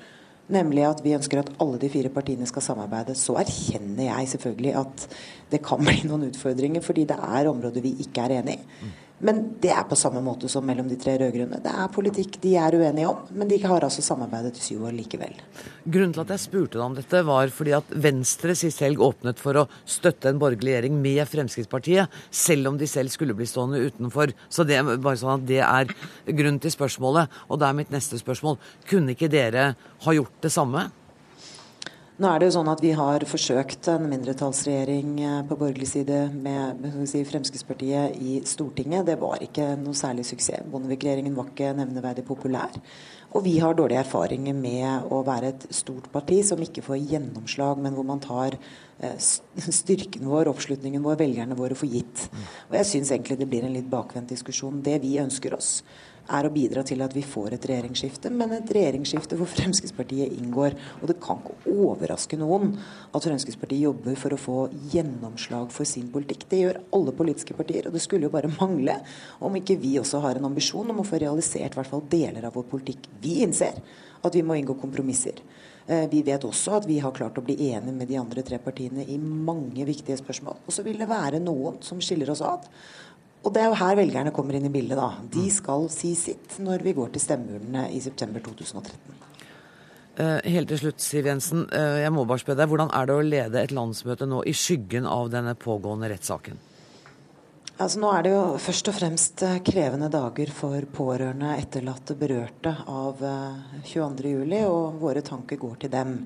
nemlig 0.53 0.85
at 0.89 1.03
vi 1.05 1.15
ønsker 1.17 1.43
at 1.43 1.51
alle 1.61 1.81
de 1.81 1.91
fire 1.93 2.13
partiene 2.13 2.47
skal 2.49 2.65
samarbeide. 2.65 3.17
Så 3.19 3.37
erkjenner 3.41 4.09
jeg 4.11 4.33
selvfølgelig 4.35 4.75
at 4.81 5.05
det 5.53 5.63
kan 5.65 5.85
bli 5.85 6.01
noen 6.09 6.29
utfordringer, 6.31 6.85
fordi 6.85 7.07
det 7.09 7.19
er 7.19 7.51
områder 7.51 7.85
vi 7.85 7.97
ikke 8.05 8.27
er 8.27 8.41
enig 8.41 8.59
i. 8.59 8.89
Men 9.25 9.41
det 9.59 9.73
er 9.75 9.87
på 9.89 9.97
samme 9.99 10.21
måte 10.23 10.47
som 10.51 10.67
mellom 10.67 10.87
de 10.91 10.97
tre 11.01 11.17
rød-grønne. 11.19 11.59
Det 11.63 11.73
er 11.73 11.91
politikk 11.95 12.37
de 12.43 12.53
er 12.61 12.77
uenige 12.79 13.09
om, 13.11 13.25
men 13.35 13.51
de 13.51 13.59
har 13.65 13.83
altså 13.83 14.05
samarbeidet 14.05 14.61
i 14.61 14.63
syv 14.63 14.85
år 14.87 14.95
likevel. 14.95 15.35
Grunnen 15.89 16.15
til 16.15 16.23
at 16.23 16.31
jeg 16.37 16.45
spurte 16.45 16.79
deg 16.79 16.85
om 16.85 16.95
dette, 16.95 17.23
var 17.27 17.51
fordi 17.55 17.75
at 17.79 17.91
Venstre 18.07 18.55
sist 18.59 18.85
helg 18.85 19.03
åpnet 19.03 19.43
for 19.43 19.59
å 19.59 19.67
støtte 19.89 20.31
en 20.31 20.39
borgerlig 20.39 20.77
regjering 20.77 21.01
med 21.03 21.25
Fremskrittspartiet, 21.31 22.15
selv 22.31 22.71
om 22.71 22.79
de 22.79 22.87
selv 22.91 23.11
skulle 23.15 23.35
bli 23.35 23.49
stående 23.51 23.83
utenfor. 23.83 24.37
Så 24.47 24.67
det 24.69 24.79
er 24.79 24.95
bare 24.95 25.19
sånn 25.19 25.41
at 25.41 25.49
det 25.51 25.65
er 25.67 25.91
grunnen 26.29 26.63
til 26.63 26.75
spørsmålet. 26.75 27.35
Og 27.51 27.59
da 27.59 27.73
er 27.73 27.81
mitt 27.81 27.93
neste 27.95 28.21
spørsmål. 28.21 28.61
Kunne 28.89 29.17
ikke 29.17 29.33
dere 29.33 29.73
ha 30.07 30.15
gjort 30.15 30.39
det 30.47 30.55
samme? 30.55 30.89
Nå 32.19 32.27
er 32.27 32.41
det 32.43 32.49
jo 32.49 32.55
sånn 32.57 32.69
at 32.73 32.81
Vi 32.83 32.91
har 32.99 33.23
forsøkt 33.31 33.87
en 33.93 34.09
mindretallsregjering 34.11 35.11
eh, 35.23 35.35
på 35.47 35.55
borgerlig 35.61 35.87
side 35.87 36.17
med 36.35 36.81
si, 37.07 37.21
Fremskrittspartiet 37.23 38.17
i 38.19 38.41
Stortinget. 38.43 39.07
Det 39.07 39.15
var 39.21 39.39
ikke 39.45 39.69
noe 39.79 39.95
særlig 39.95 40.25
suksess. 40.27 40.67
Bondevik-regjeringen 40.73 41.37
var 41.37 41.53
ikke 41.53 41.71
nevneverdig 41.79 42.25
populær. 42.27 42.75
Og 43.39 43.45
vi 43.47 43.55
har 43.63 43.79
dårlige 43.79 44.03
erfaringer 44.03 44.59
med 44.59 45.07
å 45.15 45.21
være 45.23 45.53
et 45.53 45.69
stort 45.79 46.09
parti 46.11 46.41
som 46.49 46.59
ikke 46.65 46.83
får 46.89 46.99
gjennomslag, 47.13 47.79
men 47.85 47.95
hvor 47.95 48.11
man 48.11 48.25
tar 48.25 48.59
eh, 48.59 49.15
styrken 49.79 50.27
vår, 50.27 50.51
oppslutningen 50.51 51.07
vår, 51.07 51.21
velgerne 51.23 51.59
våre 51.61 51.79
for 51.79 51.87
gitt. 51.87 52.27
Og 52.67 52.81
Jeg 52.81 52.91
syns 52.97 53.15
egentlig 53.15 53.39
det 53.39 53.51
blir 53.55 53.69
en 53.69 53.79
litt 53.79 53.87
bakvendt 53.95 54.35
diskusjon. 54.35 54.83
Det 54.83 54.99
vi 55.07 55.21
ønsker 55.23 55.55
oss, 55.55 55.85
er 56.29 56.47
å 56.47 56.53
bidra 56.53 56.83
til 56.87 57.03
at 57.05 57.15
vi 57.17 57.23
får 57.25 57.57
et 57.57 57.67
regjeringsskifte, 57.71 58.31
men 58.35 58.53
et 58.57 58.73
regjeringsskifte 58.75 59.39
hvor 59.39 59.51
Fremskrittspartiet 59.51 60.35
inngår. 60.37 60.77
Og 61.01 61.11
det 61.11 61.19
kan 61.25 61.41
ikke 61.41 61.75
overraske 61.75 62.39
noen 62.41 62.75
at 62.77 63.25
Fremskrittspartiet 63.25 63.87
jobber 63.87 64.19
for 64.21 64.35
å 64.35 64.41
få 64.41 64.59
gjennomslag 64.93 65.73
for 65.75 65.89
sin 65.89 66.11
politikk. 66.13 66.49
Det 66.51 66.63
gjør 66.63 66.83
alle 66.97 67.15
politiske 67.17 67.57
partier, 67.59 67.89
og 67.89 67.97
det 67.97 68.05
skulle 68.05 68.29
jo 68.29 68.35
bare 68.35 68.53
mangle 68.59 68.99
om 69.45 69.57
ikke 69.59 69.79
vi 69.81 69.97
også 70.01 70.23
har 70.25 70.39
en 70.39 70.51
ambisjon 70.51 70.93
om 70.93 71.03
å 71.03 71.09
få 71.09 71.21
realisert 71.23 71.75
i 71.75 71.81
hvert 71.81 71.93
fall 71.93 72.05
deler 72.11 72.49
av 72.49 72.59
vår 72.59 72.69
politikk. 72.77 73.09
Vi 73.23 73.41
innser 73.47 73.81
at 74.23 74.35
vi 74.35 74.45
må 74.45 74.59
inngå 74.59 74.77
kompromisser. 74.81 75.41
Eh, 75.89 76.05
vi 76.11 76.21
vet 76.23 76.45
også 76.45 76.75
at 76.77 76.87
vi 76.89 76.99
har 77.01 77.15
klart 77.17 77.39
å 77.41 77.45
bli 77.45 77.55
enige 77.71 77.95
med 77.97 78.11
de 78.11 78.19
andre 78.21 78.43
tre 78.45 78.59
partiene 78.61 79.07
i 79.09 79.17
mange 79.19 79.87
viktige 79.89 80.19
spørsmål. 80.21 80.59
Og 80.67 80.75
så 80.75 80.85
vil 80.85 80.99
det 81.01 81.09
være 81.09 81.41
noen 81.41 81.79
som 81.85 82.03
skiller 82.05 82.29
oss 82.35 82.43
ad. 82.45 82.67
Og 83.45 83.55
det 83.55 83.63
er 83.63 83.71
jo 83.71 83.79
her 83.79 83.99
velgerne 83.99 84.33
kommer 84.35 84.59
inn 84.59 84.67
i 84.67 84.73
bildet. 84.73 84.99
da. 84.99 85.13
De 85.33 85.47
skal 85.53 85.87
si 85.93 86.15
sitt 86.19 86.59
når 86.63 86.83
vi 86.85 86.97
går 86.97 87.15
til 87.15 87.23
stemmeurnene 87.23 87.87
i 87.95 88.01
september 88.03 88.43
2013. 88.45 89.19
Eh, 90.19 90.51
helt 90.51 90.67
til 90.73 90.81
slutt, 90.81 91.03
Siv 91.03 91.29
Jensen. 91.31 91.69
Eh, 91.71 92.01
jeg 92.03 92.11
må 92.11 92.25
bare 92.27 92.43
spørre 92.43 92.59
deg, 92.59 92.71
Hvordan 92.73 92.91
er 92.91 93.07
det 93.07 93.15
å 93.15 93.23
lede 93.23 93.63
et 93.63 93.75
landsmøte 93.75 94.27
nå 94.27 94.43
i 94.51 94.55
skyggen 94.57 95.07
av 95.07 95.31
denne 95.31 95.55
pågående 95.55 96.11
rettssaken? 96.11 96.59
Altså, 97.79 98.01
nå 98.03 98.11
er 98.11 98.25
det 98.27 98.33
jo 98.33 98.43
først 98.59 98.91
og 98.91 98.97
fremst 98.97 99.45
eh, 99.47 99.61
krevende 99.63 100.11
dager 100.11 100.51
for 100.51 100.89
pårørende, 100.91 101.55
etterlatte, 101.63 102.19
berørte 102.19 102.75
av 102.91 103.23
22.07, 103.87 104.65
og 104.67 104.99
våre 104.99 105.23
tanker 105.23 105.61
går 105.63 105.85
til 105.85 105.95
dem. 105.95 106.17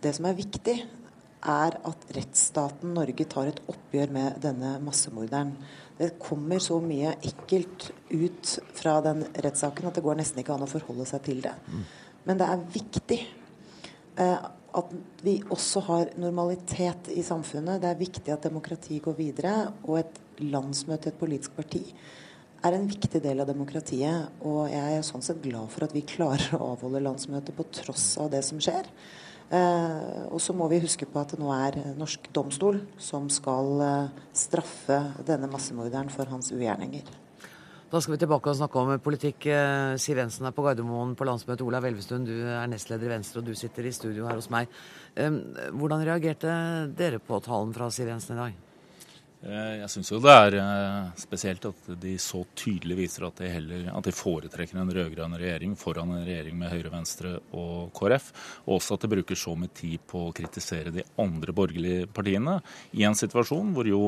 Det 0.00 0.14
som 0.16 0.30
er 0.30 0.40
viktig, 0.40 0.78
er 1.44 1.76
at 1.88 2.06
rettsstaten 2.16 2.94
Norge 2.96 3.26
tar 3.28 3.50
et 3.50 3.60
oppgjør 3.70 4.12
med 4.14 4.40
denne 4.42 4.76
massemorderen. 4.84 5.54
Det 5.96 6.16
kommer 6.20 6.60
så 6.62 6.78
mye 6.82 7.14
ekkelt 7.24 7.90
ut 8.10 8.52
fra 8.76 8.98
den 9.04 9.24
rettssaken 9.34 9.88
at 9.88 9.96
det 9.96 10.04
går 10.04 10.18
nesten 10.18 10.42
ikke 10.42 10.56
an 10.56 10.66
å 10.66 10.70
forholde 10.70 11.06
seg 11.08 11.24
til 11.28 11.40
det. 11.44 11.54
Men 12.26 12.40
det 12.40 12.48
er 12.50 12.68
viktig 12.74 13.20
eh, 14.18 14.46
at 14.76 14.92
vi 15.24 15.38
også 15.52 15.82
har 15.86 16.12
normalitet 16.20 17.08
i 17.14 17.24
samfunnet. 17.24 17.80
Det 17.80 17.90
er 17.90 18.00
viktig 18.00 18.32
at 18.34 18.48
demokratiet 18.48 19.04
går 19.04 19.16
videre. 19.16 19.54
Og 19.86 20.02
et 20.02 20.22
landsmøte 20.44 21.12
et 21.12 21.20
politisk 21.20 21.56
parti 21.56 21.84
er 22.66 22.76
en 22.76 22.88
viktig 22.88 23.22
del 23.24 23.40
av 23.40 23.48
demokratiet. 23.48 24.34
Og 24.44 24.66
jeg 24.72 24.98
er 24.98 25.06
sånn 25.06 25.24
sett 25.24 25.40
glad 25.44 25.70
for 25.72 25.86
at 25.86 25.94
vi 25.96 26.04
klarer 26.04 26.58
å 26.58 26.74
avholde 26.74 27.04
landsmøtet 27.06 27.56
på 27.56 27.68
tross 27.80 28.10
av 28.20 28.32
det 28.34 28.42
som 28.44 28.60
skjer. 28.60 28.88
Eh, 29.46 30.24
og 30.26 30.40
så 30.42 30.54
må 30.56 30.66
vi 30.72 30.82
huske 30.82 31.06
på 31.06 31.20
at 31.22 31.34
det 31.34 31.38
nå 31.38 31.52
er 31.54 31.78
norsk 31.94 32.26
domstol 32.34 32.80
som 32.98 33.28
skal 33.30 33.84
eh, 33.84 34.24
straffe 34.34 34.98
denne 35.26 35.46
massemorderen 35.52 36.10
for 36.10 36.26
hans 36.32 36.50
ugjerninger. 36.54 37.06
Da 37.86 38.00
skal 38.02 38.16
vi 38.16 38.20
tilbake 38.24 38.50
og 38.50 38.58
snakke 38.58 38.82
om 38.82 38.90
politikk. 38.98 39.46
Eh, 39.46 39.94
Siv 40.02 40.18
Jensen 40.18 40.48
er 40.48 40.56
på 40.56 40.66
Gardermoen 40.66 41.14
på 41.14 41.28
landsmøtet. 41.28 41.62
Olav 41.62 41.86
Elvestuen, 41.86 42.26
du 42.26 42.34
er 42.42 42.66
nestleder 42.72 43.06
i 43.06 43.14
Venstre, 43.14 43.44
og 43.44 43.46
du 43.46 43.54
sitter 43.54 43.86
i 43.86 43.94
studio 43.94 44.26
her 44.26 44.40
hos 44.40 44.50
meg. 44.50 44.66
Hvordan 45.14 46.02
reagerte 46.04 46.50
dere 46.98 47.22
på 47.22 47.38
talen 47.46 47.72
fra 47.76 47.92
Siv 47.94 48.10
Jensen 48.10 48.34
i 48.34 48.42
dag? 48.42 48.65
Eh, 49.44 49.74
jeg 49.82 49.90
syns 49.92 50.08
jo 50.10 50.18
det 50.24 50.32
er 50.32 50.54
eh, 50.62 51.10
spesielt 51.20 51.66
at 51.68 51.88
de 52.00 52.14
så 52.22 52.40
tydelig 52.56 52.96
viser 53.02 53.26
at 53.26 53.42
de, 53.42 53.50
heller, 53.52 53.82
at 53.92 54.06
de 54.08 54.14
foretrekker 54.16 54.80
en 54.80 54.92
rød-grønn 54.96 55.36
regjering 55.36 55.74
foran 55.76 56.14
en 56.14 56.24
regjering 56.24 56.56
med 56.56 56.72
Høyre, 56.72 56.92
Venstre 56.94 57.34
og 57.52 57.92
KrF. 57.96 58.30
Og 58.64 58.78
også 58.78 58.96
at 58.96 59.04
de 59.04 59.12
bruker 59.12 59.38
så 59.38 59.52
mye 59.58 59.74
tid 59.76 60.00
på 60.08 60.24
å 60.26 60.32
kritisere 60.36 60.94
de 60.94 61.04
andre 61.20 61.52
borgerlige 61.56 62.08
partiene 62.16 62.58
i 62.96 63.04
en 63.06 63.18
situasjon 63.18 63.76
hvor 63.76 63.90
jo, 63.90 64.02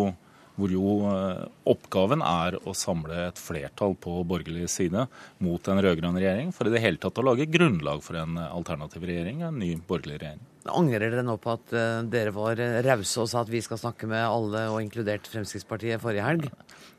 hvor 0.56 0.72
jo 0.72 0.96
eh, 1.12 1.44
oppgaven 1.76 2.24
er 2.24 2.56
å 2.64 2.74
samle 2.74 3.28
et 3.28 3.42
flertall 3.42 3.98
på 4.00 4.16
borgerlig 4.24 4.70
side 4.72 5.06
mot 5.44 5.68
en 5.68 5.84
rød-grønn 5.84 6.16
regjering, 6.16 6.56
for 6.56 6.66
i 6.66 6.72
det 6.72 6.82
hele 6.86 7.04
tatt 7.04 7.20
å 7.20 7.28
lage 7.28 7.50
grunnlag 7.52 8.00
for 8.02 8.16
en 8.24 8.40
alternativ 8.48 9.04
regjering, 9.04 9.44
en 9.44 9.60
ny 9.60 9.74
borgerlig 9.76 10.22
regjering. 10.24 10.46
Angrer 10.74 11.08
dere 11.08 11.24
nå 11.26 11.38
på 11.42 11.54
at 11.54 11.74
uh, 11.74 12.04
dere 12.08 12.32
var 12.36 12.60
rause 12.86 13.24
og 13.24 13.30
sa 13.30 13.42
at 13.44 13.52
vi 13.52 13.62
skal 13.64 13.80
snakke 13.80 14.08
med 14.10 14.24
alle, 14.24 14.66
og 14.72 14.82
inkludert 14.84 15.28
Fremskrittspartiet, 15.30 16.02
forrige 16.02 16.26
helg? 16.26 16.48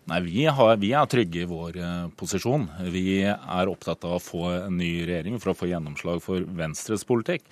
Nei, 0.09 0.21
vi, 0.25 0.45
har, 0.49 0.75
vi 0.81 0.93
er 0.97 1.09
trygge 1.09 1.43
i 1.43 1.49
vår 1.49 1.79
uh, 1.79 2.05
posisjon. 2.19 2.67
Vi 2.89 3.21
er 3.27 3.71
opptatt 3.71 4.07
av 4.07 4.17
å 4.17 4.23
få 4.23 4.45
en 4.55 4.79
ny 4.79 4.93
regjering 5.09 5.37
for 5.41 5.53
å 5.53 5.59
få 5.59 5.69
gjennomslag 5.69 6.23
for 6.25 6.47
Venstres 6.57 7.05
politikk 7.07 7.45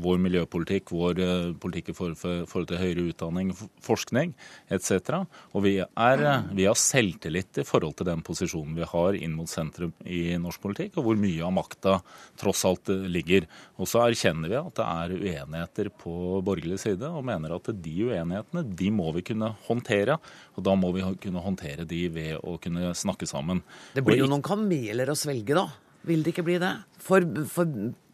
vår 0.00 0.20
miljøpolitikk, 0.22 0.92
vår 0.94 1.20
eh, 1.20 1.50
politikk 1.60 1.90
i 1.92 1.96
forhold 1.96 2.68
til 2.70 2.80
høyere 2.80 3.04
utdanning, 3.10 3.52
forskning 3.84 4.32
etc. 4.72 5.22
Og 5.52 5.66
vi, 5.66 5.74
er, 5.82 6.24
eh, 6.24 6.46
vi 6.56 6.66
har 6.68 6.78
selvtillit 6.78 7.60
i 7.60 7.66
forhold 7.68 7.98
til 7.98 8.08
den 8.08 8.24
posisjonen 8.24 8.76
vi 8.78 8.88
har 8.88 9.18
inn 9.18 9.36
mot 9.36 9.50
sentrum 9.50 9.92
i 10.04 10.38
norsk 10.40 10.62
politikk, 10.64 10.96
og 10.96 11.08
hvor 11.08 11.20
mye 11.20 11.44
av 11.44 11.54
makta 11.58 11.98
tross 12.40 12.64
alt 12.68 12.92
eh, 12.92 13.06
ligger. 13.12 13.48
Og 13.76 13.90
så 13.90 14.04
erkjenner 14.06 14.52
vi 14.52 14.60
at 14.60 14.80
det 14.80 14.88
er 14.88 15.16
uenigheter 15.18 15.92
på 16.02 16.16
borgerlig 16.44 16.80
side, 16.82 17.08
og 17.12 17.26
mener 17.28 17.56
at 17.56 17.72
de 17.72 17.96
uenighetene 18.08 18.64
de 18.82 18.92
må 18.94 19.10
vi 19.18 19.26
kunne 19.32 19.52
håndtere. 19.68 20.18
Og 20.56 20.66
da 20.66 20.76
må 20.78 20.92
vi 20.96 21.04
kunne 21.22 21.44
håndtere 21.44 21.86
de 21.88 22.06
ved 22.12 22.36
å 22.40 22.56
kunne 22.62 22.94
snakke 22.96 23.28
sammen. 23.28 23.62
Det 23.96 24.04
blir 24.06 24.22
jo 24.22 24.30
noen 24.30 24.44
kameler 24.44 25.12
å 25.12 25.18
svelge, 25.18 25.56
da? 25.56 25.68
Vil 26.08 26.24
det 26.24 26.32
ikke 26.32 26.46
bli 26.46 26.56
det? 26.58 26.72
For, 27.02 27.22
for 27.50 27.68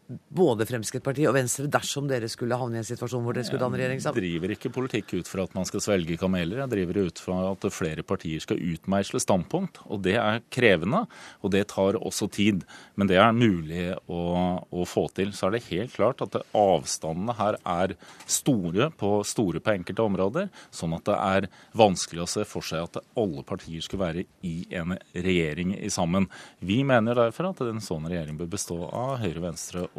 både 0.09 0.65
Fremskrittspartiet 0.65 1.29
og 1.29 1.35
Venstre 1.35 1.67
dersom 1.69 2.07
dere 2.09 2.29
skulle 2.31 2.57
havne 2.57 2.79
i 2.79 2.81
en 2.81 2.87
situasjon 2.87 3.21
hvor 3.25 3.35
dere 3.37 3.45
skulle 3.45 3.61
danne 3.61 3.77
regjering 3.77 4.01
sammen? 4.01 4.23
Jeg 4.23 4.39
driver 4.39 4.53
ikke 4.55 4.71
politikk 4.73 5.13
ut 5.19 5.29
fra 5.29 5.45
at 5.45 5.53
man 5.57 5.67
skal 5.69 5.83
svelge 5.85 6.17
kameler. 6.17 6.63
Jeg 6.63 6.71
driver 6.71 7.01
ut 7.05 7.21
fra 7.21 7.37
at 7.51 7.67
flere 7.73 8.05
partier 8.07 8.41
skal 8.41 8.61
utmeisle 8.71 9.21
standpunkt. 9.21 9.81
Og 9.85 10.01
det 10.07 10.15
er 10.17 10.41
krevende, 10.53 11.03
og 11.43 11.53
det 11.53 11.67
tar 11.73 11.99
også 11.99 12.29
tid. 12.33 12.65
Men 12.97 13.11
det 13.11 13.19
er 13.21 13.35
mulig 13.37 13.83
å, 14.09 14.23
å 14.65 14.87
få 14.89 15.05
til. 15.13 15.33
Så 15.37 15.47
er 15.47 15.57
det 15.57 15.67
helt 15.69 15.93
klart 15.93 16.23
at 16.25 16.39
avstandene 16.57 17.37
her 17.37 17.59
er 17.61 17.95
store 18.25 18.89
på, 18.97 19.13
store 19.27 19.61
på 19.61 19.75
enkelte 19.75 20.07
områder, 20.09 20.49
sånn 20.73 20.97
at 20.97 21.05
det 21.09 21.19
er 21.19 21.49
vanskelig 21.77 22.25
å 22.25 22.29
se 22.29 22.47
for 22.49 22.65
seg 22.65 22.87
at 22.87 23.01
alle 23.19 23.45
partier 23.45 23.85
skulle 23.85 24.07
være 24.07 24.25
i 24.47 24.55
en 24.79 24.97
regjering 25.13 25.75
sammen. 25.93 26.25
Vi 26.65 26.81
mener 26.87 27.17
derfor 27.17 27.51
at 27.51 27.61
en 27.67 27.83
sånn 27.83 28.09
regjering 28.09 28.39
bør 28.39 28.51
bestå 28.57 28.81
av 28.89 29.19
Høyre, 29.21 29.43
Venstre 29.43 29.85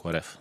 KrF. 0.00 0.36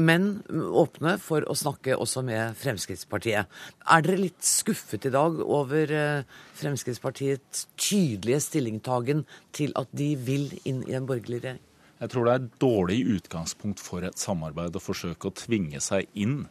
Men 0.00 0.42
åpne 0.48 1.16
for 1.18 1.44
å 1.50 1.56
snakke 1.58 1.96
også 1.98 2.22
med 2.26 2.54
Fremskrittspartiet. 2.58 3.48
Er 3.90 4.04
dere 4.06 4.20
litt 4.20 4.44
skuffet 4.46 5.08
i 5.08 5.12
dag 5.12 5.40
over 5.42 5.90
eh, 5.90 6.28
Fremskrittspartiets 6.60 7.66
tydelige 7.74 8.38
stillingtagen 8.44 9.24
til 9.56 9.74
at 9.78 9.90
de 9.90 10.12
vil 10.14 10.46
inn 10.62 10.84
i 10.86 10.94
en 10.94 11.08
borgerlig 11.08 11.42
regjering? 11.42 11.66
Jeg 12.00 12.12
tror 12.14 12.24
det 12.26 12.32
er 12.32 12.40
et 12.40 12.60
dårlig 12.62 13.00
utgangspunkt 13.18 13.82
for 13.82 14.06
et 14.06 14.20
samarbeid 14.20 14.78
å 14.78 14.82
forsøke 14.82 15.28
å 15.28 15.36
tvinge 15.36 15.82
seg 15.84 16.06
inn 16.14 16.44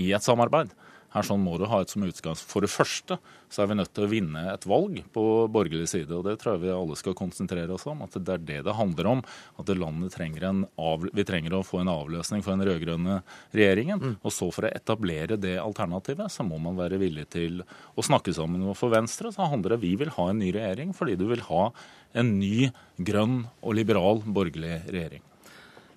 i 0.00 0.12
et 0.16 0.24
samarbeid. 0.24 0.70
Her 1.14 1.24
sånn 1.24 1.40
må 1.40 1.56
du 1.56 1.64
ha 1.70 1.80
et 1.80 1.92
som 1.92 2.04
utgangspunkt. 2.04 2.50
For 2.50 2.64
det 2.64 2.70
første 2.72 3.16
så 3.48 3.62
er 3.62 3.70
vi 3.70 3.78
nødt 3.78 3.94
til 3.96 4.04
å 4.04 4.10
vinne 4.10 4.42
et 4.52 4.66
valg 4.68 4.98
på 5.14 5.22
borgerlig 5.52 5.88
side. 5.88 6.12
og 6.12 6.26
Det 6.26 6.36
tror 6.40 6.56
jeg 6.56 6.66
vi 6.66 6.74
alle 6.74 6.98
skal 7.00 7.16
konsentrere 7.16 7.72
oss 7.72 7.86
om. 7.88 8.02
At 8.04 8.18
det 8.18 8.34
er 8.34 8.44
det 8.50 8.58
det 8.66 8.76
handler 8.76 9.08
om. 9.14 9.22
At 9.60 9.72
landet 9.72 10.12
trenger 10.12 10.48
en 10.50 10.64
av, 10.76 11.06
vi 11.08 11.24
trenger 11.28 11.56
å 11.56 11.64
få 11.64 11.80
en 11.80 11.92
avløsning 11.92 12.44
for 12.44 12.52
den 12.52 12.68
rød-grønne 12.68 13.22
regjeringen. 13.56 14.02
Mm. 14.02 14.18
Og 14.20 14.34
så 14.36 14.50
for 14.52 14.68
å 14.68 14.72
etablere 14.74 15.40
det 15.40 15.56
alternativet, 15.62 16.28
så 16.32 16.44
må 16.44 16.60
man 16.60 16.76
være 16.76 17.00
villig 17.00 17.28
til 17.32 17.62
å 17.96 18.04
snakke 18.04 18.36
sammen. 18.36 18.66
Og 18.68 18.76
for 18.76 18.92
Venstre 18.92 19.32
så 19.32 19.48
handler 19.48 19.76
det 19.76 19.82
vi 19.86 19.94
vil 20.00 20.12
ha 20.18 20.28
en 20.28 20.42
ny 20.42 20.52
regjering 20.56 20.92
fordi 20.96 21.16
du 21.16 21.24
vil 21.32 21.46
ha 21.48 21.70
en 22.18 22.36
ny 22.40 22.68
grønn 23.00 23.42
og 23.62 23.80
liberal 23.80 24.20
borgerlig 24.26 24.82
regjering. 24.90 25.24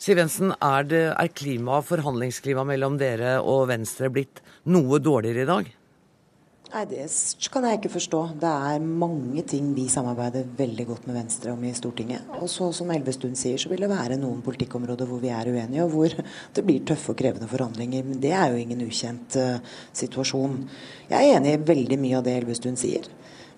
Siv 0.02 0.18
Jensen, 0.18 0.50
er, 0.66 0.86
det, 0.90 1.02
er 1.14 1.30
klima, 1.30 1.78
forhandlingsklimaet 1.86 2.72
mellom 2.72 2.96
dere 2.98 3.36
og 3.46 3.68
Venstre 3.70 4.08
blitt 4.10 4.40
noe 4.66 4.98
dårligere 4.98 5.44
i 5.44 5.50
dag? 5.50 5.70
Nei, 6.72 6.82
Det 6.90 7.06
kan 7.54 7.68
jeg 7.68 7.78
ikke 7.78 7.92
forstå. 8.00 8.22
Det 8.42 8.50
er 8.72 8.82
mange 8.82 9.44
ting 9.46 9.68
vi 9.78 9.86
samarbeider 9.92 10.48
veldig 10.58 10.88
godt 10.88 11.06
med 11.06 11.20
Venstre 11.20 11.54
om 11.54 11.62
i 11.68 11.76
Stortinget. 11.78 12.34
Og 12.40 12.50
så 12.50 12.72
som 12.74 12.90
Elvestuen 12.96 13.38
sier, 13.38 13.62
så 13.62 13.70
vil 13.70 13.86
det 13.86 13.92
være 13.92 14.18
noen 14.18 14.42
politikkområder 14.42 15.06
hvor 15.06 15.22
vi 15.22 15.30
er 15.30 15.54
uenige, 15.54 15.86
og 15.86 15.94
hvor 15.94 16.18
det 16.56 16.66
blir 16.66 16.82
tøffe 16.82 17.14
og 17.14 17.22
krevende 17.22 17.52
forhandlinger. 17.52 18.08
Men 18.08 18.26
det 18.26 18.34
er 18.34 18.50
jo 18.50 18.62
ingen 18.64 18.82
ukjent 18.88 19.38
uh, 19.38 19.60
situasjon. 19.94 20.64
Jeg 21.12 21.30
er 21.30 21.38
enig 21.38 21.60
i 21.60 21.66
veldig 21.76 22.02
mye 22.02 22.18
av 22.18 22.26
det 22.26 22.40
Elvestuen 22.40 22.80
sier. 22.80 23.06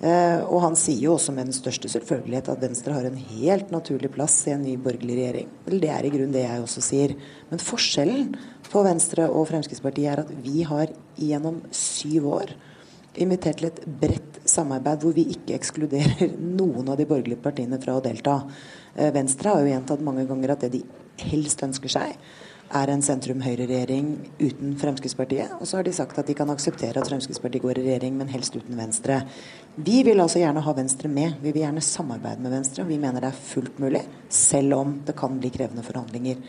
Eh, 0.04 0.42
og 0.52 0.60
han 0.66 0.74
sier 0.76 1.06
jo 1.06 1.14
også 1.16 1.32
med 1.32 1.48
den 1.48 1.56
største 1.56 1.88
selvfølgelighet 1.88 2.50
at 2.52 2.60
Venstre 2.60 2.96
har 2.98 3.06
en 3.08 3.16
helt 3.16 3.70
naturlig 3.72 4.10
plass 4.12 4.36
i 4.50 4.52
en 4.52 4.66
ny 4.66 4.74
borgerlig 4.76 5.16
regjering. 5.16 5.54
Vel, 5.64 5.80
det 5.80 5.94
er 5.96 6.04
i 6.04 6.12
grunnen 6.12 6.36
det 6.36 6.44
jeg 6.44 6.66
også 6.66 6.84
sier. 6.84 7.16
Men 7.48 7.64
forskjellen 7.64 8.34
på 8.68 8.84
Venstre 8.84 9.30
og 9.32 9.48
Fremskrittspartiet 9.48 10.12
er 10.12 10.24
at 10.26 10.34
vi 10.44 10.66
har 10.68 10.92
gjennom 11.16 11.62
syv 11.72 12.28
år 12.36 12.56
invitert 13.24 13.62
til 13.62 13.70
et 13.70 13.84
bredt 14.02 14.42
samarbeid 14.50 15.06
hvor 15.06 15.16
vi 15.16 15.28
ikke 15.36 15.56
ekskluderer 15.56 16.34
noen 16.60 16.90
av 16.90 17.00
de 17.00 17.08
borgerlige 17.08 17.44
partiene 17.46 17.80
fra 17.80 17.96
å 17.96 18.04
delta. 18.04 18.42
Eh, 18.98 19.14
Venstre 19.16 19.54
har 19.54 19.64
jo 19.64 19.72
gjentatt 19.72 20.04
mange 20.04 20.28
ganger 20.28 20.58
at 20.58 20.66
det 20.66 20.74
de 20.76 20.84
helst 21.30 21.64
ønsker 21.64 21.94
seg, 21.94 22.18
er 22.74 22.90
en 22.90 23.04
sentrum-høyre-regjering 23.06 24.08
uten 24.40 24.74
Fremskrittspartiet. 24.82 25.52
Og 25.60 25.68
så 25.70 25.78
har 25.78 25.86
de 25.86 25.94
sagt 25.94 26.18
at 26.18 26.30
de 26.30 26.36
kan 26.38 26.50
akseptere 26.50 27.00
at 27.00 27.10
Fremskrittspartiet 27.10 27.62
går 27.64 27.80
i 27.80 27.86
regjering, 27.88 28.18
men 28.18 28.32
helst 28.34 28.56
uten 28.58 28.80
Venstre. 28.80 29.20
Vi 29.76 30.04
vil 30.06 30.22
altså 30.22 30.38
gjerne 30.38 30.62
ha 30.62 30.74
Venstre 30.78 31.10
med. 31.10 31.40
Vi 31.42 31.52
vil 31.52 31.64
gjerne 31.64 31.82
samarbeide 31.82 32.44
med 32.46 32.52
Venstre. 32.54 32.84
og 32.84 32.90
Vi 32.92 33.00
mener 33.02 33.24
det 33.24 33.32
er 33.32 33.40
fullt 33.54 33.80
mulig, 33.82 34.04
selv 34.30 34.76
om 34.78 35.00
det 35.06 35.16
kan 35.18 35.40
bli 35.40 35.50
krevende 35.50 35.86
forhandlinger. 35.86 36.44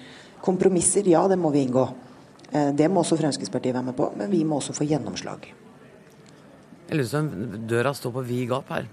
Kompromisser, 0.45 1.09
ja, 1.09 1.23
det 1.29 1.39
må 1.41 1.51
vi 1.55 1.63
inngå. 1.65 1.87
Eh, 2.53 2.73
det 2.77 2.91
må 2.91 3.01
også 3.01 3.17
Fremskrittspartiet 3.17 3.75
være 3.75 3.89
med 3.89 3.97
på, 3.97 4.11
men 4.19 4.31
vi 4.31 4.43
må 4.45 4.61
også 4.61 4.77
få 4.77 4.85
gjennomslag. 4.85 5.49
Elvestuen, 6.93 7.65
døra 7.67 7.95
står 7.97 8.13
på 8.13 8.27
vid 8.29 8.49
gap 8.51 8.69
her. 8.69 8.91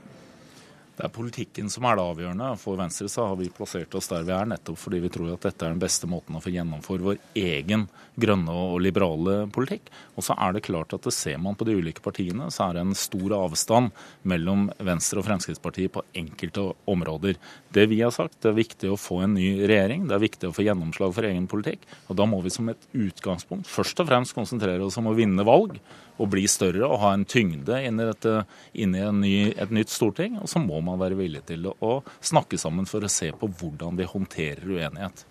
Det 1.01 1.07
er 1.07 1.13
politikken 1.15 1.69
som 1.73 1.87
er 1.89 1.95
det 1.97 2.03
avgjørende. 2.05 2.47
For 2.61 2.77
Venstre 2.77 3.07
så 3.09 3.23
har 3.31 3.37
vi 3.39 3.47
plassert 3.49 3.95
oss 3.97 4.05
der 4.11 4.21
vi 4.27 4.35
er, 4.35 4.45
nettopp 4.51 4.77
fordi 4.77 4.99
vi 5.01 5.09
tror 5.09 5.31
at 5.33 5.47
dette 5.47 5.65
er 5.65 5.73
den 5.73 5.81
beste 5.81 6.05
måten 6.05 6.35
å 6.37 6.41
få 6.43 6.51
gjennomføre 6.53 7.07
vår 7.07 7.17
egen 7.41 7.87
grønne 8.21 8.53
og 8.53 8.75
liberale 8.85 9.47
politikk. 9.49 9.89
Og 10.13 10.27
så 10.27 10.35
er 10.37 10.53
det 10.53 10.61
klart 10.67 10.93
at 10.93 11.07
det 11.07 11.13
ser 11.15 11.39
man 11.41 11.57
på 11.57 11.65
de 11.65 11.73
ulike 11.79 12.03
partiene, 12.05 12.51
så 12.53 12.67
er 12.67 12.77
det 12.77 12.83
en 12.85 12.93
stor 12.93 13.33
avstand 13.39 13.89
mellom 14.29 14.67
Venstre 14.77 15.23
og 15.23 15.25
Fremskrittspartiet 15.25 15.95
på 15.95 16.05
enkelte 16.21 16.67
områder. 16.93 17.41
Det 17.73 17.87
vi 17.89 18.03
har 18.03 18.13
sagt, 18.13 18.37
det 18.45 18.51
er 18.51 18.59
viktig 18.61 18.93
å 18.93 19.01
få 19.01 19.23
en 19.25 19.33
ny 19.39 19.55
regjering, 19.65 20.05
det 20.05 20.19
er 20.19 20.25
viktig 20.27 20.51
å 20.51 20.53
få 20.53 20.67
gjennomslag 20.67 21.17
for 21.17 21.31
egen 21.31 21.49
politikk. 21.49 21.89
Og 22.13 22.21
da 22.21 22.29
må 22.29 22.43
vi 22.45 22.53
som 22.53 22.69
et 22.69 22.89
utgangspunkt 22.93 23.65
først 23.73 24.05
og 24.05 24.13
fremst 24.13 24.37
konsentrere 24.37 24.85
oss 24.85 25.01
om 25.01 25.09
å 25.09 25.17
vinne 25.17 25.49
valg 25.49 25.81
å 26.17 26.27
bli 26.29 26.45
større 26.51 26.87
og 26.87 26.99
ha 27.03 27.13
en 27.15 27.25
tyngde 27.25 27.79
inn 27.85 27.99
i, 28.01 28.07
dette, 28.09 28.43
inn 28.73 28.95
i 28.97 29.03
ny, 29.15 29.33
et 29.55 29.73
nytt 29.73 29.93
storting. 29.93 30.39
Og 30.41 30.49
så 30.51 30.61
må 30.63 30.81
man 30.85 30.99
være 31.01 31.19
villig 31.19 31.45
til 31.49 31.71
å 31.71 31.93
snakke 32.19 32.59
sammen 32.61 32.89
for 32.89 33.05
å 33.05 33.11
se 33.11 33.31
på 33.31 33.49
hvordan 33.61 33.99
vi 33.99 34.09
håndterer 34.09 34.67
uenighet. 34.67 35.25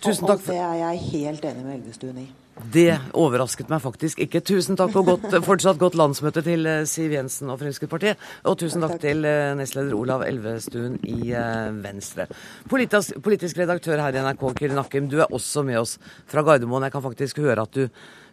Tusen 0.00 0.26
takk. 0.26 0.42
For... 0.42 0.54
Det 0.54 0.62
er 0.64 0.78
jeg 0.84 1.04
helt 1.10 1.50
enig 1.52 1.66
med 1.66 1.80
Elvestuen 1.80 2.22
i. 2.22 2.28
Det 2.72 2.92
overrasket 3.16 3.70
meg 3.72 3.80
faktisk 3.82 4.20
ikke. 4.22 4.42
Tusen 4.44 4.76
takk 4.78 4.94
og 5.00 5.08
godt, 5.08 5.26
fortsatt 5.48 5.80
godt 5.80 5.96
landsmøte 5.98 6.42
til 6.44 6.68
eh, 6.68 6.84
Siv 6.88 7.14
Jensen 7.14 7.50
og 7.52 7.60
Fremskrittspartiet. 7.62 8.20
Og 8.50 8.58
tusen 8.60 8.84
takk, 8.84 8.96
takk 8.98 9.04
til 9.06 9.26
eh, 9.28 9.52
nestleder 9.58 9.96
Olav 9.96 10.24
Elvestuen 10.26 10.98
i 11.08 11.32
eh, 11.32 11.70
Venstre. 11.80 12.28
Politisk, 12.70 13.16
politisk 13.24 13.60
redaktør 13.62 14.02
her 14.02 14.16
i 14.16 14.24
NRK, 14.24 14.44
Kyrre 14.60 14.78
Nakkim, 14.78 15.08
du 15.10 15.20
er 15.22 15.32
også 15.32 15.64
med 15.66 15.80
oss 15.80 15.96
fra 16.30 16.44
Gardermoen. 16.46 16.86
Jeg 16.88 16.96
kan 16.96 17.06
faktisk 17.06 17.42
høre 17.44 17.66
at 17.66 17.76
du 17.76 17.86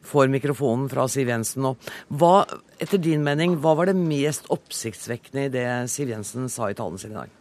får 0.08 0.32
mikrofonen 0.32 0.88
fra 0.92 1.08
Siv 1.12 1.32
Jensen 1.32 1.66
nå. 1.66 1.74
Hva, 2.20 2.46
etter 2.82 3.02
din 3.02 3.26
mening, 3.26 3.58
hva 3.64 3.76
var 3.80 3.90
det 3.90 3.98
mest 4.00 4.50
oppsiktsvekkende 4.54 5.48
i 5.48 5.54
det 5.54 5.68
Siv 5.94 6.14
Jensen 6.14 6.52
sa 6.52 6.72
i 6.72 6.78
talen 6.78 7.02
sin 7.02 7.16
i 7.16 7.22
dag? 7.22 7.37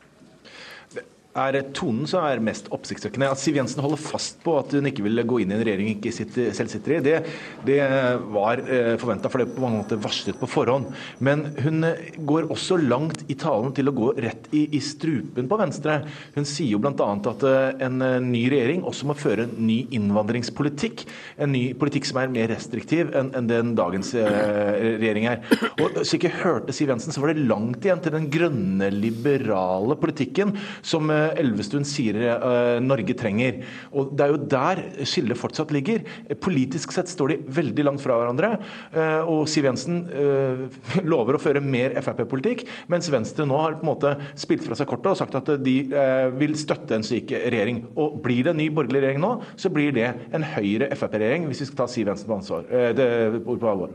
Er 1.37 1.61
tonen 1.77 2.09
som 2.09 2.25
er 2.27 2.43
mest 2.45 2.71
oppsiktsvekkende. 2.75 3.31
At 3.33 3.41
Siv 3.41 3.59
Jensen 3.59 3.83
holder 3.85 4.01
fast 4.01 4.41
på 4.45 4.57
at 4.61 4.73
hun 4.77 4.89
ikke 4.89 5.05
vil 5.07 5.23
gå 5.29 5.43
inn 5.43 5.53
i 5.53 5.59
en 5.59 5.65
regjering 5.65 5.87
hun 5.87 5.95
ikke 5.97 6.13
sitter, 6.15 6.51
selv 6.57 6.73
sitter 6.73 6.97
i, 6.97 7.01
det, 7.05 7.17
det 7.67 7.79
var 8.35 8.61
eh, 8.63 8.95
forventa, 9.01 9.31
for 9.33 9.43
det 9.43 9.53
på 9.55 9.63
mange 9.63 9.81
måter 9.83 10.01
varslet 10.03 10.39
på 10.41 10.49
forhånd. 10.51 10.91
Men 11.25 11.47
hun 11.63 11.87
eh, 11.87 12.11
går 12.27 12.51
også 12.53 12.79
langt 12.83 13.25
i 13.33 13.37
talen 13.39 13.75
til 13.77 13.91
å 13.91 13.95
gå 13.97 14.13
rett 14.23 14.49
i, 14.57 14.67
i 14.77 14.83
strupen 14.85 15.49
på 15.51 15.61
Venstre. 15.61 16.01
Hun 16.37 16.49
sier 16.49 16.75
jo 16.75 16.81
bl.a. 16.83 17.09
at 17.17 17.47
eh, 17.47 17.87
en 17.87 18.03
ny 18.27 18.47
regjering 18.53 18.85
også 18.87 19.11
må 19.11 19.17
føre 19.19 19.47
en 19.47 19.55
ny 19.67 19.79
innvandringspolitikk. 19.97 21.07
En 21.43 21.53
ny 21.55 21.65
politikk 21.79 22.09
som 22.09 22.21
er 22.23 22.33
mer 22.33 22.51
restriktiv 22.53 23.13
enn, 23.17 23.33
en 23.37 23.51
den 23.51 23.75
dagens 23.79 24.13
regjering 24.17 25.29
er. 25.31 25.43
Og 25.83 26.01
Så 26.03 26.19
ikke 26.19 26.33
hørte 26.41 26.75
Siv 26.75 26.91
Jensen, 26.91 27.15
så 27.15 27.23
var 27.23 27.33
det 27.33 27.47
langt 27.47 27.85
igjen 27.87 28.03
til 28.03 28.15
den 28.15 28.29
grønne, 28.33 28.91
liberale 28.95 29.97
politikken 30.01 30.55
som 30.87 31.11
Elvestuen 31.41 31.87
sier 31.87 32.19
uh, 32.41 32.79
Norge 32.83 33.17
trenger. 33.19 33.61
Og 33.97 34.13
Det 34.17 34.27
er 34.27 34.33
jo 34.33 34.41
der 34.57 34.83
skillet 35.09 35.39
fortsatt 35.39 35.73
ligger. 35.75 36.05
Politisk 36.43 36.95
sett 36.95 37.11
står 37.13 37.33
de 37.33 37.39
veldig 37.59 37.87
langt 37.89 38.05
fra 38.05 38.19
hverandre. 38.21 38.53
Uh, 38.95 39.23
og 39.33 39.45
Siv 39.51 39.67
Jensen 39.69 40.05
lover 41.13 41.37
å 41.37 41.43
føre 41.43 41.63
mer 41.63 41.97
Frp-politikk, 42.05 42.65
mens 42.93 43.09
Venstre 43.13 43.47
nå 43.49 43.59
har 43.59 43.79
på 43.79 43.87
en 43.87 43.91
måte 43.91 44.13
spilt 44.39 44.65
fra 44.67 44.77
seg 44.79 44.89
kortet 44.91 45.13
og 45.13 45.19
sagt 45.19 45.37
at 45.39 45.51
de 45.63 45.77
vil 46.39 46.57
støtte 46.59 46.97
en 46.97 47.07
slik 47.07 47.33
regjering. 47.35 47.83
Og 47.99 48.19
Blir 48.25 48.47
det 48.47 48.55
en 48.55 48.61
ny 48.61 48.69
borgerlig 48.75 49.03
regjering 49.05 49.23
nå, 49.23 49.33
så 49.59 49.71
blir 49.73 49.95
det 49.97 50.09
en 50.37 50.47
Høyre-Frp-regjering, 50.55 51.49
hvis 51.51 51.65
vi 51.65 51.71
skal 51.71 51.83
ta 51.83 51.89
Siv 51.91 52.11
Jensen 52.11 52.31
på, 52.31 52.39
ansvar, 52.39 52.69
det, 52.97 53.09
på 53.47 53.59
alvor. 53.71 53.95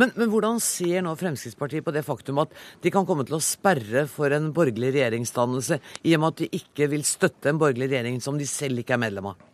Men, 0.00 0.12
men, 0.16 0.30
hvordan 0.32 0.60
ser 0.62 1.04
nå 1.04 1.14
Fremskrittspartiet 1.20 1.84
på 1.84 1.94
det 1.94 2.04
faktum 2.06 2.40
at 2.42 2.52
de 2.84 2.92
kan 2.94 3.06
komme 3.08 3.26
til 3.28 3.38
å 3.38 3.44
sperre 3.44 4.06
for 4.10 4.32
en 4.32 4.50
borgerlig 4.56 4.94
regjeringsdannelse, 4.96 5.80
i 6.08 6.16
og 6.16 6.22
med 6.22 6.32
at 6.32 6.44
de 6.44 6.62
ikke 6.62 6.90
vil 6.92 7.06
støtte 7.06 7.52
en 7.52 7.60
borgerlig 7.60 7.92
regjering 7.92 8.20
som 8.24 8.40
de 8.40 8.48
selv 8.48 8.82
ikke 8.82 8.96
er 8.96 9.04
medlem 9.04 9.32
av? 9.34 9.51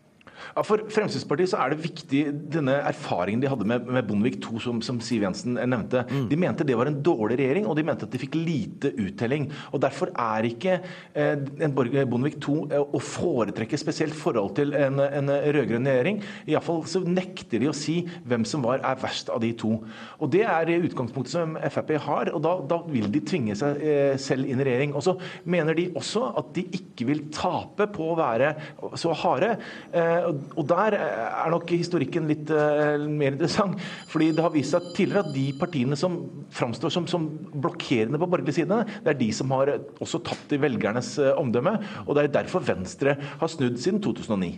Ja, 0.54 0.64
For 0.66 0.84
Fremskrittspartiet 0.92 1.52
så 1.52 1.60
er 1.62 1.72
det 1.72 1.82
viktig 1.84 2.22
denne 2.54 2.78
erfaringen 2.88 3.42
de 3.42 3.50
hadde 3.50 3.66
med, 3.68 3.86
med 3.88 4.06
Bondevik 4.08 4.40
II, 4.42 4.60
som, 4.62 4.82
som, 4.84 5.00
Siv 5.04 5.24
Jensen 5.26 5.58
nevnte. 5.58 6.04
Mm. 6.08 6.26
De 6.30 6.38
mente 6.40 6.66
det 6.68 6.76
var 6.78 6.90
en 6.90 7.00
dårlig 7.04 7.38
regjering, 7.40 7.68
og 7.68 7.78
de 7.78 7.86
mente 7.86 8.08
at 8.08 8.14
de 8.14 8.20
fikk 8.20 8.38
lite 8.38 8.92
uttelling. 8.98 9.48
Og 9.72 9.82
Derfor 9.82 10.12
er 10.12 10.48
ikke 10.48 10.78
eh, 10.78 11.34
en 11.64 11.74
Bondevik 11.74 12.40
II 12.42 12.68
eh, 12.72 12.82
å 12.82 13.02
foretrekke 13.02 13.78
spesielt 13.80 14.16
forhold 14.18 14.54
til 14.58 14.74
en, 14.78 15.00
en 15.02 15.32
rød-grønn 15.32 15.88
regjering. 15.88 16.22
Iallfall 16.48 16.84
så 16.88 17.02
nekter 17.04 17.62
de 17.62 17.70
å 17.70 17.76
si 17.76 18.00
hvem 18.28 18.46
som 18.48 18.64
var, 18.66 18.82
er 18.86 19.00
verst 19.00 19.32
av 19.32 19.42
de 19.44 19.52
to. 19.58 19.76
Og 20.18 20.32
Det 20.32 20.44
er 20.46 20.74
utgangspunktet 20.78 21.34
som 21.34 21.56
Frp 21.68 21.94
har, 22.04 22.32
og 22.34 22.42
da, 22.44 22.54
da 22.68 22.80
vil 22.88 23.08
de 23.12 23.22
tvinge 23.24 23.56
seg 23.58 23.80
eh, 23.82 24.14
selv 24.20 24.48
inn 24.48 24.62
i 24.62 24.66
regjering. 24.66 24.94
Og 24.96 25.04
så 25.04 25.16
mener 25.48 25.76
de 25.78 25.88
også 25.98 26.28
at 26.38 26.52
de 26.56 26.64
ikke 26.78 27.08
vil 27.08 27.24
tape 27.34 27.88
på 27.94 28.12
å 28.12 28.18
være 28.18 28.52
så 28.98 29.14
harde. 29.22 29.54
Eh, 29.92 30.28
og 30.56 30.66
der 30.70 30.96
er 30.98 31.52
nok 31.52 31.70
historikken 31.72 32.28
litt 32.30 32.50
uh, 32.54 32.98
mer 33.08 33.34
interessant. 33.34 33.78
fordi 34.08 34.30
det 34.36 34.44
har 34.44 34.54
vist 34.54 34.74
seg 34.74 34.90
tidligere 34.96 35.26
at 35.26 35.34
de 35.34 35.46
partiene 35.60 35.98
som 35.98 36.18
framstår 36.54 36.94
som, 36.94 37.06
som 37.10 37.28
blokkerende 37.52 38.20
på 38.20 38.28
borgerlig 38.28 38.56
side, 38.60 38.82
det 39.04 39.14
er 39.14 39.20
de 39.20 39.30
som 39.34 39.52
har 39.56 39.74
også 39.98 40.22
tapt 40.26 40.54
i 40.54 40.60
velgernes 40.62 41.16
omdømme. 41.34 41.78
Og 42.06 42.14
det 42.16 42.26
er 42.26 42.36
derfor 42.40 42.64
Venstre 42.66 43.16
har 43.40 43.52
snudd 43.52 43.80
siden 43.82 44.02
2009. 44.04 44.54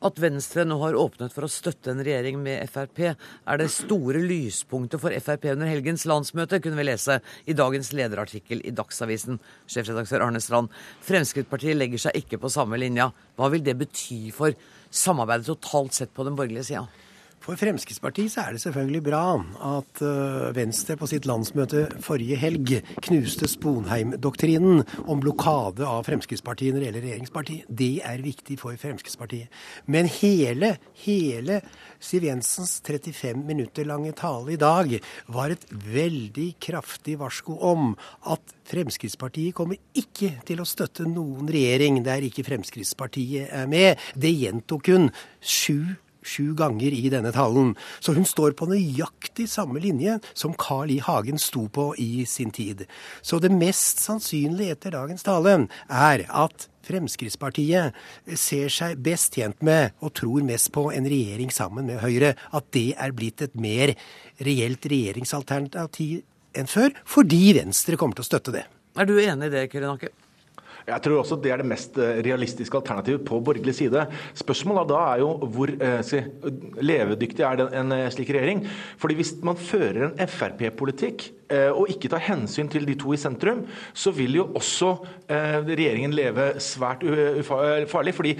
At 0.00 0.16
Venstre 0.16 0.64
nå 0.64 0.78
har 0.80 0.96
åpnet 0.96 1.32
for 1.34 1.44
å 1.44 1.52
støtte 1.52 1.92
en 1.92 2.00
regjering 2.00 2.38
med 2.40 2.64
Frp, 2.72 3.02
er 3.12 3.60
det 3.60 3.68
store 3.74 4.22
lyspunktet 4.24 5.02
for 5.02 5.12
Frp 5.12 5.44
under 5.52 5.68
helgens 5.68 6.06
landsmøte, 6.08 6.60
kunne 6.64 6.80
vi 6.80 6.86
lese 6.88 7.18
i 7.44 7.56
dagens 7.56 7.92
lederartikkel 7.92 8.64
i 8.64 8.72
Dagsavisen. 8.72 9.36
Sjefredaktør 9.68 10.24
Arne 10.24 10.40
Strand, 10.40 10.72
Fremskrittspartiet 11.04 11.76
legger 11.76 12.00
seg 12.06 12.16
ikke 12.22 12.40
på 12.40 12.52
samme 12.52 12.80
linja. 12.80 13.10
Hva 13.36 13.52
vil 13.52 13.64
det 13.66 13.76
bety 13.82 14.22
for 14.32 14.56
samarbeidet 14.90 15.46
totalt 15.46 15.94
sett 15.94 16.14
på 16.14 16.24
den 16.24 16.36
borgerlige 16.36 16.64
sida? 16.64 16.86
For 17.50 17.58
Fremskrittspartiet 17.58 18.30
så 18.30 18.44
er 18.44 18.54
det 18.54 18.60
selvfølgelig 18.62 19.00
bra 19.08 19.22
at 19.72 20.00
uh, 20.06 20.52
Venstre 20.54 20.94
på 20.94 21.08
sitt 21.10 21.24
landsmøte 21.26 21.80
forrige 21.98 22.36
helg 22.38 22.76
knuste 23.02 23.48
Sponheim-doktrinen 23.50 24.84
om 25.10 25.18
blokade 25.18 25.82
av 25.82 26.04
Fremskrittspartiet 26.06 26.76
når 26.76 26.78
det 26.78 26.86
gjelder 26.86 27.04
regjeringsparti. 27.08 27.56
Det 27.66 27.88
er 28.06 28.22
viktig 28.22 28.54
for 28.60 28.78
Fremskrittspartiet. 28.78 29.50
Men 29.90 30.06
hele, 30.20 30.76
hele 31.02 31.56
Siv 31.98 32.28
Jensens 32.28 32.76
35 32.86 33.42
minutter 33.48 33.88
lange 33.88 34.12
tale 34.14 34.54
i 34.54 34.60
dag 34.60 34.94
var 35.34 35.50
et 35.50 35.66
veldig 35.74 36.52
kraftig 36.62 37.16
varsko 37.18 37.56
om 37.66 37.96
at 38.30 38.54
Fremskrittspartiet 38.70 39.56
kommer 39.58 39.80
ikke 39.98 40.36
til 40.46 40.62
å 40.62 40.68
støtte 40.68 41.08
noen 41.10 41.50
regjering 41.50 41.98
der 42.06 42.28
ikke 42.28 42.46
Fremskrittspartiet 42.46 43.50
er 43.50 43.66
med. 43.66 43.98
Det 44.14 44.30
gjentok 44.36 44.92
hun 44.94 45.10
sju 45.42 45.98
sju 46.22 46.54
ganger 46.58 46.94
i 46.94 47.08
denne 47.12 47.32
talen. 47.34 47.74
Så 48.00 48.14
hun 48.16 48.26
står 48.28 48.56
på 48.58 48.68
nøyaktig 48.70 49.48
samme 49.50 49.80
linje 49.82 50.18
som 50.32 50.56
Carl 50.58 50.90
I. 50.92 51.00
Hagen 51.04 51.40
sto 51.40 51.66
på 51.72 51.90
i 51.98 52.26
sin 52.28 52.50
tid. 52.54 52.86
Så 53.22 53.40
det 53.42 53.52
mest 53.54 54.02
sannsynlige 54.04 54.76
etter 54.76 54.94
dagens 54.96 55.24
tale 55.26 55.56
er 55.88 56.26
at 56.28 56.68
Fremskrittspartiet 56.90 57.94
ser 58.40 58.72
seg 58.72 58.98
best 59.04 59.36
tjent 59.36 59.60
med, 59.66 59.94
og 60.00 60.14
tror 60.18 60.42
mest 60.46 60.72
på, 60.74 60.88
en 60.90 61.06
regjering 61.06 61.52
sammen 61.54 61.86
med 61.90 62.00
Høyre. 62.02 62.34
At 62.56 62.70
det 62.74 62.94
er 62.96 63.14
blitt 63.16 63.44
et 63.44 63.54
mer 63.54 63.94
reelt 64.40 64.88
regjeringsalternativ 64.90 66.24
enn 66.56 66.70
før, 66.70 66.96
fordi 67.06 67.52
Venstre 67.60 67.98
kommer 68.00 68.18
til 68.18 68.26
å 68.26 68.30
støtte 68.30 68.56
det. 68.56 68.64
Er 68.98 69.06
du 69.06 69.14
enig 69.20 69.50
i 69.50 69.54
det, 69.54 69.68
Kirinake? 69.70 70.10
Jeg 70.90 71.04
tror 71.04 71.20
også 71.20 71.38
det 71.42 71.52
er 71.52 71.62
det 71.62 71.68
mest 71.70 71.98
eh, 72.00 72.20
realistiske 72.26 72.78
alternativet 72.78 73.24
på 73.26 73.40
borgerlig 73.44 73.74
side. 73.78 74.04
Spørsmålet 74.38 74.90
da 74.90 75.00
er 75.12 75.22
jo 75.22 75.32
hvor 75.54 75.72
eh, 75.72 75.98
si, 76.06 76.22
levedyktig 76.82 77.46
er 77.46 77.64
en 77.80 77.96
eh, 77.96 78.06
slik 78.12 78.32
regjering. 78.34 78.64
Fordi 79.00 79.18
Hvis 79.20 79.34
man 79.46 79.58
fører 79.58 80.10
en 80.10 80.30
Frp-politikk 80.30 81.30
og 81.50 81.88
ikke 81.90 82.06
tar 82.06 82.22
hensyn 82.22 82.68
til 82.70 82.84
de 82.86 82.94
to 82.94 83.10
i 83.10 83.18
sentrum, 83.18 83.64
så 83.90 84.12
vil 84.14 84.36
jo 84.36 84.44
også 84.54 84.92
regjeringen 85.26 86.12
leve 86.14 86.44
svært 86.62 87.02
ufarlig, 87.02 88.12
fordi 88.14 88.36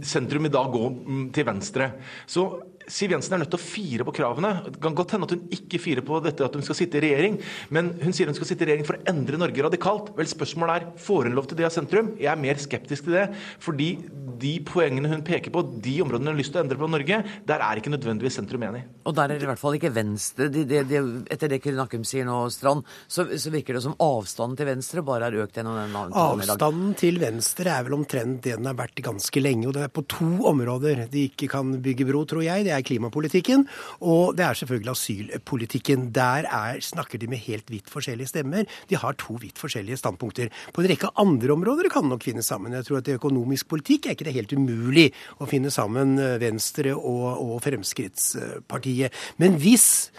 sentrum 0.00 0.48
i 0.48 0.52
dag 0.54 0.70
går 0.72 0.88
mm, 0.88 1.26
til 1.36 1.44
venstre. 1.44 1.90
Så 2.24 2.46
Siv 2.90 3.14
Jensen 3.14 3.36
er 3.36 3.44
nødt 3.44 3.52
til 3.54 3.60
å 3.60 3.62
fire 3.62 4.06
på 4.06 4.14
kravene. 4.20 4.52
Det 4.66 4.80
kan 4.82 4.96
godt 4.98 5.14
hende 5.14 5.28
at 5.28 5.34
hun 5.36 5.44
ikke 5.54 5.80
firer 5.82 6.06
på 6.06 6.20
dette 6.24 6.46
at 6.46 6.56
hun 6.56 6.66
skal 6.66 6.78
sitte 6.78 6.98
i 6.98 7.04
regjering, 7.06 7.38
men 7.74 7.92
hun 8.02 8.16
sier 8.16 8.30
hun 8.30 8.36
skal 8.36 8.50
sitte 8.50 8.66
i 8.66 8.70
regjering 8.70 8.88
for 8.88 8.98
å 8.98 9.04
endre 9.10 9.40
Norge 9.40 9.66
radikalt. 9.66 10.12
Vel, 10.18 10.30
spørsmålet 10.30 10.76
er 10.76 10.88
får 11.00 11.30
hun 11.30 11.38
lov 11.38 11.50
til 11.50 11.60
det 11.60 11.68
av 11.68 11.74
sentrum. 11.74 12.14
Jeg 12.20 12.32
er 12.32 12.40
mer 12.40 12.60
skeptisk 12.60 13.06
til 13.06 13.18
det. 13.20 13.28
Fordi 13.62 13.92
de 14.40 14.54
poengene 14.64 15.10
hun 15.10 15.24
peker 15.26 15.52
på, 15.54 15.62
de 15.84 15.96
områdene 16.04 16.30
hun 16.30 16.34
har 16.34 16.40
lyst 16.40 16.54
til 16.54 16.62
å 16.62 16.64
endre 16.64 16.78
på 16.80 16.88
Norge, 16.90 17.20
der 17.48 17.64
er 17.64 17.80
ikke 17.80 17.92
nødvendigvis 17.92 18.38
sentrum 18.40 18.64
enig. 18.66 18.82
Og 19.08 19.16
der 19.16 19.32
er 19.32 19.40
det 19.40 19.46
i 19.46 19.50
hvert 19.50 19.60
fall 19.60 19.76
ikke 19.76 19.92
Venstre. 19.94 20.48
De, 20.52 20.64
de, 20.68 20.82
de, 20.88 21.02
etter 21.32 21.52
det 21.52 21.60
Nakum 21.76 22.04
sier 22.08 22.26
nå, 22.28 22.38
Strand, 22.52 22.86
så, 23.06 23.26
så, 23.36 23.52
virker 23.52 23.76
det 23.76 23.84
som 23.84 23.96
avstanden 24.00 24.58
til 24.58 24.68
Venstre 24.70 25.04
bare 25.06 25.28
har 25.28 25.36
økt 25.44 25.58
gjennom 25.58 25.76
den 25.78 25.96
avtalen 25.96 26.44
i 26.44 26.48
dag. 26.48 26.54
Avstanden 26.56 26.96
til 27.00 27.20
Venstre 27.22 27.74
er 27.74 27.86
vel 27.86 27.96
omtrent 27.98 28.40
det 28.46 28.56
den 28.58 28.68
har 28.68 28.78
vært 28.78 29.02
ganske 29.04 29.42
lenge. 29.42 29.68
Og 29.68 29.76
det 29.76 29.86
er 29.86 29.94
på 29.94 30.06
to 30.10 30.30
områder 30.50 31.04
de 31.12 31.26
ikke 31.30 31.50
kan 31.52 31.74
bygge 31.84 32.08
bro, 32.08 32.24
tror 32.28 32.44
jeg. 32.46 32.66
Det 32.66 32.74
er 32.74 32.79
klimapolitikken, 32.86 33.66
og 34.00 34.36
det 34.38 34.46
er 34.46 34.58
selvfølgelig 34.60 34.92
asylpolitikken. 34.94 36.08
Der 36.14 36.48
er, 36.48 36.80
snakker 36.84 37.20
de 37.20 37.30
med 37.30 37.42
helt 37.44 37.70
vidt 37.70 37.90
forskjellige 37.90 38.32
stemmer. 38.32 38.64
De 38.90 38.96
har 38.96 39.18
to 39.20 39.38
vidt 39.40 39.58
forskjellige 39.60 40.00
standpunkter. 40.00 40.50
På 40.72 40.82
en 40.82 40.90
rekke 40.90 41.12
andre 41.20 41.52
områder 41.52 41.90
kan 41.92 42.08
nok 42.08 42.24
finne 42.24 42.42
sammen. 42.42 42.72
Jeg 42.76 42.88
tror 42.88 43.00
at 43.02 43.08
i 43.08 43.18
økonomisk 43.18 43.68
politikk 43.68 44.06
er 44.06 44.16
ikke 44.16 44.28
det 44.28 44.36
helt 44.36 44.56
umulig 44.56 45.10
å 45.40 45.48
finne 45.50 45.70
sammen 45.74 46.18
eh, 46.18 46.38
Venstre 46.42 46.94
og, 46.96 47.28
og 47.40 47.62
Fremskrittspartiet. 47.66 49.14
Men 49.42 49.58
hvis 49.60 50.10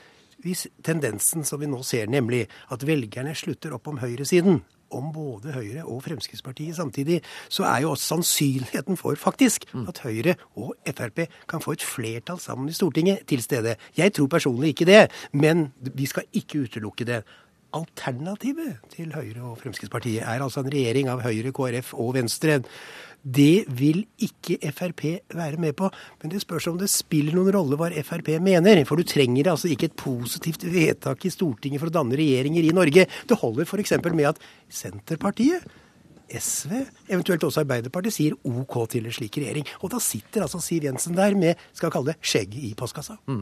hvis 0.42 0.66
tendensen 0.82 1.46
som 1.46 1.62
vi 1.62 1.70
nå 1.70 1.84
ser, 1.86 2.10
nemlig 2.10 2.48
at 2.74 2.86
velgerne 2.88 3.36
slutter 3.38 3.76
opp 3.78 3.92
om 3.92 4.00
høyresiden, 4.02 4.64
om 4.92 5.12
både 5.14 5.54
Høyre 5.56 5.86
og 5.86 6.04
Fremskrittspartiet 6.06 6.76
samtidig, 6.76 7.22
så 7.50 7.64
er 7.70 7.84
jo 7.86 7.92
også 7.92 8.16
sannsynligheten 8.16 8.98
for 9.00 9.16
faktisk 9.16 9.66
mm. 9.74 9.88
at 9.92 10.02
Høyre 10.06 10.36
og 10.56 10.76
Frp 10.88 11.26
kan 11.50 11.62
få 11.64 11.76
et 11.78 11.86
flertall 11.86 12.40
sammen 12.40 12.70
i 12.70 12.76
Stortinget 12.76 13.26
til 13.28 13.44
stede. 13.44 13.76
Jeg 13.98 14.14
tror 14.14 14.28
personlig 14.28 14.74
ikke 14.76 14.90
det, 14.90 15.12
men 15.34 15.72
vi 15.94 16.06
skal 16.06 16.24
ikke 16.34 16.66
utelukke 16.68 17.06
det. 17.06 17.24
Alternativet 17.74 18.82
til 18.92 19.14
Høyre 19.16 19.46
og 19.48 19.60
Fremskrittspartiet 19.62 20.26
er 20.28 20.44
altså 20.44 20.60
en 20.60 20.74
regjering 20.74 21.08
av 21.08 21.22
Høyre, 21.24 21.54
KrF 21.56 21.94
og 21.94 22.14
Venstre. 22.18 22.60
Det 23.22 23.68
vil 23.78 24.02
ikke 24.18 24.58
Frp 24.74 25.04
være 25.38 25.60
med 25.62 25.76
på. 25.78 25.90
Men 26.22 26.34
det 26.34 26.42
spørs 26.42 26.68
om 26.72 26.80
det 26.80 26.90
spiller 26.90 27.38
noen 27.38 27.54
rolle 27.54 27.78
hva 27.78 27.92
Frp 28.06 28.34
mener. 28.42 28.82
For 28.90 28.98
du 28.98 29.06
trenger 29.08 29.52
altså 29.54 29.70
ikke 29.72 29.92
et 29.92 30.00
positivt 30.00 30.66
vedtak 30.66 31.26
i 31.26 31.34
Stortinget 31.34 31.82
for 31.82 31.92
å 31.92 31.98
danne 32.00 32.18
regjeringer 32.18 32.66
i 32.66 32.74
Norge. 32.76 33.06
Det 33.06 33.40
holder 33.44 33.70
f.eks. 33.70 33.98
med 34.10 34.34
at 34.34 34.42
Senterpartiet 34.72 35.66
SV, 36.38 36.74
eventuelt 37.12 37.44
også 37.44 37.64
Arbeiderpartiet, 37.64 38.16
sier 38.16 38.36
OK 38.48 38.76
til 38.92 39.08
en 39.08 39.16
slik 39.16 39.38
regjering. 39.42 39.68
Og 39.82 39.92
da 39.94 40.00
sitter 40.04 40.46
altså 40.46 40.62
Siv 40.64 40.86
Jensen 40.88 41.16
der 41.18 41.36
med 41.38 41.60
skal 41.74 41.90
vi 41.90 41.96
kalle 41.96 42.14
det 42.14 42.30
skjegg 42.32 42.56
i 42.60 42.72
postkassa. 42.78 43.18
Mm. 43.28 43.42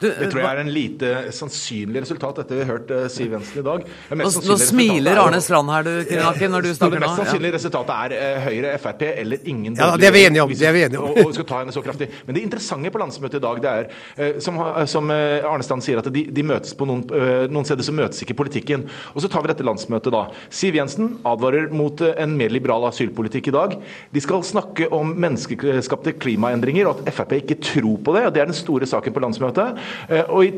Du, 0.00 0.06
det 0.06 0.30
tror 0.32 0.42
jeg 0.42 0.50
er 0.50 0.62
en 0.62 0.72
lite 0.72 1.12
sannsynlig 1.36 2.04
resultat 2.04 2.40
dette 2.42 2.56
vi 2.56 2.64
har 2.64 2.70
hørt 2.72 2.92
uh, 2.94 3.04
Siv 3.12 3.34
Jensen 3.36 3.60
i 3.62 3.66
dag. 3.66 3.86
Nå, 4.20 4.56
smiler 4.60 5.20
Arne 5.22 5.40
Strand 5.44 5.72
her, 5.74 5.86
du, 5.86 5.92
Krinaki, 6.08 6.50
når 6.52 6.66
du 6.66 6.70
snakker 6.72 6.96
nå. 6.96 7.00
Det 7.00 7.04
mest 7.06 7.22
sannsynlige 7.22 7.56
resultatet 7.58 7.94
er 7.96 8.16
uh, 8.16 8.48
Høyre, 8.48 8.74
Frp 8.82 9.04
eller 9.10 9.50
ingen 9.52 9.78
Ja, 9.80 9.90
det 10.00 10.10
er 10.10 10.16
vi 10.16 10.24
enige 10.28 10.46
om. 10.46 10.54
Det 10.54 10.68
er 10.68 10.76
vi 10.76 10.84
enige 10.86 11.02
om. 11.02 11.10
og, 11.12 11.22
og 11.26 11.34
skal 11.36 11.48
ta 11.52 11.62
henne 11.64 11.76
så 11.76 11.84
kraftig. 11.84 12.10
Men 12.26 12.38
det 12.38 12.44
interessante 12.48 12.94
på 12.94 13.02
landsmøtet 13.02 13.40
i 13.40 13.44
dag, 13.46 13.62
det 13.64 13.74
er, 13.76 13.90
uh, 14.20 14.40
som, 14.42 14.60
som 14.90 15.12
Arne 15.14 15.66
Strand 15.66 15.84
sier, 15.86 16.00
at 16.00 16.10
de, 16.12 16.26
de 16.32 16.46
møtes 16.46 16.76
på 16.76 16.88
noen, 16.88 17.04
noen 17.50 17.66
steder 17.68 17.86
så 17.86 17.94
møtes 17.94 18.24
ikke 18.24 18.38
politikken. 18.38 18.86
Og 19.14 19.24
så 19.24 19.30
tar 19.30 19.44
vi 19.44 19.52
dette 19.52 19.66
landsmøtet 19.66 20.14
da. 20.14 20.26
Siv 20.54 20.78
Jensen 20.78 21.16
advarer 21.28 21.70
mot 21.74 22.00
en 22.10 22.29
en 22.30 22.38
mer 22.38 22.52
liberal 22.54 22.86
asylpolitikk 22.88 23.50
i 23.50 23.54
dag. 23.56 23.76
De 24.14 24.22
skal 24.22 24.46
snakke 24.46 24.88
om 24.94 25.12
menneskeskapte 25.20 26.14
klimaendringer, 26.22 26.88
og 26.88 27.02
at 27.02 27.12
Frp 27.14 27.36
ikke 27.40 27.58
tror 27.62 27.98
på 28.04 28.14
det. 28.16 28.24
og 28.28 28.34
Det 28.34 28.44
er 28.44 28.50
den 28.50 28.58
store 28.58 28.88
saken 28.88 29.14
på 29.14 29.22
landsmøtet. 29.24 29.80
Eh, 30.08 30.24
og 30.30 30.46
i, 30.46 30.52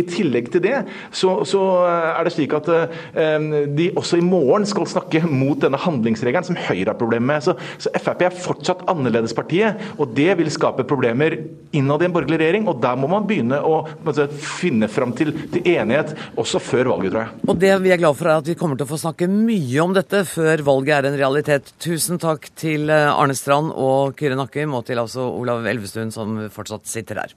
i 0.00 0.02
tillegg 0.06 0.50
til 0.54 0.64
det 0.64 0.76
så, 1.10 1.40
så, 1.48 1.62
er 1.86 2.26
det 2.26 2.34
slik 2.34 2.54
at 2.56 2.70
eh, 2.72 3.48
de 3.76 3.90
også 3.98 4.20
i 4.20 4.24
morgen 4.24 4.66
skal 4.68 4.88
snakke 4.88 5.24
mot 5.26 5.60
denne 5.62 5.80
handlingsregelen 5.80 6.46
som 6.46 6.58
Høyre 6.66 6.92
har 6.92 6.98
problemer 7.00 7.34
med. 7.34 7.44
Så, 7.44 7.56
så 7.82 7.92
Frp 8.02 8.26
er 8.26 8.36
fortsatt 8.36 8.86
annerledespartiet, 8.90 9.82
og 10.00 10.14
det 10.16 10.32
vil 10.38 10.52
skape 10.52 10.86
problemer 10.88 11.38
innad 11.76 12.02
i 12.02 12.08
en 12.08 12.14
borgerlig 12.14 12.40
regjering. 12.42 12.68
og 12.70 12.80
Der 12.82 12.98
må 12.98 13.10
man 13.10 13.26
begynne 13.28 13.60
å 13.60 13.82
måtte, 14.06 14.28
finne 14.36 14.88
fram 14.90 15.14
til, 15.16 15.32
til, 15.52 15.64
enighet 15.76 16.14
også 16.38 16.60
før 16.62 16.92
valget, 16.94 17.12
tror 17.14 17.24
jeg. 17.24 17.42
Og 17.46 17.60
Det 17.60 17.72
vi 17.82 17.92
er 17.94 18.00
glad 18.00 18.18
for 18.18 18.30
er 18.30 18.40
at 18.42 18.50
vi 18.50 18.56
kommer 18.58 18.78
til 18.78 18.86
å 18.86 18.92
få 18.92 19.00
snakke 19.00 19.28
mye 19.30 19.82
om 19.82 19.94
dette 19.96 20.22
før 20.28 20.62
valget 20.66 20.96
er 20.96 21.10
en 21.10 21.15
realitet. 21.18 21.72
Tusen 21.82 22.20
takk 22.22 22.48
til 22.58 22.90
eh, 22.92 23.08
Arne 23.10 23.36
Strand 23.36 23.72
og 23.72 24.16
Kyrre 24.18 24.38
Nakkim, 24.38 24.74
og 24.76 24.86
til 24.88 25.00
altså 25.02 25.26
Olav 25.28 25.66
Elvestuen, 25.66 26.12
som 26.14 26.38
fortsatt 26.52 26.88
sitter 26.90 27.24
her. 27.24 27.36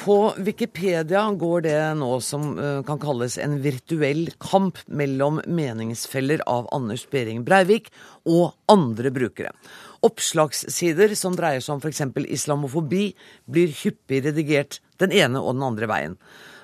På 0.00 0.32
Wikipedia 0.38 1.26
går 1.36 1.64
det 1.66 1.78
nå 2.00 2.10
som 2.24 2.54
eh, 2.56 2.80
kan 2.88 3.00
kalles 3.02 3.36
en 3.38 3.58
virtuell 3.60 4.30
kamp 4.40 4.78
mellom 4.88 5.42
meningsfeller 5.44 6.40
av 6.48 6.70
Anders 6.72 7.04
Behring 7.12 7.42
Breivik 7.44 7.90
og 8.24 8.54
andre 8.72 9.12
brukere. 9.12 9.52
Oppslagssider 10.06 11.12
som 11.18 11.36
dreier 11.36 11.60
seg 11.60 11.76
om 11.76 11.82
f.eks. 11.84 12.00
islamofobi, 12.32 13.10
blir 13.44 13.74
hyppig 13.82 14.22
redigert 14.24 14.80
den 15.00 15.14
ene 15.16 15.42
og 15.42 15.56
den 15.56 15.66
andre 15.66 15.88
veien. 15.90 16.16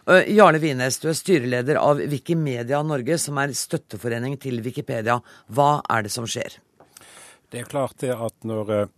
Eh, 0.06 0.28
Jarle 0.36 0.60
Wines, 0.62 1.00
du 1.02 1.08
er 1.10 1.18
styreleder 1.18 1.80
av 1.80 1.98
Wikimedia 1.98 2.82
Norge, 2.86 3.18
som 3.18 3.38
er 3.42 3.54
støtteforening 3.56 4.36
til 4.42 4.60
Wikipedia. 4.62 5.18
Hva 5.50 5.80
er 5.90 6.06
det 6.06 6.12
som 6.14 6.28
skjer? 6.30 6.60
Det 7.50 7.62
er 7.62 7.70
klart 7.70 7.98
det 8.02 8.12
at 8.14 8.46
når 8.46 8.72
eh, 8.74 8.92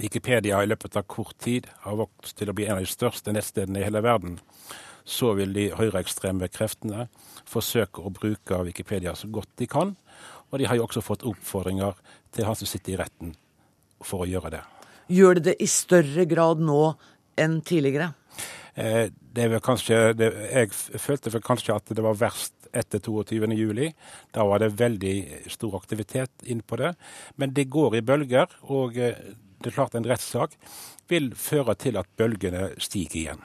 Wikipedia 0.00 0.62
i 0.62 0.70
løpet 0.70 0.96
av 0.96 1.04
kort 1.04 1.36
tid 1.44 1.68
har 1.84 1.98
vokst 2.00 2.38
til 2.38 2.48
å 2.48 2.56
bli 2.56 2.64
en 2.68 2.78
av 2.78 2.86
de 2.86 2.88
største 2.88 3.34
nettstedene 3.34 3.82
i 3.82 3.84
hele 3.84 4.00
verden, 4.04 4.38
så 5.04 5.34
vil 5.36 5.52
de 5.52 5.68
høyreekstreme 5.76 6.48
kreftene 6.52 7.08
forsøke 7.48 8.00
å 8.00 8.12
bruke 8.14 8.62
Wikipedia 8.64 9.12
så 9.18 9.28
godt 9.28 9.50
de 9.60 9.68
kan. 9.68 9.96
Og 10.52 10.60
de 10.60 10.68
har 10.68 10.78
jo 10.78 10.86
også 10.86 11.02
fått 11.04 11.26
oppfordringer 11.28 11.98
til 12.32 12.48
han 12.48 12.56
som 12.56 12.68
sitter 12.70 12.94
i 12.94 13.00
retten 13.02 13.34
for 14.04 14.24
å 14.24 14.30
gjøre 14.30 14.54
det. 14.56 14.62
Gjør 15.12 15.38
det 15.38 15.44
det 15.50 15.56
i 15.60 15.68
større 15.68 16.24
grad 16.30 16.62
nå 16.62 16.94
enn 17.40 17.60
tidligere? 17.66 18.12
Eh, 18.74 19.06
det 19.10 19.48
var 19.52 19.62
kanskje, 19.64 20.00
det, 20.16 20.30
jeg 20.48 20.72
følte 21.00 21.32
vel 21.34 21.44
kanskje 21.44 21.76
at 21.76 21.92
det 21.92 22.04
var 22.04 22.18
verst 22.20 22.54
etter 22.72 23.02
22.07. 23.04 23.92
Da 24.32 24.46
var 24.48 24.62
det 24.62 24.72
veldig 24.80 25.16
stor 25.52 25.76
aktivitet 25.80 26.46
inn 26.48 26.62
på 26.64 26.78
det. 26.80 26.94
Men 27.36 27.52
det 27.56 27.70
går 27.72 27.98
i 27.98 28.04
bølger, 28.06 28.52
og 28.72 28.96
eh, 28.96 29.18
det 29.62 29.70
er 29.70 29.76
klart 29.76 29.96
en 29.98 30.08
rettssak 30.08 30.56
vil 31.10 31.32
føre 31.38 31.76
til 31.78 31.98
at 32.00 32.08
bølgene 32.18 32.72
stiger 32.82 33.20
igjen. 33.20 33.44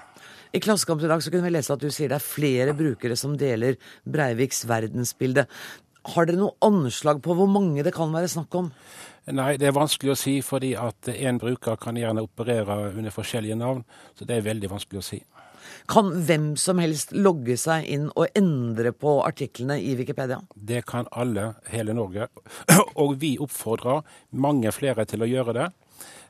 I 0.55 0.61
Klassekampen 0.63 1.05
i 1.05 1.11
dag 1.11 1.21
så 1.21 1.31
kunne 1.33 1.45
vi 1.49 1.51
lese 1.57 1.75
at 1.75 1.83
du 1.83 1.91
sier 1.91 2.09
det 2.09 2.21
er 2.21 2.23
flere 2.23 2.73
brukere 2.77 3.17
som 3.19 3.35
deler 3.37 3.75
Breiviks 4.07 4.63
verdensbilde. 4.69 5.43
Har 6.13 6.27
dere 6.27 6.39
noe 6.39 6.55
anslag 6.63 7.19
på 7.23 7.35
hvor 7.35 7.51
mange 7.51 7.83
det 7.83 7.93
kan 7.95 8.13
være 8.15 8.31
snakk 8.31 8.55
om? 8.55 8.71
Nei, 9.27 9.57
det 9.59 9.67
er 9.67 9.75
vanskelig 9.75 10.13
å 10.13 10.19
si, 10.19 10.37
fordi 10.45 10.71
at 10.79 11.09
én 11.11 11.39
bruker 11.41 11.75
kan 11.81 11.97
gjerne 11.99 12.23
operere 12.23 12.93
under 12.93 13.11
forskjellige 13.11 13.57
navn. 13.59 13.81
Så 14.15 14.27
det 14.27 14.37
er 14.37 14.45
veldig 14.45 14.69
vanskelig 14.71 15.01
å 15.01 15.07
si. 15.07 15.19
Kan 15.91 16.13
hvem 16.27 16.53
som 16.59 16.79
helst 16.79 17.11
logge 17.15 17.57
seg 17.59 17.87
inn 17.91 18.07
og 18.13 18.31
endre 18.37 18.93
på 18.95 19.17
artiklene 19.25 19.77
i 19.83 19.97
Wikipedia? 19.99 20.39
Det 20.55 20.85
kan 20.87 21.09
alle, 21.11 21.53
hele 21.71 21.95
Norge. 21.95 22.29
Og 23.03 23.17
vi 23.19 23.35
oppfordrer 23.43 24.05
mange 24.31 24.71
flere 24.75 25.03
til 25.07 25.23
å 25.23 25.29
gjøre 25.29 25.55
det. 25.59 25.67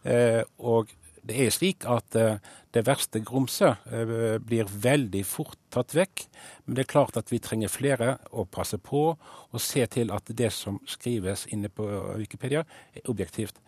Eh, 0.07 0.41
og 0.57 0.93
det 1.27 1.37
er 1.43 1.51
slik 1.51 1.85
at 1.89 2.15
eh, 2.15 2.39
det 2.75 2.83
verste 2.87 3.19
grumset 3.25 3.83
eh, 3.91 4.37
blir 4.43 4.69
veldig 4.69 5.23
fort 5.27 5.57
tatt 5.73 5.95
vekk. 5.97 6.23
Men 6.65 6.77
det 6.77 6.85
er 6.85 6.91
klart 6.93 7.19
at 7.19 7.31
vi 7.33 7.41
trenger 7.43 7.71
flere 7.71 8.15
å 8.31 8.45
passe 8.45 8.79
på 8.79 9.03
og 9.13 9.61
se 9.63 9.83
til 9.91 10.13
at 10.15 10.31
det 10.39 10.51
som 10.55 10.79
skrives 10.87 11.47
inne 11.53 11.71
på 11.73 11.87
Wikipedia, 12.19 12.63
er 12.95 13.11
objektivt. 13.11 13.59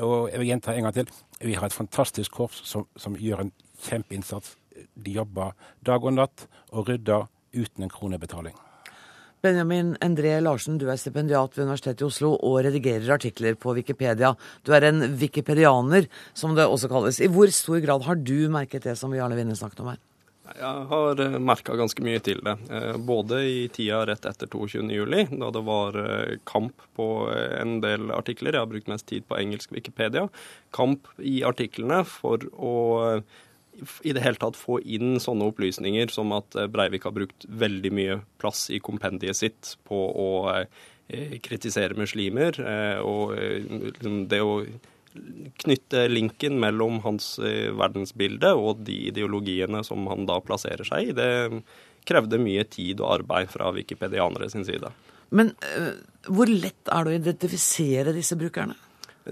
Og 0.00 0.30
jeg 0.32 0.40
vil 0.40 0.52
gjenta 0.52 0.74
en 0.74 0.88
gang 0.88 0.98
til. 0.98 1.14
Vi 1.40 1.56
har 1.58 1.68
et 1.68 1.76
fantastisk 1.76 2.40
korps 2.40 2.62
som, 2.68 2.88
som 2.96 3.18
gjør 3.20 3.46
en 3.46 3.54
kjempeinnsats. 3.84 4.56
De 4.94 5.16
jobber 5.18 5.54
dag 5.86 6.04
og 6.04 6.16
natt 6.16 6.48
og 6.72 6.88
rydder 6.88 7.28
uten 7.54 7.86
en 7.86 7.92
kronebetaling. 7.92 8.56
Benjamin 9.44 9.92
Endre 10.00 10.38
Larsen, 10.40 10.78
du 10.80 10.86
er 10.88 10.96
stipendiat 10.96 11.52
ved 11.52 11.66
Universitetet 11.66 12.00
i 12.00 12.06
Oslo 12.06 12.30
og 12.38 12.62
redigerer 12.64 13.12
artikler 13.18 13.58
på 13.60 13.74
Wikipedia. 13.76 14.30
Du 14.64 14.72
er 14.72 14.86
en 14.88 15.04
wikipedianer, 15.20 16.08
som 16.32 16.54
det 16.56 16.64
også 16.64 16.88
kalles. 16.88 17.20
I 17.20 17.28
hvor 17.28 17.52
stor 17.52 17.82
grad 17.84 18.06
har 18.06 18.16
du 18.16 18.48
merket 18.52 18.88
det 18.88 18.96
som 18.96 19.12
vi 19.12 19.20
alle 19.20 19.36
Vinne 19.36 19.56
snakket 19.58 19.84
om 19.84 19.92
her? 19.92 20.00
Jeg 20.54 20.88
har 20.88 21.20
eh, 21.24 21.36
merka 21.40 21.76
ganske 21.76 22.04
mye 22.04 22.20
til 22.24 22.40
det. 22.44 22.56
Eh, 22.72 22.96
både 22.96 23.42
i 23.48 23.60
tida 23.72 24.02
rett 24.08 24.24
etter 24.28 24.48
22.07, 24.48 25.36
da 25.40 25.52
det 25.56 25.64
var 25.68 26.00
eh, 26.00 26.34
kamp 26.48 26.84
på 26.96 27.08
en 27.32 27.78
del 27.84 28.12
artikler. 28.16 28.52
Jeg 28.54 28.64
har 28.64 28.70
brukt 28.72 28.92
mest 28.92 29.08
tid 29.12 29.28
på 29.28 29.40
engelsk 29.40 29.76
Wikipedia. 29.76 30.24
Kamp 30.76 31.08
i 31.20 31.42
artiklene 31.44 32.00
for 32.08 32.44
å 32.56 32.76
i 34.02 34.12
det 34.14 34.22
hele 34.24 34.40
tatt 34.40 34.58
få 34.58 34.78
inn 34.80 35.18
sånne 35.22 35.48
opplysninger 35.50 36.12
som 36.14 36.32
at 36.36 36.56
eh, 36.58 36.68
Breivik 36.70 37.06
har 37.08 37.14
brukt 37.16 37.46
veldig 37.48 37.92
mye 37.94 38.18
plass 38.42 38.68
i 38.74 38.80
kompendiet 38.82 39.38
sitt 39.38 39.74
på 39.88 39.98
å 39.98 40.28
eh, 40.52 41.38
kritisere 41.44 41.98
muslimer. 41.98 42.58
Eh, 42.60 42.98
og 43.04 43.34
liksom 43.34 44.24
det 44.30 44.42
å 44.44 44.60
knytte 45.62 46.08
linken 46.10 46.56
mellom 46.58 46.96
hans 47.04 47.36
verdensbilde 47.38 48.50
og 48.58 48.80
de 48.88 48.96
ideologiene 49.12 49.84
som 49.86 50.08
han 50.10 50.26
da 50.26 50.40
plasserer 50.42 50.82
seg 50.88 51.12
i, 51.12 51.12
det 51.14 51.60
krevde 52.08 52.40
mye 52.42 52.64
tid 52.66 52.98
og 52.98 53.20
arbeid 53.20 53.52
fra 53.52 53.70
wikipedianere 53.76 54.48
sin 54.50 54.66
side. 54.66 54.90
Men 55.30 55.52
hvor 56.26 56.50
lett 56.50 56.90
er 56.90 57.06
det 57.06 57.12
å 57.12 57.20
identifisere 57.20 58.16
disse 58.16 58.34
brukerne? 58.40 58.74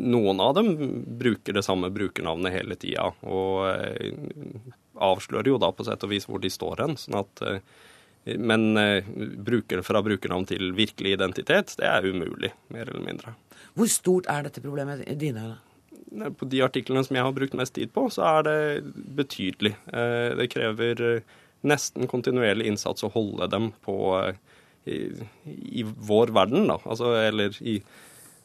Noen 0.01 0.40
av 0.40 0.55
dem 0.55 0.76
bruker 1.18 1.53
det 1.53 1.62
samme 1.62 1.90
brukernavnet 1.93 2.55
hele 2.55 2.76
tida, 2.80 3.11
og 3.28 3.66
eh, 3.68 4.14
avslører 5.05 5.51
jo 5.53 5.59
da 5.61 5.68
på 5.72 5.84
sett 5.84 6.05
og 6.07 6.12
vis 6.14 6.24
hvor 6.28 6.40
de 6.40 6.49
står 6.53 6.80
hen. 6.80 6.95
sånn 7.01 7.18
at 7.20 7.43
eh, 7.45 7.59
men 8.38 8.78
eh, 8.80 9.05
bruker 9.45 9.82
fra 9.84 10.01
brukernavn 10.05 10.47
til 10.49 10.70
virkelig 10.78 11.16
identitet, 11.18 11.74
det 11.80 11.88
er 11.90 12.07
umulig, 12.09 12.53
mer 12.72 12.88
eller 12.88 13.05
mindre. 13.05 13.34
Hvor 13.76 13.90
stort 13.90 14.30
er 14.32 14.47
dette 14.47 14.62
problemet 14.64 15.03
i 15.05 15.16
dine 15.18 15.45
øyne? 15.51 15.61
På 16.38 16.47
de 16.49 16.61
artiklene 16.64 17.03
som 17.05 17.16
jeg 17.16 17.24
har 17.24 17.34
brukt 17.36 17.57
mest 17.57 17.74
tid 17.76 17.93
på, 17.93 18.07
så 18.12 18.24
er 18.28 18.47
det 18.47 18.57
betydelig. 19.16 19.72
Det 19.88 20.47
krever 20.53 21.22
nesten 21.64 22.05
kontinuerlig 22.11 22.66
innsats 22.68 23.05
å 23.07 23.09
holde 23.14 23.49
dem 23.49 23.70
på 23.80 23.97
i, 24.84 24.99
i 25.80 25.84
vår 25.84 26.34
verden, 26.36 26.68
da. 26.68 26.76
Altså, 26.84 27.14
eller 27.16 27.57
i 27.64 27.78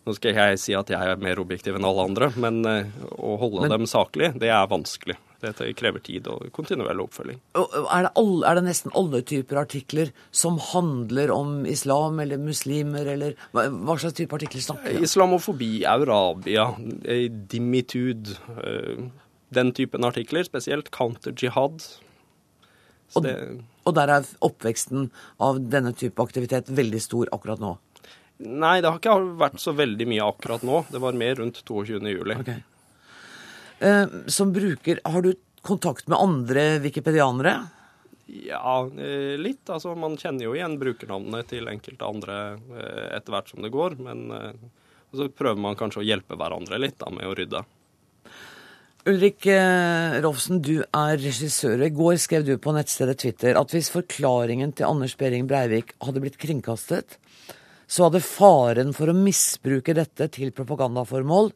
nå 0.08 0.16
skal 0.16 0.32
ikke 0.32 0.50
jeg 0.54 0.60
si 0.64 0.76
at 0.78 0.92
jeg 0.92 1.14
er 1.14 1.20
mer 1.20 1.40
objektiv 1.42 1.76
enn 1.78 1.86
alle 1.88 2.06
andre, 2.08 2.30
men 2.40 2.62
eh, 2.70 2.92
å 3.20 3.36
holde 3.42 3.66
men, 3.66 3.74
dem 3.74 3.90
saklig, 3.90 4.32
det 4.40 4.52
er 4.54 4.70
vanskelig. 4.72 5.18
Dette 5.44 5.68
krever 5.78 6.02
tid 6.02 6.26
og 6.32 6.48
kontinuerlig 6.56 7.04
oppfølging. 7.04 7.42
Er 7.60 8.08
det, 8.08 8.12
alle, 8.18 8.40
er 8.50 8.58
det, 8.58 8.64
nesten 8.66 8.96
alle 8.98 9.22
typer 9.28 9.60
artikler 9.62 10.10
som 10.34 10.58
handler 10.72 11.34
om 11.36 11.60
islam 11.70 12.18
eller 12.24 12.42
muslimer, 12.42 13.06
eller 13.14 13.36
hva, 13.52 13.68
hva 13.70 13.98
slags 14.02 14.18
type 14.18 14.34
artikler 14.40 14.64
snakker 14.66 14.96
vi 14.96 15.04
om? 15.04 15.06
Islamofobi, 15.06 15.72
Eurabia, 15.92 16.72
eh, 17.04 17.28
dimitude, 17.30 18.40
eh, 18.64 19.06
den 19.54 19.76
typen 19.78 20.08
artikler. 20.08 20.48
Spesielt 20.48 20.90
counter-jihad. 20.96 21.86
Og, 23.16 23.28
og 23.88 23.94
der 23.96 24.12
er 24.18 24.26
oppveksten 24.44 25.12
av 25.44 25.62
denne 25.72 25.94
type 25.96 26.20
aktivitet 26.24 26.72
veldig 26.76 27.00
stor 27.04 27.30
akkurat 27.36 27.62
nå? 27.62 27.78
Nei, 28.38 28.80
det 28.82 28.90
har 28.92 29.00
ikke 29.00 29.18
vært 29.40 29.62
så 29.62 29.74
veldig 29.78 30.08
mye 30.10 30.26
akkurat 30.28 30.66
nå. 30.68 30.84
Det 30.94 31.02
var 31.02 31.18
mer 31.18 31.40
rundt 31.40 31.64
22. 31.64 32.02
juli. 32.14 32.38
Okay. 32.44 32.62
Eh, 33.80 34.06
som 34.30 34.54
bruker, 34.54 35.02
har 35.06 35.26
du 35.26 35.34
kontakt 35.66 36.08
med 36.08 36.22
andre 36.22 36.68
wikipedianere? 36.84 37.56
Ja, 38.28 38.90
eh, 39.00 39.38
litt. 39.40 39.70
Altså, 39.70 39.96
man 39.96 40.18
kjenner 40.20 40.48
jo 40.48 40.56
igjen 40.58 40.78
brukernavnene 40.82 41.42
til 41.50 41.70
enkelte 41.72 42.06
andre 42.08 42.38
eh, 42.58 43.08
etter 43.18 43.34
hvert 43.34 43.50
som 43.54 43.66
det 43.66 43.74
går. 43.74 43.98
Men 44.04 44.28
eh, 44.36 44.68
så 45.16 45.30
prøver 45.32 45.62
man 45.64 45.80
kanskje 45.80 46.04
å 46.04 46.08
hjelpe 46.08 46.38
hverandre 46.38 46.80
litt 46.82 47.00
da, 47.02 47.10
med 47.14 47.30
å 47.30 47.36
rydde. 47.38 47.64
Ulrik 49.08 49.46
eh, 49.48 50.18
Rolfsen, 50.20 50.60
du 50.60 50.82
er 50.84 51.16
regissør. 51.22 51.86
I 51.86 51.94
går 51.96 52.18
skrev 52.20 52.44
du 52.44 52.58
på 52.60 52.74
nettstedet 52.76 53.22
Twitter 53.24 53.56
at 53.56 53.72
hvis 53.72 53.90
forklaringen 53.94 54.74
til 54.76 54.90
Anders 54.90 55.16
Behring 55.20 55.48
Breivik 55.48 55.94
hadde 56.04 56.24
blitt 56.26 56.36
kringkastet, 56.42 57.16
så 57.88 58.08
hadde 58.08 58.24
faren 58.24 58.94
for 58.96 59.10
å 59.10 59.16
misbruke 59.16 59.96
dette 59.96 60.28
til 60.36 60.52
propagandaformål 60.56 61.54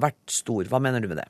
vært 0.00 0.32
stor. 0.32 0.66
Hva 0.70 0.80
mener 0.82 1.04
du 1.04 1.10
med 1.10 1.20
det? 1.20 1.28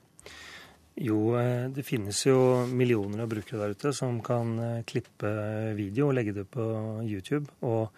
Jo, 1.02 1.34
eh, 1.40 1.66
det 1.74 1.82
finnes 1.82 2.20
jo 2.22 2.36
millioner 2.70 3.24
av 3.24 3.32
brukere 3.32 3.64
der 3.64 3.74
ute 3.74 3.90
som 3.96 4.20
kan 4.22 4.52
eh, 4.62 4.84
klippe 4.86 5.30
video 5.74 6.08
og 6.08 6.14
legge 6.14 6.36
det 6.36 6.44
på 6.46 6.66
YouTube. 7.02 7.50
Og 7.66 7.90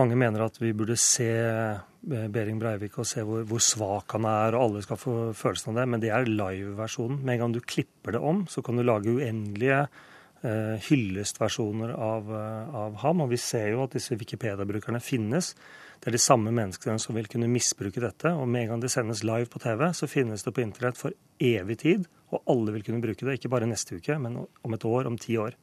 mange 0.00 0.16
mener 0.16 0.46
at 0.46 0.56
vi 0.62 0.72
burde 0.72 0.96
se 0.96 1.28
eh, 1.28 1.84
Behring 2.06 2.56
Breivik 2.62 2.96
og 3.02 3.08
se 3.08 3.20
hvor, 3.20 3.44
hvor, 3.44 3.60
svak 3.60 4.16
han 4.16 4.24
er, 4.30 4.56
og 4.56 4.64
alle 4.64 4.84
skal 4.86 5.00
få 5.00 5.16
følelsen 5.36 5.74
av 5.74 5.82
det. 5.82 5.86
Men 5.92 6.04
det 6.06 6.12
er 6.16 6.30
live-versjonen. 6.30 7.20
Med 7.20 7.36
en 7.36 7.44
gang 7.44 7.56
du 7.58 7.60
klipper 7.60 8.16
det 8.16 8.24
om, 8.24 8.46
så 8.48 8.64
kan 8.64 8.80
du 8.80 8.86
lage 8.86 9.12
uendelige 9.12 9.84
hyllestversjoner 10.88 11.92
av, 11.94 12.30
eh, 12.34 12.74
av, 12.74 12.96
ham. 13.02 13.20
Og 13.24 13.32
vi 13.32 13.38
ser 13.40 13.70
jo 13.72 13.82
at 13.84 13.96
disse 13.96 14.16
Wikipedia-brukerne 14.18 15.00
finnes. 15.02 15.54
Det 16.00 16.10
er 16.10 16.16
de 16.16 16.22
samme 16.22 16.52
menneskene 16.54 17.00
som 17.02 17.16
vil 17.16 17.28
kunne 17.30 17.50
misbruke 17.50 18.02
dette. 18.02 18.32
Og 18.32 18.48
med 18.48 18.62
en 18.62 18.74
gang 18.74 18.84
det 18.84 18.92
sendes 18.92 19.24
live 19.24 19.50
på 19.50 19.62
TV, 19.62 19.88
så 19.92 20.08
finnes 20.10 20.44
det 20.44 20.54
på 20.54 20.62
internett 20.62 21.00
for 21.00 21.14
evig 21.40 21.78
tid. 21.82 22.06
Og 22.30 22.42
alle 22.46 22.76
vil 22.76 22.86
kunne 22.86 23.02
bruke 23.02 23.24
det, 23.24 23.38
ikke 23.38 23.52
bare 23.52 23.68
neste 23.70 23.96
uke, 23.96 24.18
men 24.18 24.46
om 24.46 24.74
et 24.74 24.84
år, 24.84 25.06
om 25.06 25.18
ti 25.18 25.36
år. 25.40 25.56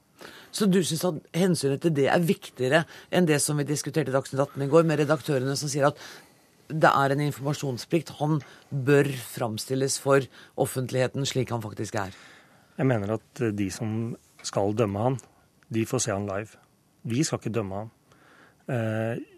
Så 0.51 0.67
du 0.71 0.79
syns 0.86 1.03
at 1.07 1.15
hensynet 1.36 1.81
til 1.84 1.93
det 1.95 2.07
er 2.07 2.23
viktigere 2.23 2.84
enn 3.11 3.25
det 3.27 3.41
som 3.43 3.57
vi 3.59 3.65
diskuterte 3.67 4.11
i 4.11 4.15
Dagsnytt 4.15 4.39
18 4.39 4.63
i 4.63 4.69
går, 4.71 4.86
med 4.88 5.01
redaktørene 5.01 5.55
som 5.59 5.71
sier 5.71 5.89
at 5.89 5.99
det 6.71 6.89
er 6.89 7.13
en 7.13 7.23
informasjonsplikt. 7.25 8.15
Han 8.21 8.39
bør 8.71 9.09
framstilles 9.19 9.97
for 9.99 10.23
offentligheten 10.55 11.27
slik 11.27 11.51
han 11.51 11.61
faktisk 11.61 11.97
er. 11.99 12.15
Jeg 12.77 12.89
mener 12.89 13.17
at 13.17 13.43
de 13.53 13.67
som 13.73 14.13
skal 14.44 14.76
dømme 14.78 15.06
han, 15.08 15.20
de 15.74 15.86
får 15.89 16.06
se 16.06 16.14
han 16.14 16.28
live. 16.30 16.60
Vi 17.10 17.24
skal 17.26 17.41
ikke 17.41 17.56
dømme 17.58 17.84
han. 17.84 17.94
Eh, 18.72 19.30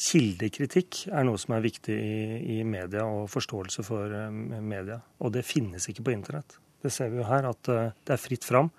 Kildekritikk 0.00 1.02
er 1.12 1.26
noe 1.28 1.38
som 1.40 1.52
er 1.56 1.64
viktig 1.64 1.92
i, 1.92 2.20
i, 2.56 2.58
media 2.64 3.02
og 3.04 3.26
forståelse 3.28 3.82
for 3.84 4.08
uh, 4.08 4.30
media. 4.32 4.96
Og 5.20 5.34
det 5.34 5.42
finnes 5.44 5.84
ikke 5.90 6.06
på 6.06 6.14
internett. 6.14 6.56
Det 6.80 6.92
ser 6.94 7.10
vi 7.12 7.20
jo 7.20 7.26
her, 7.28 7.50
at 7.50 7.68
uh, 7.68 7.90
det 8.08 8.14
er 8.14 8.22
fritt 8.22 8.46
fram. 8.48 8.70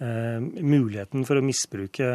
Eh, 0.00 0.40
muligheten 0.40 1.26
for 1.28 1.36
å 1.36 1.44
misbruke 1.44 2.06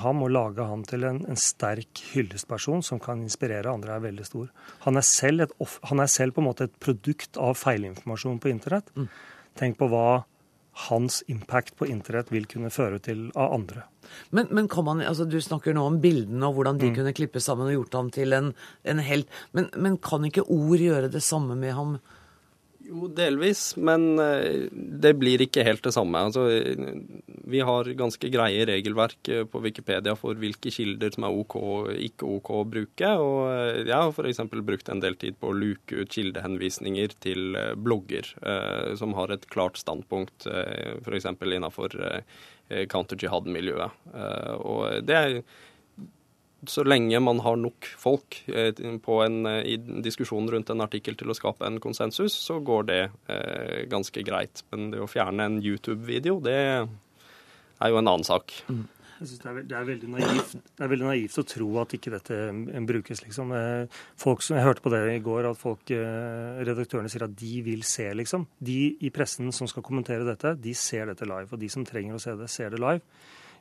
ham 0.00 0.22
og 0.24 0.30
lage 0.32 0.64
ham 0.64 0.80
til 0.88 1.02
en, 1.04 1.18
en, 1.28 1.36
sterk 1.36 2.00
hyllestperson 2.14 2.80
som 2.80 3.02
kan 3.04 3.20
inspirere 3.20 3.68
andre, 3.68 3.98
er 3.98 4.06
veldig 4.06 4.24
stor. 4.24 4.46
Han 4.86 4.96
er 4.96 5.04
selv, 5.04 5.44
et, 5.44 5.52
han 5.90 6.00
er 6.00 6.08
selv 6.08 6.32
på 6.32 6.40
en 6.40 6.48
måte 6.48 6.70
et 6.70 6.78
produkt 6.80 7.36
av 7.36 7.58
feilinformasjon 7.60 8.40
på 8.40 8.48
internett. 8.48 8.88
Mm. 8.96 9.10
Tenk 9.60 9.76
på 9.76 9.90
hva 9.92 10.06
hans 10.74 11.22
impact 11.30 11.76
på 11.78 11.86
internett 11.86 12.32
vil 12.34 12.46
kunne 12.50 12.70
føre 12.74 12.98
til 13.02 13.28
av 13.38 13.52
andre. 13.54 13.84
Men, 14.34 14.48
men 14.50 14.68
man, 14.84 15.00
altså 15.06 15.24
Du 15.24 15.38
snakker 15.40 15.74
nå 15.74 15.84
om 15.86 16.00
bildene 16.02 16.48
og 16.48 16.58
hvordan 16.58 16.80
de 16.80 16.90
mm. 16.90 16.96
kunne 16.98 17.14
klippe 17.16 17.40
sammen 17.40 17.70
og 17.70 17.76
gjort 17.78 17.94
ham 17.98 18.10
til 18.14 18.36
en, 18.36 18.52
en 18.82 18.98
helt. 18.98 19.30
Men, 19.52 19.70
men, 19.76 19.98
kan 20.02 20.26
ikke 20.26 20.46
ord 20.50 20.82
gjøre 20.82 21.12
det 21.12 21.22
samme 21.24 21.56
med 21.56 21.72
ham? 21.78 21.96
Jo, 22.84 23.06
delvis, 23.08 23.76
men 23.80 24.18
eh, 24.20 24.66
det 24.72 25.14
blir 25.16 25.40
ikke 25.40 25.64
helt 25.64 25.84
det 25.86 25.94
samme. 25.96 26.20
Altså, 26.28 26.42
vi 27.48 27.62
har 27.64 27.88
ganske 27.96 28.28
greie 28.28 28.66
regelverk 28.68 29.30
eh, 29.32 29.44
på 29.48 29.62
Wikipedia 29.64 30.12
for 30.20 30.36
hvilke 30.36 30.72
kilder 30.74 31.14
som 31.14 31.24
er 31.24 31.38
OK 31.40 31.56
og 31.60 31.88
ikke 31.94 32.28
OK 32.28 32.50
å 32.58 32.62
bruke. 32.68 33.12
Og 33.24 33.38
eh, 33.48 33.80
jeg 33.86 33.94
har 33.94 34.12
f.eks. 34.12 34.42
brukt 34.60 34.92
en 34.92 35.00
del 35.00 35.16
tid 35.20 35.38
på 35.40 35.48
å 35.48 35.56
luke 35.56 36.02
ut 36.02 36.12
kildehenvisninger 36.12 37.16
til 37.24 37.56
blogger 37.80 38.28
eh, 38.44 38.92
som 39.00 39.16
har 39.16 39.32
et 39.32 39.48
klart 39.54 39.80
standpunkt, 39.80 40.44
eh, 40.50 40.98
f.eks. 41.00 41.30
innafor 41.40 41.96
eh, 42.04 42.84
counter-jihad-miljøet. 42.92 43.96
Eh, 44.12 44.52
og 44.60 45.08
det 45.08 45.22
er 45.22 45.40
så 46.70 46.84
lenge 46.86 47.20
man 47.22 47.40
har 47.44 47.56
nok 47.60 47.86
folk 48.00 48.40
eh, 48.48 48.72
på 49.02 49.20
en, 49.24 49.44
eh, 49.50 49.62
i 49.74 49.76
diskusjonen 50.04 50.50
rundt 50.54 50.72
en 50.72 50.84
artikkel 50.84 51.16
til 51.18 51.32
å 51.32 51.36
skape 51.36 51.66
en 51.66 51.80
konsensus, 51.82 52.34
så 52.34 52.60
går 52.64 52.88
det 52.90 53.00
eh, 53.32 53.84
ganske 53.90 54.24
greit. 54.26 54.64
Men 54.72 54.90
det 54.92 55.02
å 55.02 55.10
fjerne 55.10 55.48
en 55.48 55.60
YouTube-video, 55.62 56.40
det 56.44 56.58
er 56.64 57.92
jo 57.92 58.00
en 58.00 58.10
annen 58.10 58.26
sak. 58.26 58.54
Mm. 58.68 58.86
Jeg 59.14 59.28
synes 59.30 59.42
det 59.44 59.50
er, 59.50 59.58
det, 59.70 59.76
er 59.78 59.86
veldig 59.88 60.08
naivt, 60.10 60.56
det 60.74 60.84
er 60.84 60.90
veldig 60.90 61.06
naivt 61.06 61.38
å 61.38 61.46
tro 61.46 61.68
at 61.80 61.94
ikke 61.96 62.12
dette 62.16 62.40
eh, 62.50 62.80
brukes, 62.88 63.22
liksom. 63.24 63.54
Folk 64.20 64.42
jeg 64.48 64.66
hørte 64.66 64.84
på 64.84 64.92
det 64.92 65.04
i 65.12 65.22
går, 65.24 65.48
at 65.52 65.60
folk, 65.60 65.94
redaktørene 65.94 67.12
sier 67.12 67.28
at 67.28 67.38
de 67.38 67.54
vil 67.64 67.86
se, 67.88 68.10
liksom. 68.18 68.48
De 68.58 68.80
i 69.06 69.12
pressen 69.14 69.54
som 69.54 69.70
skal 69.70 69.86
kommentere 69.86 70.26
dette, 70.26 70.56
de 70.60 70.74
ser 70.76 71.08
dette 71.12 71.30
live. 71.30 71.52
Og 71.52 71.62
de 71.62 71.70
som 71.72 71.86
trenger 71.86 72.18
å 72.18 72.22
se 72.22 72.36
det, 72.40 72.50
ser 72.52 72.74
det 72.74 72.82
live. 72.82 73.02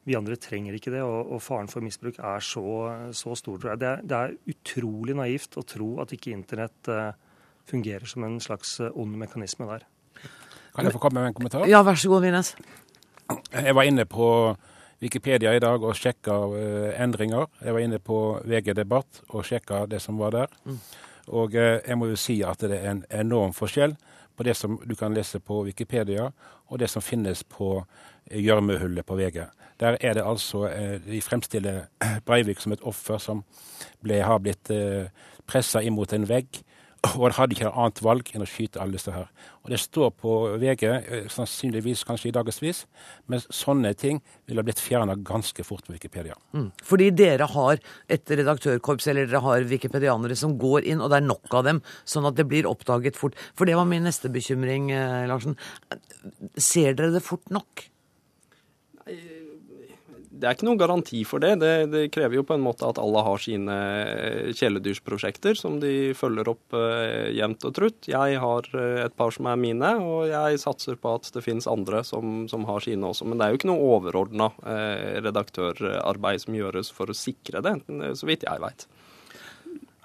Vi 0.04 0.18
andre 0.20 0.36
trenger 0.36 0.76
ikke 0.76 0.91
det, 0.91 1.01
og, 1.06 1.32
og 1.32 1.39
faren 1.43 1.70
for 1.72 1.84
misbruk 1.84 2.18
er 2.20 2.43
så, 2.43 2.64
så 3.16 3.36
stor, 3.39 3.60
tror 3.60 3.74
jeg. 3.74 3.80
Det 3.80 3.89
er, 3.89 4.01
det 4.04 4.18
er, 4.20 4.34
utrolig 4.51 5.16
naivt 5.16 5.56
å 5.60 5.64
tro 5.68 5.89
at 6.04 6.12
ikke 6.16 6.34
internett 6.36 6.91
uh, 6.91 7.16
fungerer 7.70 8.10
som 8.10 8.26
en 8.28 8.36
slags 8.43 8.76
uh, 8.84 8.91
ond 8.99 9.16
mekanisme 9.20 9.70
der. 9.70 9.88
Kan 10.74 10.89
jeg 10.89 10.95
få 10.95 10.99
komme 11.06 11.22
med 11.22 11.32
en 11.32 11.38
kommentar? 11.38 11.64
Ja, 11.72 11.84
vær 11.88 11.99
så 11.99 12.12
god, 12.12 12.26
Vines. 12.26 12.51
Jeg 13.54 13.76
var 13.78 13.88
inne 13.88 14.04
på 14.10 14.28
Wikipedia 15.04 15.54
i 15.56 15.64
dag 15.64 15.80
og 15.80 15.95
sjekka 15.95 16.36
uh, 16.51 16.91
endringer. 16.99 17.47
Jeg 17.64 17.78
var 17.78 17.88
inne 17.88 18.04
på 18.04 18.20
VG 18.43 18.74
Debatt 18.76 19.24
og 19.30 19.47
sjekka 19.47 19.86
det 19.88 20.04
som 20.04 20.20
var 20.20 20.36
der. 20.36 20.60
Mm. 20.68 20.82
Og 21.34 21.54
jeg 21.56 21.95
må 21.95 22.10
jo 22.10 22.18
si 22.20 22.41
at 22.43 22.60
det 22.68 22.82
er 22.82 22.89
en 22.91 23.06
enorm 23.08 23.54
forskjell 23.56 23.93
på 24.38 24.43
det 24.43 24.55
som 24.57 24.79
du 24.86 24.95
kan 24.95 25.13
lese 25.13 25.39
på 25.39 25.61
Wikipedia, 25.63 26.31
og 26.67 26.79
det 26.79 26.89
som 26.89 27.01
finnes 27.01 27.43
på 27.43 27.84
gjørmehullet 28.31 29.05
på 29.05 29.17
VG. 29.19 29.43
Der 29.79 29.97
er 30.01 30.13
det 30.13 30.23
altså 30.25 30.67
eh, 30.67 30.99
De 31.05 31.21
fremstiller 31.21 31.86
Breivik 32.25 32.59
som 32.59 32.71
et 32.71 32.81
offer 32.81 33.17
som 33.17 33.43
ble, 34.03 34.21
har 34.23 34.39
blitt 34.39 34.71
eh, 34.71 35.09
pressa 35.47 35.81
imot 35.81 36.13
en 36.13 36.27
vegg. 36.29 36.61
Og 37.04 37.26
han 37.26 37.36
hadde 37.36 37.56
ikke 37.56 37.68
noe 37.68 37.84
annet 37.84 37.99
valg 38.06 38.30
enn 38.32 38.45
å 38.45 38.47
skyte 38.47 38.80
alle 38.80 38.95
disse 38.95 39.12
her. 39.12 39.28
Og 39.64 39.72
Det 39.74 39.80
står 39.80 40.10
på 40.16 40.34
VG, 40.62 40.84
eh, 40.88 41.28
sannsynligvis 41.28 42.06
kanskje 42.08 42.30
i 42.30 42.36
dagevis, 42.36 42.86
men 43.28 43.39
sånne 43.39 43.91
ting 43.95 44.22
ville 44.47 44.64
blitt 44.64 44.80
fjerna 44.80 45.16
ganske 45.16 45.66
fort 45.68 45.84
på 45.86 45.93
Wikipedia. 45.93 46.36
Mm. 46.54 46.72
Fordi 46.82 47.10
dere 47.12 47.47
har 47.47 47.78
et 48.10 48.26
redaktørkorps, 48.26 49.08
eller 49.08 49.28
dere 49.28 49.41
har 49.43 49.68
wikipedianere 49.68 50.36
som 50.36 50.58
går 50.58 50.88
inn, 50.88 51.01
og 51.01 51.12
det 51.12 51.18
er 51.20 51.28
nok 51.28 51.54
av 51.54 51.66
dem, 51.66 51.82
sånn 52.06 52.26
at 52.26 52.36
det 52.36 52.47
blir 52.47 52.64
oppdaget 52.64 53.20
fort. 53.20 53.36
For 53.54 53.66
det 53.66 53.76
var 53.76 53.86
min 53.86 54.04
neste 54.04 54.32
bekymring, 54.32 54.89
Larsen. 55.28 55.58
Ser 56.56 56.93
dere 56.93 57.12
det 57.12 57.24
fort 57.24 57.43
nok? 57.51 57.89
Det 60.44 60.50
er 60.50 60.58
ikke 60.58 60.68
noen 60.68 60.80
garanti 60.82 61.22
for 61.24 61.39
det. 61.39 61.54
det. 61.62 61.72
det. 61.94 62.02
krever 62.12 62.36
jo 62.36 62.44
på 62.44 62.58
en 62.58 62.64
måte 62.66 62.84
at 62.84 63.00
alle 63.00 63.22
har 63.24 63.39
sine 63.39 63.78
eh, 64.04 64.50
kjæledyrsprosjekter 64.52 65.56
som 65.56 65.78
de 65.80 66.12
følger 66.20 66.50
opp 66.52 66.76
uh, 66.76 67.32
jevnt 67.32 67.64
og 67.70 67.72
trutt. 67.78 68.10
Jeg 68.12 68.41
har 68.44 68.68
uh, 68.76 69.06
et 69.06 69.16
par 69.16 69.32
som 69.32 69.48
er 69.48 69.62
mine, 69.62 69.94
og 70.04 70.28
jeg 70.28 70.60
satser 70.60 71.00
på 71.00 71.16
at 71.16 71.32
det 71.32 71.46
finnes 71.46 71.70
andre 71.72 72.04
som, 72.04 72.44
som 72.52 72.68
har 72.68 72.84
sine 72.84 73.08
også. 73.08 73.30
Men 73.30 73.39
det 73.39 73.46
er 73.46 73.54
jo 73.54 73.62
ikke 73.62 73.72
noe 73.72 73.88
overordna 73.96 74.52
uh, 74.58 75.24
redaktørarbeid 75.24 76.44
som 76.44 76.60
gjøres 76.60 76.91
for 76.91 77.08
å 77.08 77.16
sikre 77.16 77.64
det, 77.64 77.78
så 78.20 78.28
vidt 78.28 78.44
jeg 78.44 78.64
veit. 78.66 78.88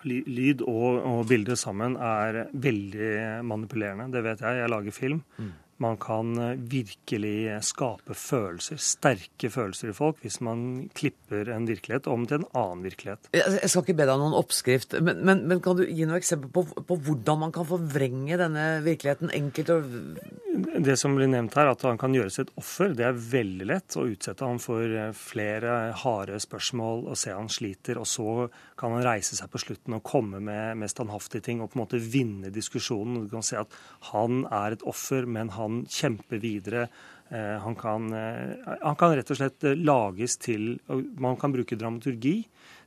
Lyd 0.07 0.63
og, 0.63 1.01
og 1.03 1.25
bilder 1.27 1.59
sammen 1.59 1.99
er 1.99 2.45
veldig 2.55 3.43
manipulerende. 3.43 4.13
Det 4.15 4.23
vet 4.23 4.47
jeg. 4.47 4.63
Jeg 4.63 4.71
lager 4.71 4.95
film. 4.95 5.25
Mm. 5.43 5.57
Man 5.83 5.99
kan 6.03 6.33
eh, 6.43 6.57
virkelig 6.59 7.61
skape 7.69 8.17
følelser, 8.19 8.81
sterke 8.83 9.51
følelser 9.53 9.93
i 9.93 9.97
folk, 9.97 10.19
hvis 10.25 10.41
man 10.45 10.89
klipper 10.99 11.53
en 11.55 11.69
virkelighet 11.69 12.09
om 12.11 12.27
til 12.27 12.41
en 12.41 12.49
annen 12.59 12.83
virkelighet. 12.87 13.31
Jeg 13.37 13.71
skal 13.71 13.85
ikke 13.85 13.99
be 14.01 14.09
deg 14.09 14.15
om 14.17 14.25
noen 14.27 14.39
oppskrift, 14.41 14.99
men, 15.05 15.23
men, 15.27 15.45
men 15.51 15.63
kan 15.65 15.79
du 15.79 15.85
gi 15.87 16.09
noe 16.09 16.19
eksempel 16.19 16.51
på, 16.55 16.67
på, 16.89 16.99
hvordan 17.07 17.45
man 17.47 17.55
kan 17.55 17.69
forvrenge 17.69 18.41
denne 18.41 18.67
virkeligheten 18.87 19.33
enkelt? 19.39 19.75
Og... 19.77 20.48
Det 20.59 20.97
som 20.97 21.15
blir 21.17 21.29
nevnt 21.31 21.55
her, 21.59 21.71
at 21.71 21.83
han 21.87 21.99
kan 22.01 22.15
gjøres 22.15 22.39
et 22.43 22.51
offer, 22.59 22.95
det 22.97 23.05
er 23.07 23.19
veldig 23.19 23.67
lett 23.69 23.97
å 23.99 24.07
utsette 24.09 24.47
ham 24.47 24.61
for 24.63 24.83
eh, 24.85 25.11
flere 25.17 25.77
harde 26.03 26.39
spørsmål 26.43 27.05
og 27.13 27.19
se 27.21 27.35
han 27.35 27.51
sliter, 27.53 28.01
og 28.01 28.09
så 28.09 28.47
kan 28.79 28.97
han 28.97 29.05
reise 29.07 29.39
seg 29.39 29.51
på 29.53 29.61
slutten 29.63 29.99
og 29.99 30.05
komme 30.07 30.41
med, 30.43 30.87
standhaftige 30.91 31.45
ting 31.49 31.63
og 31.63 31.71
på 31.73 31.79
en 31.79 31.85
måte 31.85 32.03
vinne 32.03 32.53
diskusjonen. 32.55 33.27
Du 33.27 33.33
kan 33.33 33.47
se 33.47 33.61
at 33.61 33.79
han 34.13 34.45
er 34.47 34.77
et 34.77 34.87
offer, 34.89 35.29
men 35.29 35.53
han 35.57 35.83
kjemper 35.93 36.43
videre. 36.43 36.89
Eh, 37.29 37.57
han 37.63 37.77
kan, 37.79 38.09
eh, 38.17 38.73
han 38.83 38.99
kan, 38.99 39.15
rett 39.19 39.35
og 39.35 39.41
slett 39.41 39.71
lages 39.77 40.39
til 40.41 40.79
Man 41.21 41.37
kan 41.37 41.53
bruke 41.53 41.77
dramaturgi 41.77 42.39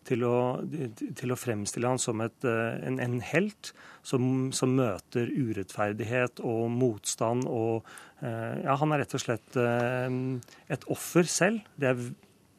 til 0.07 0.25
å, 0.25 0.35
til 1.17 1.33
å 1.33 1.37
fremstille 1.37 1.89
han 1.91 2.01
som 2.01 2.23
et, 2.25 2.47
en, 2.47 2.97
en, 3.03 3.19
helt 3.31 3.71
som, 4.07 4.49
som, 4.55 4.73
møter 4.77 5.29
urettferdighet 5.29 6.41
og 6.41 6.71
motstand. 6.73 7.45
og 7.45 7.85
ja, 8.21 8.75
Han 8.81 8.95
er 8.95 9.03
rett 9.03 9.15
og 9.17 9.23
slett 9.23 9.57
et 9.61 10.89
offer 10.89 11.29
selv. 11.29 11.61
Det 11.77 11.91
er, 11.91 12.01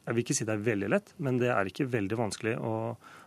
jeg 0.07 0.15
vil 0.15 0.23
ikke 0.23 0.37
si 0.39 0.47
det 0.47 0.55
er 0.55 0.65
veldig 0.71 0.91
lett, 0.95 1.13
men 1.23 1.39
det 1.41 1.51
er 1.51 1.67
ikke 1.67 1.89
veldig 1.91 2.19
vanskelig 2.19 2.57
å, 2.63 2.73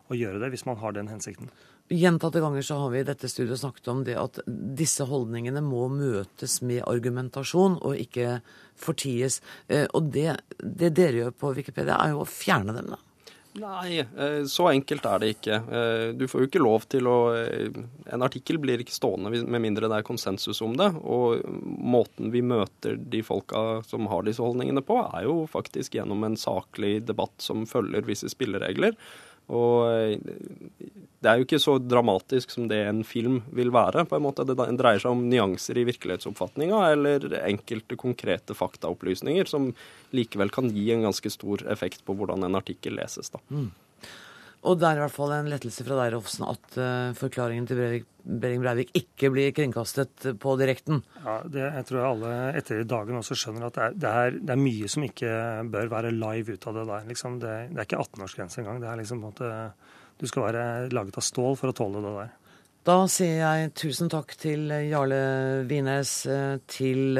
å 0.09 0.17
gjøre 0.17 0.41
det 0.43 0.53
hvis 0.55 0.67
man 0.69 0.81
har 0.81 0.97
den 0.97 1.13
hensikten. 1.13 1.53
Gjentatte 1.87 2.41
ganger 2.43 2.65
så 2.67 2.81
har 2.81 2.91
vi 2.91 2.99
i 2.99 3.07
dette 3.07 3.29
studiet 3.31 3.61
snakket 3.61 3.89
om 3.93 4.01
det 4.07 4.17
at 4.19 4.41
disse 4.47 5.05
holdningene 5.07 5.63
må 5.63 5.85
møtes 5.93 6.59
med 6.67 6.83
argumentasjon 6.83 7.77
og 7.79 8.01
ikke 8.03 8.41
forties. 8.75 9.39
Eh, 9.71 9.87
og 9.95 10.11
det, 10.15 10.33
det 10.59 10.91
dere 10.99 11.21
gjør 11.21 11.37
på 11.39 11.53
Wikipedia, 11.55 12.01
er 12.03 12.17
jo 12.17 12.25
å 12.25 12.31
fjerne 12.31 12.75
dem, 12.75 12.91
da. 12.97 12.99
Nei, 13.57 13.99
eh, 14.01 14.43
så 14.51 14.69
enkelt 14.69 15.07
er 15.09 15.23
det 15.23 15.31
ikke. 15.37 15.59
Eh, 15.79 16.07
du 16.19 16.27
får 16.29 16.43
jo 16.43 16.49
ikke 16.51 16.63
lov 16.63 16.87
til 16.93 17.09
å 17.09 17.17
En 18.13 18.23
artikkel 18.23 18.59
blir 18.63 18.83
ikke 18.83 18.95
stående 18.95 19.33
med 19.33 19.63
mindre 19.63 19.89
det 19.91 20.01
er 20.01 20.07
konsensus 20.07 20.61
om 20.63 20.77
det. 20.79 20.91
Og 21.03 21.43
måten 21.65 22.31
vi 22.35 22.45
møter 22.45 22.97
de 22.97 23.23
folka 23.27 23.83
som 23.89 24.07
har 24.13 24.27
disse 24.27 24.45
holdningene 24.45 24.85
på, 24.87 25.01
er 25.09 25.27
jo 25.27 25.47
faktisk 25.51 25.99
gjennom 25.99 26.25
en 26.27 26.39
saklig 26.39 27.01
debatt 27.09 27.35
som 27.43 27.67
følger 27.69 28.07
visse 28.07 28.31
spilleregler. 28.33 28.95
Og 29.55 29.87
eh, 29.93 30.19
det 31.23 31.31
er 31.31 31.41
jo 31.41 31.47
ikke 31.47 31.61
så 31.63 31.77
dramatisk 31.83 32.53
som 32.55 32.67
det 32.71 32.81
en 32.87 33.03
film 33.07 33.41
vil 33.55 33.73
være. 33.75 34.05
på 34.07 34.19
en 34.19 34.25
måte. 34.27 34.47
Det 34.47 34.57
dreier 34.57 35.03
seg 35.03 35.15
om 35.15 35.25
nyanser 35.31 35.79
i 35.79 35.87
virkelighetsoppfatninga 35.89 36.83
eller 36.93 37.27
enkelte 37.43 37.99
konkrete 37.99 38.55
faktaopplysninger 38.55 39.49
som 39.51 39.73
likevel 40.17 40.53
kan 40.55 40.71
gi 40.71 40.91
en 40.95 41.07
ganske 41.09 41.31
stor 41.33 41.65
effekt 41.73 42.05
på 42.07 42.15
hvordan 42.15 42.47
en 42.47 42.59
artikkel 42.59 42.99
leses. 42.99 43.31
da. 43.31 43.43
Mm. 43.51 43.71
Og 44.67 44.79
det 44.81 44.89
er 44.89 44.99
i 44.99 45.03
hvert 45.05 45.15
fall 45.15 45.33
en 45.37 45.49
lettelse 45.51 45.85
fra 45.87 45.99
deg, 46.01 46.15
Rolfsen, 46.15 46.47
at 46.49 46.79
uh, 46.81 47.17
forklaringen 47.19 47.67
til 47.69 47.79
Breivik, 47.79 48.07
Behring 48.27 48.63
Breivik 48.65 48.89
ikke 48.99 49.31
blir 49.31 49.53
kringkastet 49.55 50.25
på 50.43 50.55
direkten. 50.59 51.05
Ja, 51.23 51.37
det, 51.47 51.63
Jeg 51.63 51.87
tror 51.91 52.09
alle 52.09 52.33
etter 52.59 52.81
i 52.83 52.89
dagen 52.89 53.21
også 53.21 53.37
skjønner 53.39 53.69
at 53.69 53.77
det 53.77 53.85
er, 53.85 53.95
det, 53.95 54.15
er, 54.23 54.41
det 54.41 54.55
er, 54.57 54.65
mye 54.65 54.91
som 54.91 55.05
ikke 55.07 55.37
bør 55.71 55.93
være 55.93 56.15
live 56.17 56.57
ut 56.57 56.67
av 56.67 56.81
det 56.81 56.87
der. 56.91 57.07
Liksom, 57.13 57.39
det, 57.45 57.55
det, 57.71 57.79
er 57.79 57.87
ikke 57.87 58.03
18-årsgrense 58.03 58.63
engang. 58.63 58.81
Det 58.83 58.91
er 58.91 58.99
liksom 59.03 59.23
på 59.23 59.31
en 59.31 59.37
måte, 59.37 59.53
Du 60.19 60.27
skal 60.27 60.49
være 60.49 60.67
laget 60.97 61.21
av 61.21 61.27
stål 61.29 61.55
for 61.61 61.71
å 61.71 61.77
tåle 61.77 62.03
det 62.03 62.17
der. 62.17 62.35
Da 62.87 63.01
sier 63.11 63.41
jeg 63.41 63.71
tusen 63.75 64.07
takk 64.07 64.31
til 64.39 64.69
Jarle 64.71 65.17
Wines, 65.67 66.11
til 66.71 67.19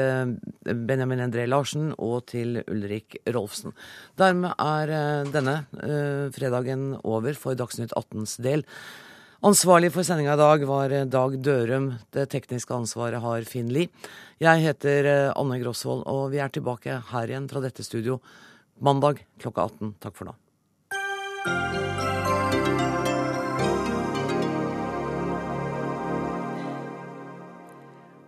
Benjamin 0.63 1.25
André 1.25 1.43
Larsen 1.43 1.89
og 1.99 2.21
til 2.31 2.61
Ulrik 2.71 3.17
Rolfsen. 3.35 3.75
Dermed 4.15 4.55
er 4.63 5.27
denne 5.27 5.57
fredagen 6.31 6.93
over 7.03 7.35
for 7.35 7.59
Dagsnytt 7.59 7.91
18s 7.99 8.37
del. 8.47 8.63
Ansvarlig 9.43 9.91
for 9.91 10.07
sendinga 10.07 10.39
i 10.39 10.43
dag 10.45 10.65
var 10.71 10.97
Dag 11.11 11.37
Dørum. 11.43 11.91
Det 12.15 12.29
tekniske 12.31 12.71
ansvaret 12.71 13.19
har 13.27 13.51
Finn 13.51 13.67
Lie. 13.67 13.91
Jeg 14.39 14.63
heter 14.63 15.33
Anne 15.35 15.59
Grosvold, 15.59 16.07
og 16.07 16.31
vi 16.31 16.39
er 16.39 16.47
tilbake 16.47 17.01
her 17.11 17.27
igjen 17.27 17.51
fra 17.51 17.67
dette 17.67 17.83
studio 17.83 18.21
mandag 18.79 19.25
klokka 19.43 19.67
18. 19.67 19.97
Takk 19.99 20.15
for 20.15 20.31
nå. 20.31 20.39